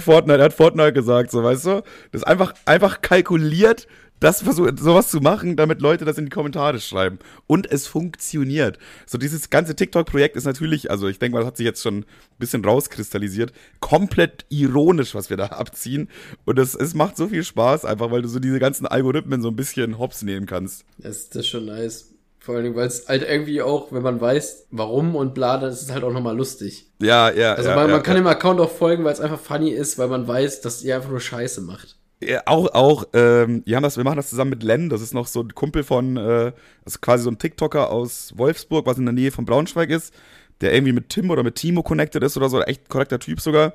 [0.00, 1.82] Fortnite, er hat Fortnite gesagt, so, weißt du?
[2.12, 3.88] Das ist einfach, einfach kalkuliert,
[4.20, 7.18] das versucht, sowas zu machen, damit Leute das in die Kommentare schreiben.
[7.46, 8.78] Und es funktioniert.
[9.06, 11.98] So, dieses ganze TikTok-Projekt ist natürlich, also ich denke mal, das hat sich jetzt schon
[11.98, 12.06] ein
[12.38, 16.08] bisschen rauskristallisiert, komplett ironisch, was wir da abziehen.
[16.44, 19.48] Und es, es macht so viel Spaß, einfach weil du so diese ganzen Algorithmen so
[19.48, 20.84] ein bisschen hops nehmen kannst.
[20.98, 22.14] Das, das ist schon nice.
[22.40, 25.82] Vor allem, weil es halt irgendwie auch, wenn man weiß, warum und bla, dann ist
[25.82, 26.86] es halt auch nochmal lustig.
[26.98, 27.52] Ja, ja.
[27.52, 28.22] Also ja, man, ja, man kann ja.
[28.22, 31.10] dem Account auch folgen, weil es einfach funny ist, weil man weiß, dass ihr einfach
[31.10, 31.97] nur Scheiße macht.
[32.46, 35.28] Auch, auch, ähm, wir haben das, wir machen das zusammen mit Len, das ist noch
[35.28, 36.52] so ein Kumpel von, äh,
[36.84, 40.12] ist quasi so ein TikToker aus Wolfsburg, was in der Nähe von Braunschweig ist,
[40.60, 43.74] der irgendwie mit Tim oder mit Timo connected ist oder so, echt korrekter Typ sogar.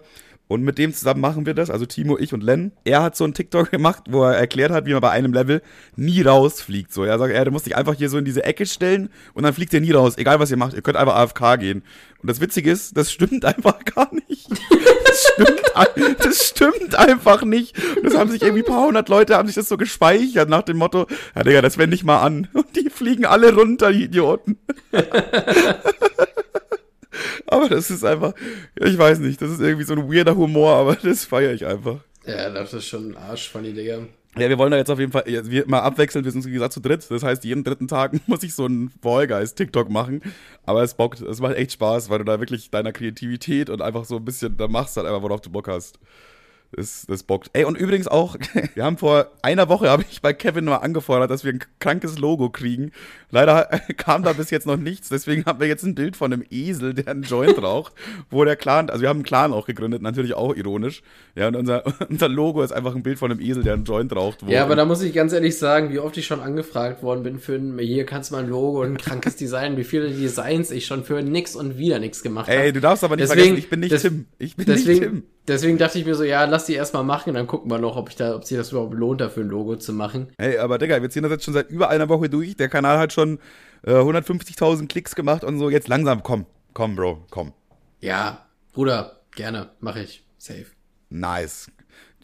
[0.54, 2.74] Und mit dem zusammen machen wir das, also Timo, ich und Len.
[2.84, 5.64] Er hat so einen TikTok gemacht, wo er erklärt hat, wie man bei einem Level
[5.96, 6.94] nie rausfliegt.
[6.94, 9.42] So, er sagt, er, du musst dich einfach hier so in diese Ecke stellen und
[9.42, 10.76] dann fliegt ihr nie raus, egal was ihr macht.
[10.76, 11.82] Ihr könnt einfach AFK gehen.
[12.22, 14.48] Und das Witzige ist, das stimmt einfach gar nicht.
[15.06, 17.76] Das stimmt, das stimmt einfach nicht.
[18.04, 20.78] Das haben sich irgendwie ein paar hundert Leute haben sich das so gespeichert nach dem
[20.78, 22.48] Motto, ja Digga, das wende ich mal an.
[22.54, 24.60] Und die fliegen alle runter, die Idioten.
[27.54, 28.34] aber das ist einfach,
[28.76, 32.00] ich weiß nicht, das ist irgendwie so ein weirder Humor, aber das feiere ich einfach.
[32.26, 34.00] Ja, das ist schon ein Arsch funny, Digga.
[34.36, 36.74] Ja, wir wollen da jetzt auf jeden Fall, wir mal abwechseln, wir sind wie gesagt
[36.74, 37.06] zu dritt.
[37.10, 40.22] Das heißt, jeden dritten Tag muss ich so einen Fallgeist TikTok machen.
[40.66, 44.06] Aber es bockt, es macht echt Spaß, weil du da wirklich deiner Kreativität und einfach
[44.06, 46.00] so ein bisschen, da machst halt einfach, worauf du Bock hast.
[46.76, 47.50] Das, das bockt.
[47.54, 48.36] Ey, und übrigens auch,
[48.74, 52.18] wir haben vor einer Woche, habe ich bei Kevin mal angefordert, dass wir ein krankes
[52.18, 52.92] Logo kriegen.
[53.30, 53.66] Leider
[53.98, 56.94] kam da bis jetzt noch nichts, deswegen haben wir jetzt ein Bild von einem Esel,
[56.94, 57.94] der einen Joint raucht,
[58.30, 61.04] wo der Clan, also wir haben einen Clan auch gegründet, natürlich auch ironisch.
[61.36, 64.16] Ja, und unser, unser Logo ist einfach ein Bild von einem Esel, der einen Joint
[64.16, 64.44] raucht.
[64.48, 67.40] Ja, aber da muss ich ganz ehrlich sagen, wie oft ich schon angefragt worden bin
[67.40, 70.72] für ein, hier kannst du mal ein Logo und ein krankes Design, wie viele Designs
[70.72, 72.58] ich schon für nix und wieder nichts gemacht habe.
[72.58, 74.26] Ey, du darfst aber nicht deswegen, vergessen, ich bin nicht des, Tim.
[74.40, 75.24] Ich bin deswegen, nicht Tim.
[75.48, 78.10] Deswegen dachte ich mir so, ja, lass die erstmal machen, dann gucken wir noch, ob
[78.10, 80.28] ich da, ob sich das überhaupt lohnt, dafür ein Logo zu machen.
[80.38, 82.56] Ey, aber Digga, wir ziehen das jetzt schon seit über einer Woche durch.
[82.56, 83.40] Der Kanal hat schon
[83.84, 85.70] äh, 150.000 Klicks gemacht und so.
[85.70, 87.52] Jetzt langsam, komm, komm, Bro, komm.
[88.00, 90.24] Ja, Bruder, gerne, mache ich.
[90.38, 90.66] Safe.
[91.10, 91.70] Nice.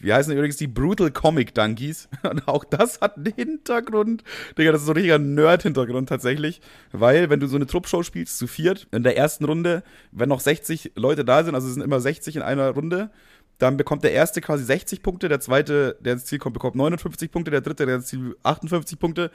[0.01, 2.07] Wir heißen übrigens die Brutal Comic Donkeys.
[2.23, 4.23] Und auch das hat einen Hintergrund.
[4.57, 6.61] Digga, das ist so ein richtiger Nerd-Hintergrund tatsächlich.
[6.91, 10.39] Weil, wenn du so eine Truppshow spielst, zu viert, in der ersten Runde, wenn noch
[10.39, 13.09] 60 Leute da sind, also es sind immer 60 in einer Runde,
[13.57, 17.29] dann bekommt der erste quasi 60 Punkte, der zweite, der ins Ziel kommt, bekommt 59
[17.29, 19.31] Punkte, der dritte, der ins Ziel 58 Punkte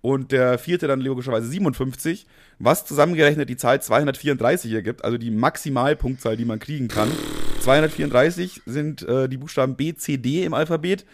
[0.00, 2.26] und der vierte dann logischerweise 57,
[2.58, 7.10] was zusammengerechnet die Zahl 234 ergibt, also die Maximalpunktzahl, die man kriegen kann.
[7.66, 11.04] 234 sind äh, die Buchstaben B, C, D im Alphabet.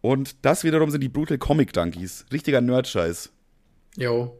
[0.00, 2.26] Und das wiederum sind die Brutal Comic Donkeys.
[2.32, 3.30] Richtiger Nerd-Scheiß.
[3.96, 4.36] Jo.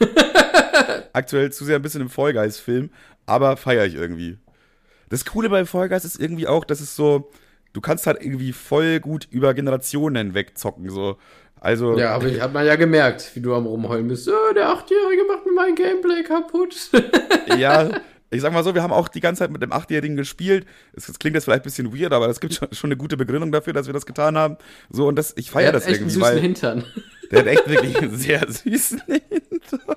[1.12, 2.90] Aktuell zu sehr ein bisschen im Fall Guys-Film,
[3.24, 4.38] aber feiere ich irgendwie.
[5.10, 7.30] Das Coole bei Fall Guys ist irgendwie auch, dass es so,
[7.72, 10.90] du kannst halt irgendwie voll gut über Generationen hinweg zocken.
[10.90, 11.18] So.
[11.60, 14.28] Also, ja, aber ich hat man ja gemerkt, wie du am Rumheulen bist.
[14.28, 16.90] Oh, der Achtjährige macht mir mein Gameplay kaputt.
[17.58, 17.90] ja,
[18.30, 20.66] ich sag mal so, wir haben auch die ganze Zeit mit dem Achtjährigen gespielt.
[20.92, 23.50] Es, klingt jetzt vielleicht ein bisschen weird, aber es gibt schon, schon, eine gute Begründung
[23.50, 24.56] dafür, dass wir das getan haben.
[24.88, 26.22] So, und das, ich feiere das echt irgendwie.
[26.22, 26.84] Einen süßen weil, Hintern.
[27.30, 29.96] Der hat echt wirklich einen sehr süßen Hintern.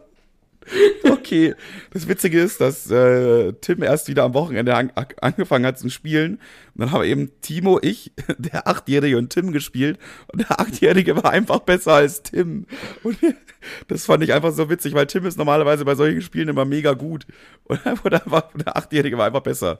[1.03, 1.55] Okay,
[1.91, 4.91] das Witzige ist, dass äh, Tim erst wieder am Wochenende an,
[5.21, 6.33] angefangen hat zu spielen.
[6.73, 9.99] Und dann haben eben Timo, ich, der Achtjährige und Tim gespielt.
[10.27, 12.65] Und der Achtjährige war einfach besser als Tim.
[13.03, 13.17] Und
[13.87, 16.93] das fand ich einfach so witzig, weil Tim ist normalerweise bei solchen Spielen immer mega
[16.93, 17.25] gut.
[17.65, 19.79] Und einfach, der Achtjährige war einfach besser.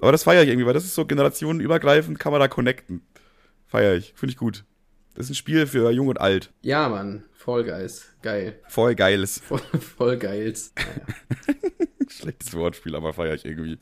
[0.00, 3.02] Aber das feiere ich irgendwie, weil das ist so generationenübergreifend, kann man da connecten.
[3.66, 4.64] Feiere ich, finde ich gut.
[5.14, 6.52] Das ist ein Spiel für Jung und Alt.
[6.62, 7.24] Ja, Mann.
[7.32, 8.06] Voll Guys.
[8.22, 8.60] Geil.
[8.68, 9.38] Voll Geiles.
[9.44, 9.60] Voll,
[9.96, 10.72] voll Geils.
[12.08, 13.78] Schlechtes Wortspiel, aber feiere ich irgendwie.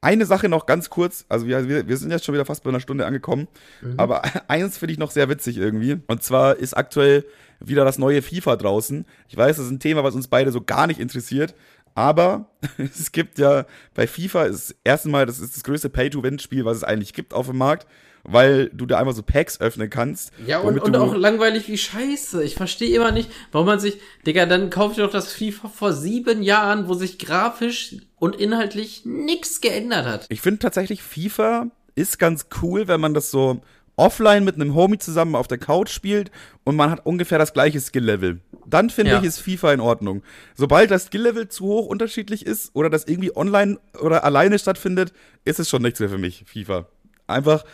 [0.00, 2.68] Eine Sache noch ganz kurz, also wir, wir, wir sind jetzt schon wieder fast bei
[2.68, 3.48] einer Stunde angekommen,
[3.80, 3.94] mhm.
[3.96, 5.98] aber eins finde ich noch sehr witzig irgendwie.
[6.08, 7.24] Und zwar ist aktuell
[7.58, 9.06] wieder das neue FIFA draußen.
[9.28, 11.54] Ich weiß, das ist ein Thema, was uns beide so gar nicht interessiert,
[11.94, 16.66] aber es gibt ja bei FIFA ist das erste Mal, das ist das größte Pay-to-Win-Spiel,
[16.66, 17.86] was es eigentlich gibt auf dem Markt
[18.24, 20.32] weil du da einfach so Packs öffnen kannst.
[20.46, 22.42] Ja, und, und auch langweilig wie scheiße.
[22.42, 25.92] Ich verstehe immer nicht, warum man sich, Digga, dann kauft ihr doch das FIFA vor
[25.92, 30.26] sieben Jahren, wo sich grafisch und inhaltlich nichts geändert hat.
[30.30, 33.60] Ich finde tatsächlich, FIFA ist ganz cool, wenn man das so
[33.96, 36.30] offline mit einem Homie zusammen auf der Couch spielt
[36.64, 38.40] und man hat ungefähr das gleiche Skill-Level.
[38.66, 39.18] Dann finde ja.
[39.18, 40.22] ich, ist FIFA in Ordnung.
[40.54, 45.12] Sobald das Skill-Level zu hoch unterschiedlich ist oder das irgendwie online oder alleine stattfindet,
[45.44, 46.88] ist es schon nichts mehr für mich, FIFA.
[47.26, 47.64] Einfach,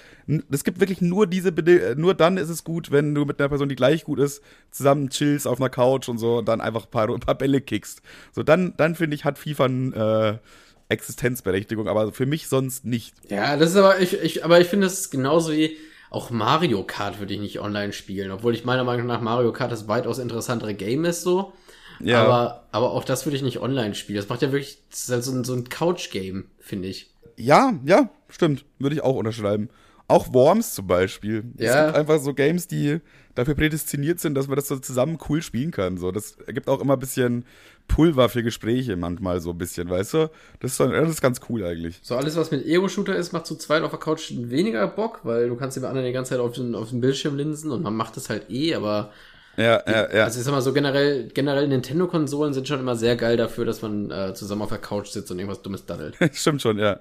[0.50, 1.52] es gibt wirklich nur diese,
[1.96, 5.10] nur dann ist es gut, wenn du mit einer Person, die gleich gut ist, zusammen
[5.10, 8.02] chillst auf einer Couch und so und dann einfach ein paar, ein paar Bälle kickst.
[8.32, 10.40] So, dann, dann finde ich, hat FIFA eine
[10.88, 13.14] äh, Existenzberechtigung, aber für mich sonst nicht.
[13.28, 15.76] Ja, das ist aber, ich, ich, aber ich finde, das ist genauso wie,
[16.10, 19.70] auch Mario Kart würde ich nicht online spielen, obwohl ich meiner Meinung nach Mario Kart
[19.70, 21.52] das weitaus interessantere Game ist so.
[22.00, 22.24] Ja.
[22.24, 24.16] Aber, aber auch das würde ich nicht online spielen.
[24.16, 27.10] Das macht ja wirklich, das ist halt so ein, so ein Couch-Game, finde ich.
[27.36, 28.64] Ja, ja, stimmt.
[28.78, 29.68] Würde ich auch unterschreiben.
[30.08, 31.44] Auch Worms zum Beispiel.
[31.56, 31.70] Ja.
[31.70, 33.00] Es gibt einfach so Games, die
[33.36, 35.98] dafür prädestiniert sind, dass man das so zusammen cool spielen kann.
[35.98, 37.44] So, das ergibt auch immer ein bisschen
[37.86, 40.30] Pulver für Gespräche manchmal so ein bisschen, weißt du?
[40.60, 42.00] Das ist, das ist ganz cool eigentlich.
[42.02, 45.48] So alles, was mit Ego-Shooter ist, macht zu zweit auf der Couch weniger Bock, weil
[45.48, 47.94] du kannst den anderen die ganze Zeit auf den, auf den Bildschirm linsen und man
[47.94, 49.12] macht das halt eh, aber
[49.56, 50.24] ja, ja, ja.
[50.24, 53.82] Also ich sag mal so generell, generell Nintendo-Konsolen sind schon immer sehr geil dafür, dass
[53.82, 56.16] man äh, zusammen auf der Couch sitzt und irgendwas Dummes daddelt.
[56.32, 57.00] Stimmt schon, ja.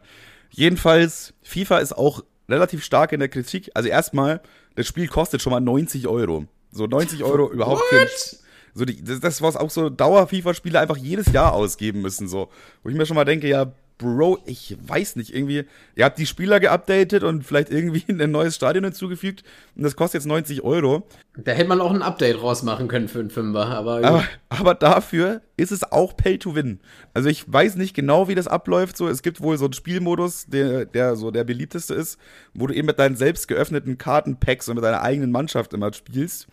[0.49, 3.71] Jedenfalls, FIFA ist auch relativ stark in der Kritik.
[3.73, 4.41] Also erstmal,
[4.75, 6.45] das Spiel kostet schon mal 90 Euro.
[6.71, 8.07] So 90 Euro überhaupt für
[8.73, 12.27] so die, das, das was auch so Dauer-FIFA-Spiele einfach jedes Jahr ausgeben müssen.
[12.27, 12.49] So,
[12.83, 16.25] wo ich mir schon mal denke, ja, Bro, ich weiß nicht, irgendwie, ihr habt die
[16.25, 19.43] Spieler geupdatet und vielleicht irgendwie ein neues Stadion hinzugefügt
[19.75, 21.05] und das kostet jetzt 90 Euro.
[21.37, 24.23] Da hätte man auch ein Update rausmachen können für einen Fünfer, aber, aber.
[24.47, 26.79] Aber, dafür ist es auch Pay to Win.
[27.13, 28.97] Also ich weiß nicht genau, wie das abläuft.
[28.97, 32.17] So, es gibt wohl so einen Spielmodus, der, der so der beliebteste ist,
[32.53, 36.47] wo du eben mit deinen selbst geöffneten Kartenpacks und mit deiner eigenen Mannschaft immer spielst.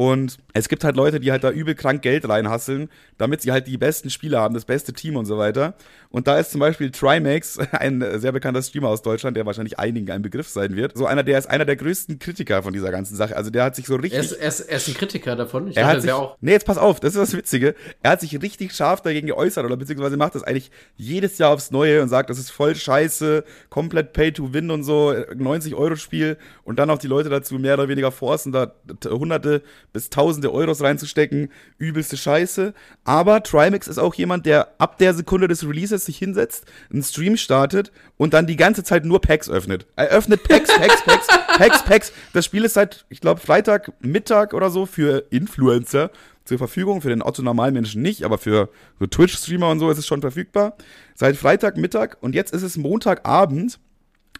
[0.00, 2.88] Und es gibt halt Leute, die halt da übel krank Geld reinhasseln,
[3.18, 5.74] damit sie halt die besten Spieler haben, das beste Team und so weiter.
[6.08, 10.10] Und da ist zum Beispiel Trimax, ein sehr bekannter Streamer aus Deutschland, der wahrscheinlich einigen
[10.10, 10.96] ein Begriff sein wird.
[10.96, 13.36] So einer, der ist einer der größten Kritiker von dieser ganzen Sache.
[13.36, 14.14] Also der hat sich so richtig.
[14.14, 15.68] Er ist, er ist, er ist ein Kritiker davon.
[15.68, 16.38] Ich er dachte, hat sich, auch.
[16.40, 17.74] Nee, jetzt pass auf, das ist das Witzige.
[18.02, 21.72] Er hat sich richtig scharf dagegen geäußert oder beziehungsweise macht das eigentlich jedes Jahr aufs
[21.72, 25.96] Neue und sagt, das ist voll scheiße, komplett Pay to Win und so, 90 Euro
[25.96, 28.72] Spiel und dann auch die Leute dazu mehr oder weniger forcen, da
[29.04, 29.62] hunderte
[29.92, 32.74] bis tausende Euros reinzustecken, übelste Scheiße.
[33.04, 37.36] Aber Trimax ist auch jemand, der ab der Sekunde des Releases sich hinsetzt, einen Stream
[37.36, 39.86] startet und dann die ganze Zeit nur Packs öffnet.
[39.96, 41.26] Er öffnet Packs, Packs, Packs,
[41.58, 42.12] Packs, Packs.
[42.32, 46.10] Das Spiel ist seit, ich glaube, Freitag, Mittag oder so für Influencer
[46.44, 50.20] zur Verfügung, für den Otto-Normalmenschen nicht, aber für so Twitch-Streamer und so ist es schon
[50.20, 50.76] verfügbar.
[51.14, 53.78] Seit Freitag Mittag und jetzt ist es Montagabend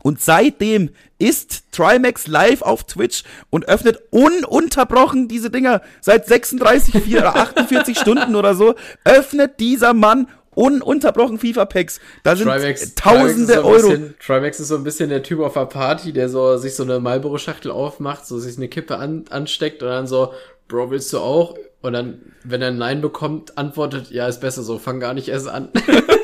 [0.03, 5.83] und seitdem ist Trimax live auf Twitch und öffnet ununterbrochen diese Dinger.
[6.01, 8.75] Seit 36, 4 oder 48 Stunden oder so
[9.05, 12.01] öffnet dieser Mann ununterbrochen FIFA-Packs.
[12.23, 13.89] Da sind Trimax, tausende Trimax so Euro.
[13.91, 16.83] Bisschen, Trimax ist so ein bisschen der Typ auf der Party, der so sich so
[16.83, 20.33] eine Marlboro-Schachtel aufmacht, so sich eine Kippe an, ansteckt und dann so,
[20.69, 21.57] Bro, willst du auch?
[21.83, 25.49] Und dann, wenn er Nein bekommt, antwortet, ja, ist besser so, fang gar nicht erst
[25.49, 25.71] an.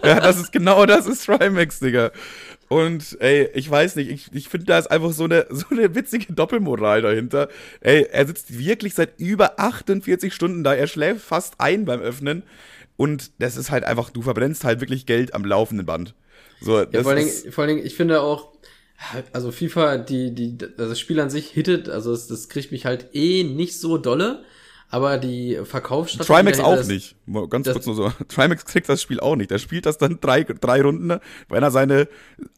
[0.04, 2.10] ja, das ist genau das ist Trimax, Digga.
[2.68, 5.94] Und ey, ich weiß nicht, ich, ich finde, da ist einfach so eine, so eine
[5.96, 7.48] witzige Doppelmoral dahinter.
[7.80, 12.44] Ey, er sitzt wirklich seit über 48 Stunden da, er schläft fast ein beim Öffnen.
[12.96, 16.14] Und das ist halt einfach, du verbrennst halt wirklich Geld am laufenden Band.
[16.60, 18.52] So, ja, vor allen, Dingen, vor allen Dingen, ich finde auch,
[19.32, 23.08] also FIFA, die, die, das Spiel an sich hittet, also das, das kriegt mich halt
[23.14, 24.44] eh nicht so dolle.
[24.92, 26.32] Aber die Verkaufsstrategie.
[26.32, 27.14] Trimax auch das, nicht.
[27.48, 28.12] Ganz kurz nur so.
[28.28, 29.52] Trimax kriegt das Spiel auch nicht.
[29.52, 31.20] Der spielt das dann drei, drei Runden.
[31.48, 32.08] Wenn er seine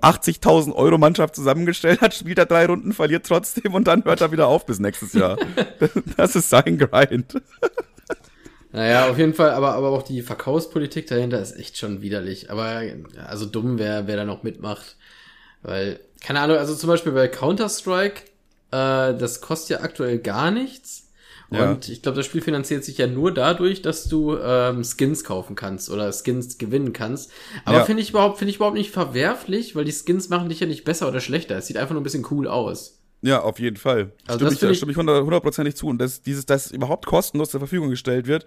[0.01, 4.33] 80.000 Euro Mannschaft zusammengestellt hat, spielt er drei Runden, verliert trotzdem und dann hört er
[4.33, 5.37] wieder auf bis nächstes Jahr.
[6.17, 7.35] das ist sein Grind.
[8.73, 12.51] Naja, auf jeden Fall, aber, aber auch die Verkaufspolitik dahinter ist echt schon widerlich.
[12.51, 12.83] Aber
[13.27, 14.97] also dumm, wer, wer da noch mitmacht.
[15.63, 18.23] Weil, keine Ahnung, also zum Beispiel bei Counter-Strike,
[18.71, 21.02] äh, das kostet ja aktuell gar nichts.
[21.53, 21.93] Und ja.
[21.93, 25.91] ich glaube, das Spiel finanziert sich ja nur dadurch, dass du ähm, Skins kaufen kannst
[25.91, 27.31] oder Skins gewinnen kannst.
[27.65, 27.85] Aber ja.
[27.85, 30.85] finde ich überhaupt, finde ich überhaupt nicht verwerflich, weil die Skins machen dich ja nicht
[30.85, 31.57] besser oder schlechter.
[31.59, 33.03] Es sieht einfach nur ein bisschen cool aus.
[33.21, 34.13] Ja, auf jeden Fall.
[34.27, 35.87] Also stimme, ich, stimme ich hundertprozentig zu.
[35.87, 38.47] Und dass dieses, das überhaupt kostenlos zur Verfügung gestellt wird,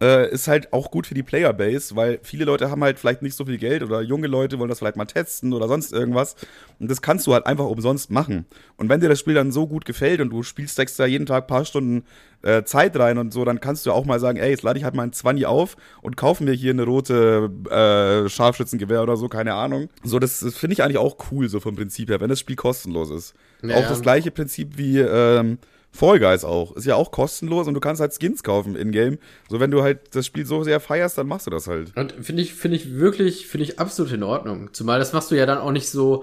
[0.00, 3.34] äh, ist halt auch gut für die Playerbase, weil viele Leute haben halt vielleicht nicht
[3.34, 6.36] so viel Geld oder junge Leute wollen das vielleicht mal testen oder sonst irgendwas.
[6.78, 8.46] Und das kannst du halt einfach umsonst machen.
[8.76, 11.44] Und wenn dir das Spiel dann so gut gefällt und du spielst extra jeden Tag
[11.44, 12.04] ein paar Stunden
[12.42, 14.84] äh, Zeit rein und so, dann kannst du auch mal sagen, ey, jetzt lade ich
[14.84, 19.28] halt mal ein 20 auf und kaufe mir hier eine rote äh, Scharfschützengewehr oder so,
[19.28, 19.88] keine Ahnung.
[20.04, 22.56] So, das, das finde ich eigentlich auch cool, so vom Prinzip her, wenn das Spiel
[22.56, 23.34] kostenlos ist.
[23.62, 25.58] Ja, auch das gleiche Prinzip wie, ähm,
[25.98, 26.76] Fall Guys auch.
[26.76, 29.18] Ist ja auch kostenlos und du kannst halt Skins kaufen in-game.
[29.48, 31.96] So, wenn du halt das Spiel so sehr feierst, dann machst du das halt.
[31.96, 34.72] Und finde ich, finde ich wirklich, finde ich absolut in Ordnung.
[34.72, 36.22] Zumal das machst du ja dann auch nicht so,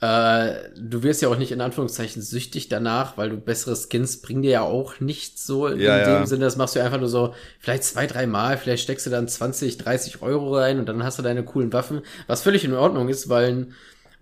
[0.00, 4.40] äh, du wirst ja auch nicht in Anführungszeichen süchtig danach, weil du bessere Skins bringen
[4.40, 6.26] dir ja auch nichts so in ja, dem ja.
[6.26, 6.46] Sinne.
[6.46, 9.76] Das machst du einfach nur so, vielleicht zwei, drei Mal, vielleicht steckst du dann 20,
[9.76, 13.28] 30 Euro rein und dann hast du deine coolen Waffen, was völlig in Ordnung ist,
[13.28, 13.74] weil ein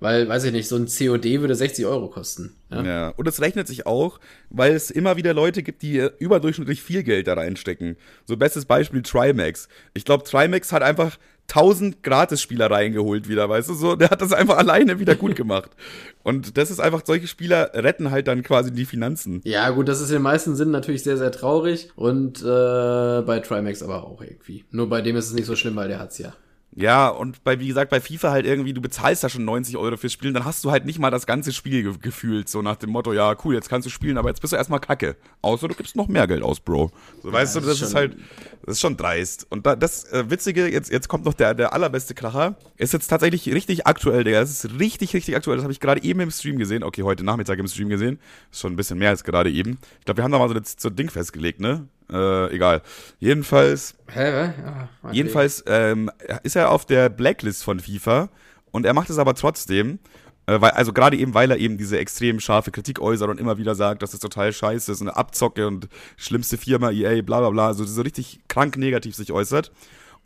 [0.03, 2.57] weil, weiß ich nicht, so ein COD würde 60 Euro kosten.
[2.71, 3.09] Ja, ja.
[3.11, 4.19] und es rechnet sich auch,
[4.51, 7.97] weil es immer wieder Leute gibt, die überdurchschnittlich viel Geld da reinstecken.
[8.27, 9.69] So bestes Beispiel Trimax.
[9.95, 14.33] Ich glaube, Trimax hat einfach 1000 Gratis-Spieler reingeholt wieder, weißt du, so, der hat das
[14.33, 15.71] einfach alleine wieder gut gemacht.
[16.23, 19.41] Und das ist einfach, solche Spieler retten halt dann quasi die Finanzen.
[19.45, 23.41] Ja, gut, das ist in den meisten Sinnen natürlich sehr, sehr traurig und äh, bei
[23.45, 24.65] Trimax aber auch irgendwie.
[24.71, 26.33] Nur bei dem ist es nicht so schlimm, weil der hat's ja.
[26.75, 29.99] Ja, und bei, wie gesagt, bei FIFA halt irgendwie, du bezahlst da schon 90 Euro
[29.99, 32.77] fürs Spielen, dann hast du halt nicht mal das ganze Spiel ge gefühlt, so nach
[32.77, 35.16] dem Motto, ja, cool, jetzt kannst du spielen, aber jetzt bist du erstmal kacke.
[35.43, 36.91] Außer du gibst noch mehr Geld aus, Bro.
[37.23, 38.16] So, ja, weißt du, das ist, ist halt,
[38.64, 39.47] das ist schon dreist.
[39.51, 43.09] Und da, das äh, Witzige, jetzt, jetzt kommt noch der, der allerbeste Kracher, ist jetzt
[43.09, 44.41] tatsächlich richtig aktuell, Digga.
[44.41, 45.59] Das ist richtig, richtig aktuell.
[45.59, 46.85] Das habe ich gerade eben im Stream gesehen.
[46.85, 48.18] Okay, heute Nachmittag im Stream gesehen.
[48.51, 49.79] Ist schon ein bisschen mehr als gerade eben.
[49.99, 51.87] Ich glaube, wir haben da mal so, so ein Ding festgelegt, ne?
[52.13, 52.83] Äh, egal.
[53.19, 53.95] Jedenfalls.
[54.09, 54.31] Hä?
[54.31, 56.11] Ja, jedenfalls ähm,
[56.43, 58.29] ist er auf der Blacklist von FIFA
[58.71, 59.99] und er macht es aber trotzdem.
[60.47, 63.59] Äh, weil, also gerade eben, weil er eben diese extrem scharfe Kritik äußert und immer
[63.59, 67.51] wieder sagt, dass es total scheiße ist, eine Abzocke und schlimmste Firma, EA, bla bla
[67.51, 69.73] bla, also so richtig krank negativ sich äußert.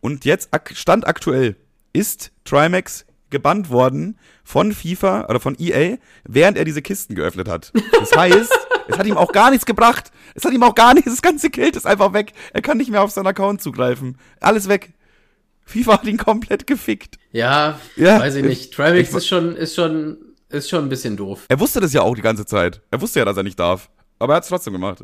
[0.00, 1.56] Und jetzt, Stand aktuell,
[1.92, 7.72] ist Trimax gebannt worden von FIFA oder von EA, während er diese Kisten geöffnet hat.
[7.98, 8.52] Das heißt,
[8.88, 10.10] es hat ihm auch gar nichts gebracht.
[10.34, 11.10] Es hat ihm auch gar nichts.
[11.10, 12.32] Das ganze Geld ist einfach weg.
[12.52, 14.18] Er kann nicht mehr auf seinen Account zugreifen.
[14.40, 14.92] Alles weg.
[15.64, 17.18] FIFA hat ihn komplett gefickt.
[17.32, 18.72] Ja, ja weiß ich nicht.
[18.72, 20.18] Trimax ist schon, ist schon,
[20.48, 21.44] ist schon ein bisschen doof.
[21.48, 22.80] Er wusste das ja auch die ganze Zeit.
[22.90, 23.90] Er wusste ja, dass er nicht darf.
[24.18, 25.02] aber er hat es trotzdem gemacht.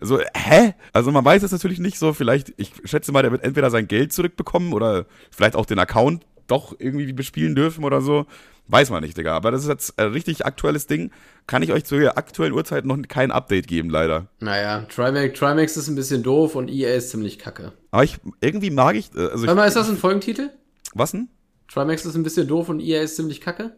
[0.00, 0.74] So, hä?
[0.92, 3.86] Also man weiß es natürlich nicht so, vielleicht, ich schätze mal, der wird entweder sein
[3.86, 8.26] Geld zurückbekommen oder vielleicht auch den Account doch irgendwie bespielen dürfen oder so.
[8.68, 9.34] Weiß man nicht, Digga.
[9.36, 11.10] Aber das ist jetzt ein richtig aktuelles Ding.
[11.46, 14.28] Kann ich euch zu der aktuellen Uhrzeit noch kein Update geben, leider.
[14.40, 17.72] Naja, Trimax, Trimax ist ein bisschen doof und EA ist ziemlich kacke.
[17.90, 20.50] Aber ich, irgendwie mag ich, äh, also Warte mal, ist das ein Folgentitel?
[20.94, 21.28] was denn?
[21.68, 23.76] Trimax ist ein bisschen doof und EA ist ziemlich kacke?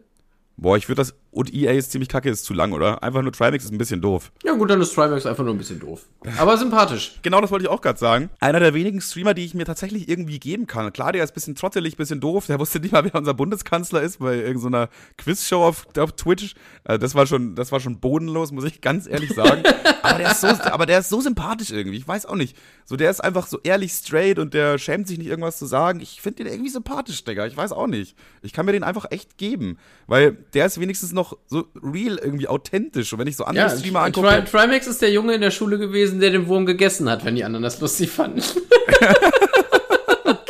[0.57, 3.03] Boah, ich würde das, und EA ist ziemlich kacke, ist zu lang, oder?
[3.03, 4.31] Einfach nur Trimax ist ein bisschen doof.
[4.45, 6.05] Ja gut, dann ist Trimax einfach nur ein bisschen doof.
[6.37, 7.19] Aber sympathisch.
[7.23, 8.29] Genau das wollte ich auch gerade sagen.
[8.39, 10.93] Einer der wenigen Streamer, die ich mir tatsächlich irgendwie geben kann.
[10.93, 12.47] Klar, der ist ein bisschen trottelig, ein bisschen doof.
[12.47, 14.87] Der wusste nicht mal, wer unser Bundeskanzler ist bei irgendeiner
[15.17, 16.55] Quizshow auf, auf Twitch.
[16.85, 19.61] Äh, das war schon, das war schon bodenlos, muss ich ganz ehrlich sagen.
[20.03, 21.97] aber, der ist so, aber der ist so sympathisch irgendwie.
[21.97, 22.55] Ich weiß auch nicht.
[22.85, 25.99] So, der ist einfach so ehrlich straight und der schämt sich nicht irgendwas zu sagen.
[25.99, 27.45] Ich finde den irgendwie sympathisch, Digga.
[27.45, 28.15] Ich weiß auch nicht.
[28.41, 29.79] Ich kann mir den einfach echt geben.
[30.07, 33.13] Weil der ist wenigstens noch so real, irgendwie authentisch.
[33.13, 34.45] Und wenn ich so andere Ja, Streamer Tri angucke.
[34.49, 37.43] Trimax ist der Junge in der Schule gewesen, der den Wurm gegessen hat, wenn die
[37.43, 38.41] anderen das lustig fanden.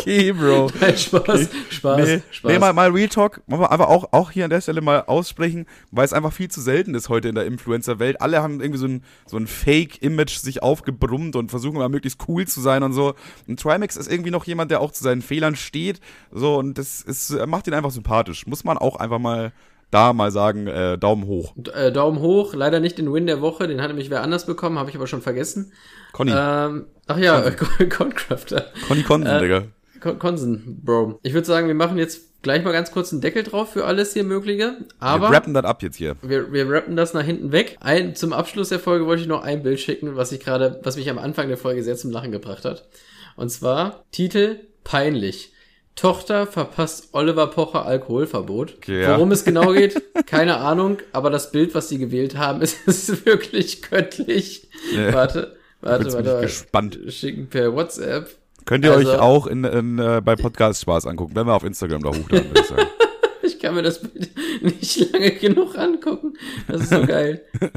[0.05, 0.69] Okay, Bro.
[0.79, 2.51] Nein, Spaß, Spaß, Nee, Spaß.
[2.51, 5.01] nee mal, mal Real Talk, wollen wir aber auch, auch hier an der Stelle mal
[5.01, 8.21] aussprechen, weil es einfach viel zu selten ist heute in der Influencer-Welt.
[8.21, 12.45] Alle haben irgendwie so ein, so ein Fake-Image sich aufgebrummt und versuchen immer möglichst cool
[12.45, 13.15] zu sein und so.
[13.47, 15.99] Und Trimax ist irgendwie noch jemand, der auch zu seinen Fehlern steht.
[16.31, 18.45] So, und das ist, macht ihn einfach sympathisch.
[18.45, 19.53] Muss man auch einfach mal
[19.95, 21.53] da mal sagen, äh, Daumen hoch.
[21.55, 24.45] D- äh, Daumen hoch, leider nicht den Win der Woche, den hatte mich wer anders
[24.45, 25.71] bekommen, habe ich aber schon vergessen.
[26.11, 27.51] Conny, Ähm, ach ja, äh,
[27.89, 28.65] Concrafter.
[28.87, 29.63] Conny Consen, äh, Digga.
[30.01, 31.19] Con Consen, Bro.
[31.23, 34.13] Ich würde sagen, wir machen jetzt gleich mal ganz kurz einen Deckel drauf für alles
[34.13, 34.77] hier Mögliche.
[34.99, 36.15] Aber wir rappen das ab jetzt hier.
[36.21, 37.77] wir, wir rappen das nach hinten weg.
[37.79, 40.95] Ein, zum Abschluss der Folge wollte ich noch ein Bild schicken, was ich gerade, was
[40.97, 42.87] mich am Anfang der Folge sehr zum Lachen gebracht hat.
[43.35, 45.53] Und zwar Titel peinlich.
[45.95, 48.85] Tochter verpasst Oliver Pocher Alkoholverbot.
[48.87, 49.15] Ja.
[49.15, 53.25] Worum es genau geht, keine Ahnung, aber das Bild, was sie gewählt haben, ist, ist
[53.25, 54.67] wirklich göttlich.
[54.93, 55.13] Ja.
[55.13, 56.35] Warte, warte, bin warte.
[56.35, 56.99] ich gespannt.
[57.09, 58.29] Schicken per WhatsApp.
[58.65, 61.63] Könnt ihr Also- euch auch in, in, äh, bei Podcast Spaß angucken, wenn wir auf
[61.63, 62.87] Instagram da hochladen, würde ich sagen.
[63.43, 64.29] Ich kann mir das Bild
[64.61, 66.33] nicht lange genug angucken.
[66.67, 67.43] Das ist so geil.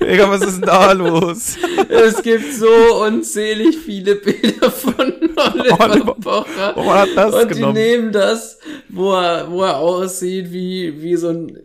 [0.00, 1.56] Digga, was ist denn da los?
[1.88, 6.72] Es gibt so unzählig viele Bilder von Oliver Oliver- Pocher.
[6.74, 7.74] Warum hat das und genommen?
[7.74, 8.58] die nehmen das,
[8.88, 11.58] wo er, wo er aussieht wie, wie so ein,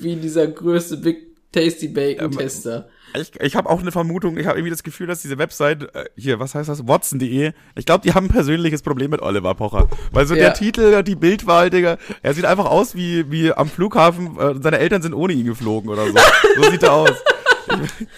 [0.00, 2.88] wie dieser größte Big Tasty Bacon Tester.
[3.14, 6.04] Ich, ich habe auch eine Vermutung, ich habe irgendwie das Gefühl, dass diese Website, äh,
[6.16, 9.88] hier, was heißt das, watson.de, ich glaube, die haben ein persönliches Problem mit Oliver Pocher.
[10.12, 10.40] Weil so Ja.
[10.44, 14.78] der Titel, die Bildwahl, Digga, er sieht einfach aus wie, wie am Flughafen, äh, seine
[14.78, 16.14] Eltern sind ohne ihn geflogen oder so.
[16.56, 17.10] So sieht er aus.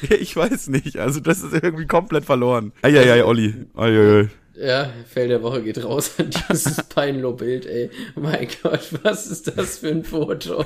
[0.03, 2.73] Ich, ich weiß nicht, also das ist irgendwie komplett verloren.
[2.83, 3.55] Eieiei, Olli.
[3.77, 4.29] Eieiei.
[4.57, 7.91] Ja, Fell der Woche geht raus an dieses Peinlo-Bild, ey.
[8.15, 10.65] Mein Gott, was ist das für ein Foto?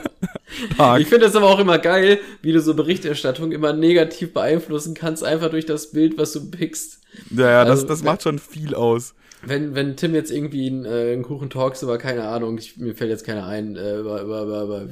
[0.76, 1.01] Tag.
[1.01, 5.24] Ich finde das aber auch immer geil, wie du so Berichterstattung immer negativ beeinflussen kannst,
[5.24, 7.01] einfach durch das Bild, was du pickst.
[7.30, 9.14] Ja, ja, das, Also, das macht schon viel aus.
[9.43, 12.95] Wenn, wenn Tim jetzt irgendwie einen, äh, einen Kuchen Talks über, keine Ahnung, ich, mir
[12.95, 14.89] fällt jetzt keiner ein, äh, über, über, über, über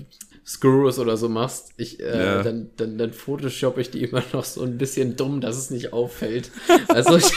[0.46, 2.42] Screws oder so machst, ich, äh, Ja.
[2.42, 5.92] dann, dann, dann Photoshop ich die immer noch so ein bisschen dumm, dass es nicht
[5.92, 6.50] auffällt.
[6.88, 7.32] Also, ich,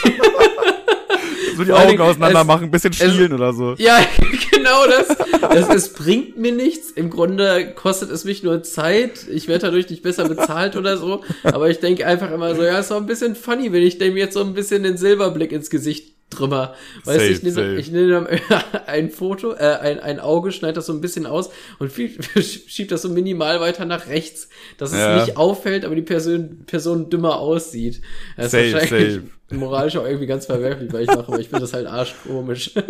[1.56, 3.74] So die Augen auseinander es- machen, ein bisschen schielen oder so.
[3.78, 3.98] Ja,
[4.52, 5.16] genau das.
[5.50, 6.90] Es, es bringt mir nichts.
[6.90, 9.26] Im Grunde kostet es mich nur Zeit.
[9.30, 11.22] Ich werde dadurch nicht besser bezahlt oder so.
[11.44, 14.16] Aber ich denke einfach immer so, ja, ist doch ein bisschen funny, wenn ich dem
[14.16, 16.74] jetzt so ein bisschen den Silberblick ins Gesicht trümmer.
[17.04, 17.74] Weißt du, Safe, ich nehme, safe.
[17.76, 18.26] ich nehme dann
[18.86, 22.88] ein Foto, äh, ein, ein Auge, schneide das so ein bisschen aus und viel- schieb
[22.88, 25.24] das so minimal weiter nach rechts, dass es Ja.
[25.24, 28.00] nicht auffällt, aber die Person, Person dümmer aussieht.
[28.36, 29.14] Das ist Safe, wahrscheinlich
[29.48, 29.56] safe.
[29.56, 32.72] moralisch auch irgendwie ganz verwerflich, weil ich mache, aber ich finde das halt arschkomisch.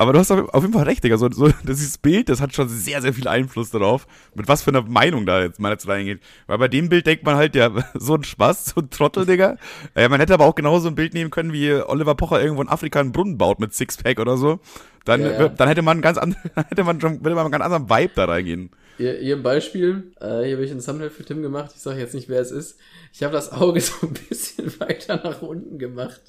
[0.00, 1.18] Aber du hast auf auf jeden Fall recht, Digga.
[1.18, 4.70] So, so, dieses Bild, das hat schon sehr, sehr viel Einfluss darauf, mit was für
[4.70, 6.20] einer Meinung da jetzt mal jetzt reingeht.
[6.46, 9.56] Weil bei dem Bild denkt man halt, ja, so ein Spaß, so ein Trottel, Digga.
[9.94, 12.68] Äh, man hätte aber auch genauso ein Bild nehmen können, wie Oliver Pocher irgendwo in
[12.68, 14.60] Afrika einen Brunnen baut mit Sixpack oder so.
[15.04, 15.48] Dann, Ja, ja.
[15.48, 18.26] dann hätte man ganz anderen, hätte man schon, würde man einen ganz anderen Vibe da
[18.26, 18.70] reingehen.
[18.98, 20.12] Hier, hier ein Beispiel.
[20.20, 21.72] Äh, hier habe ich ein Thumbnail für Tim gemacht.
[21.74, 22.78] Ich sage jetzt nicht, wer es ist.
[23.12, 26.20] Ich habe das Auge so ein bisschen weiter nach unten gemacht.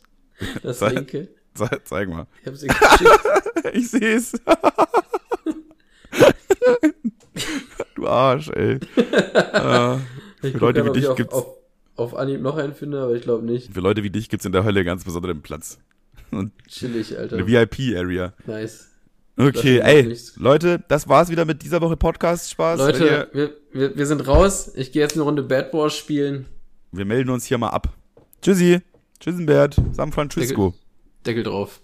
[0.63, 1.29] Das linke.
[1.67, 2.25] Ze- Zeig mal.
[2.41, 3.19] Ich habe sie geschickt.
[3.73, 4.31] Ich seh's.
[7.95, 8.79] du Arsch, ey.
[8.95, 9.95] Äh,
[10.41, 11.45] Ich Für Leute wie dich auf, gibt's- auf,
[11.95, 13.73] auf Anhieb noch einen finde, aber ich glaube nicht.
[13.73, 15.79] für Leute wie dich gibt's in der Hölle ganz besonderen Platz.
[16.31, 17.35] Und Chillig, Alter.
[17.37, 18.33] eine VIP-Area.
[18.45, 18.87] Nice.
[19.37, 20.17] Okay, ey.
[20.37, 22.77] Leute, das war's wieder mit dieser Woche Podcast-Spaß.
[22.79, 24.71] Leute, wir, wir, wir sind raus.
[24.75, 26.45] Ich gehe jetzt eine Runde Bad Wars spielen.
[26.91, 27.93] wir melden uns hier mal ab.
[28.41, 28.81] Tschüssi.
[29.19, 29.75] Tschüssenbert.
[29.93, 30.73] San Francisco.
[31.21, 31.81] Deckel drauf.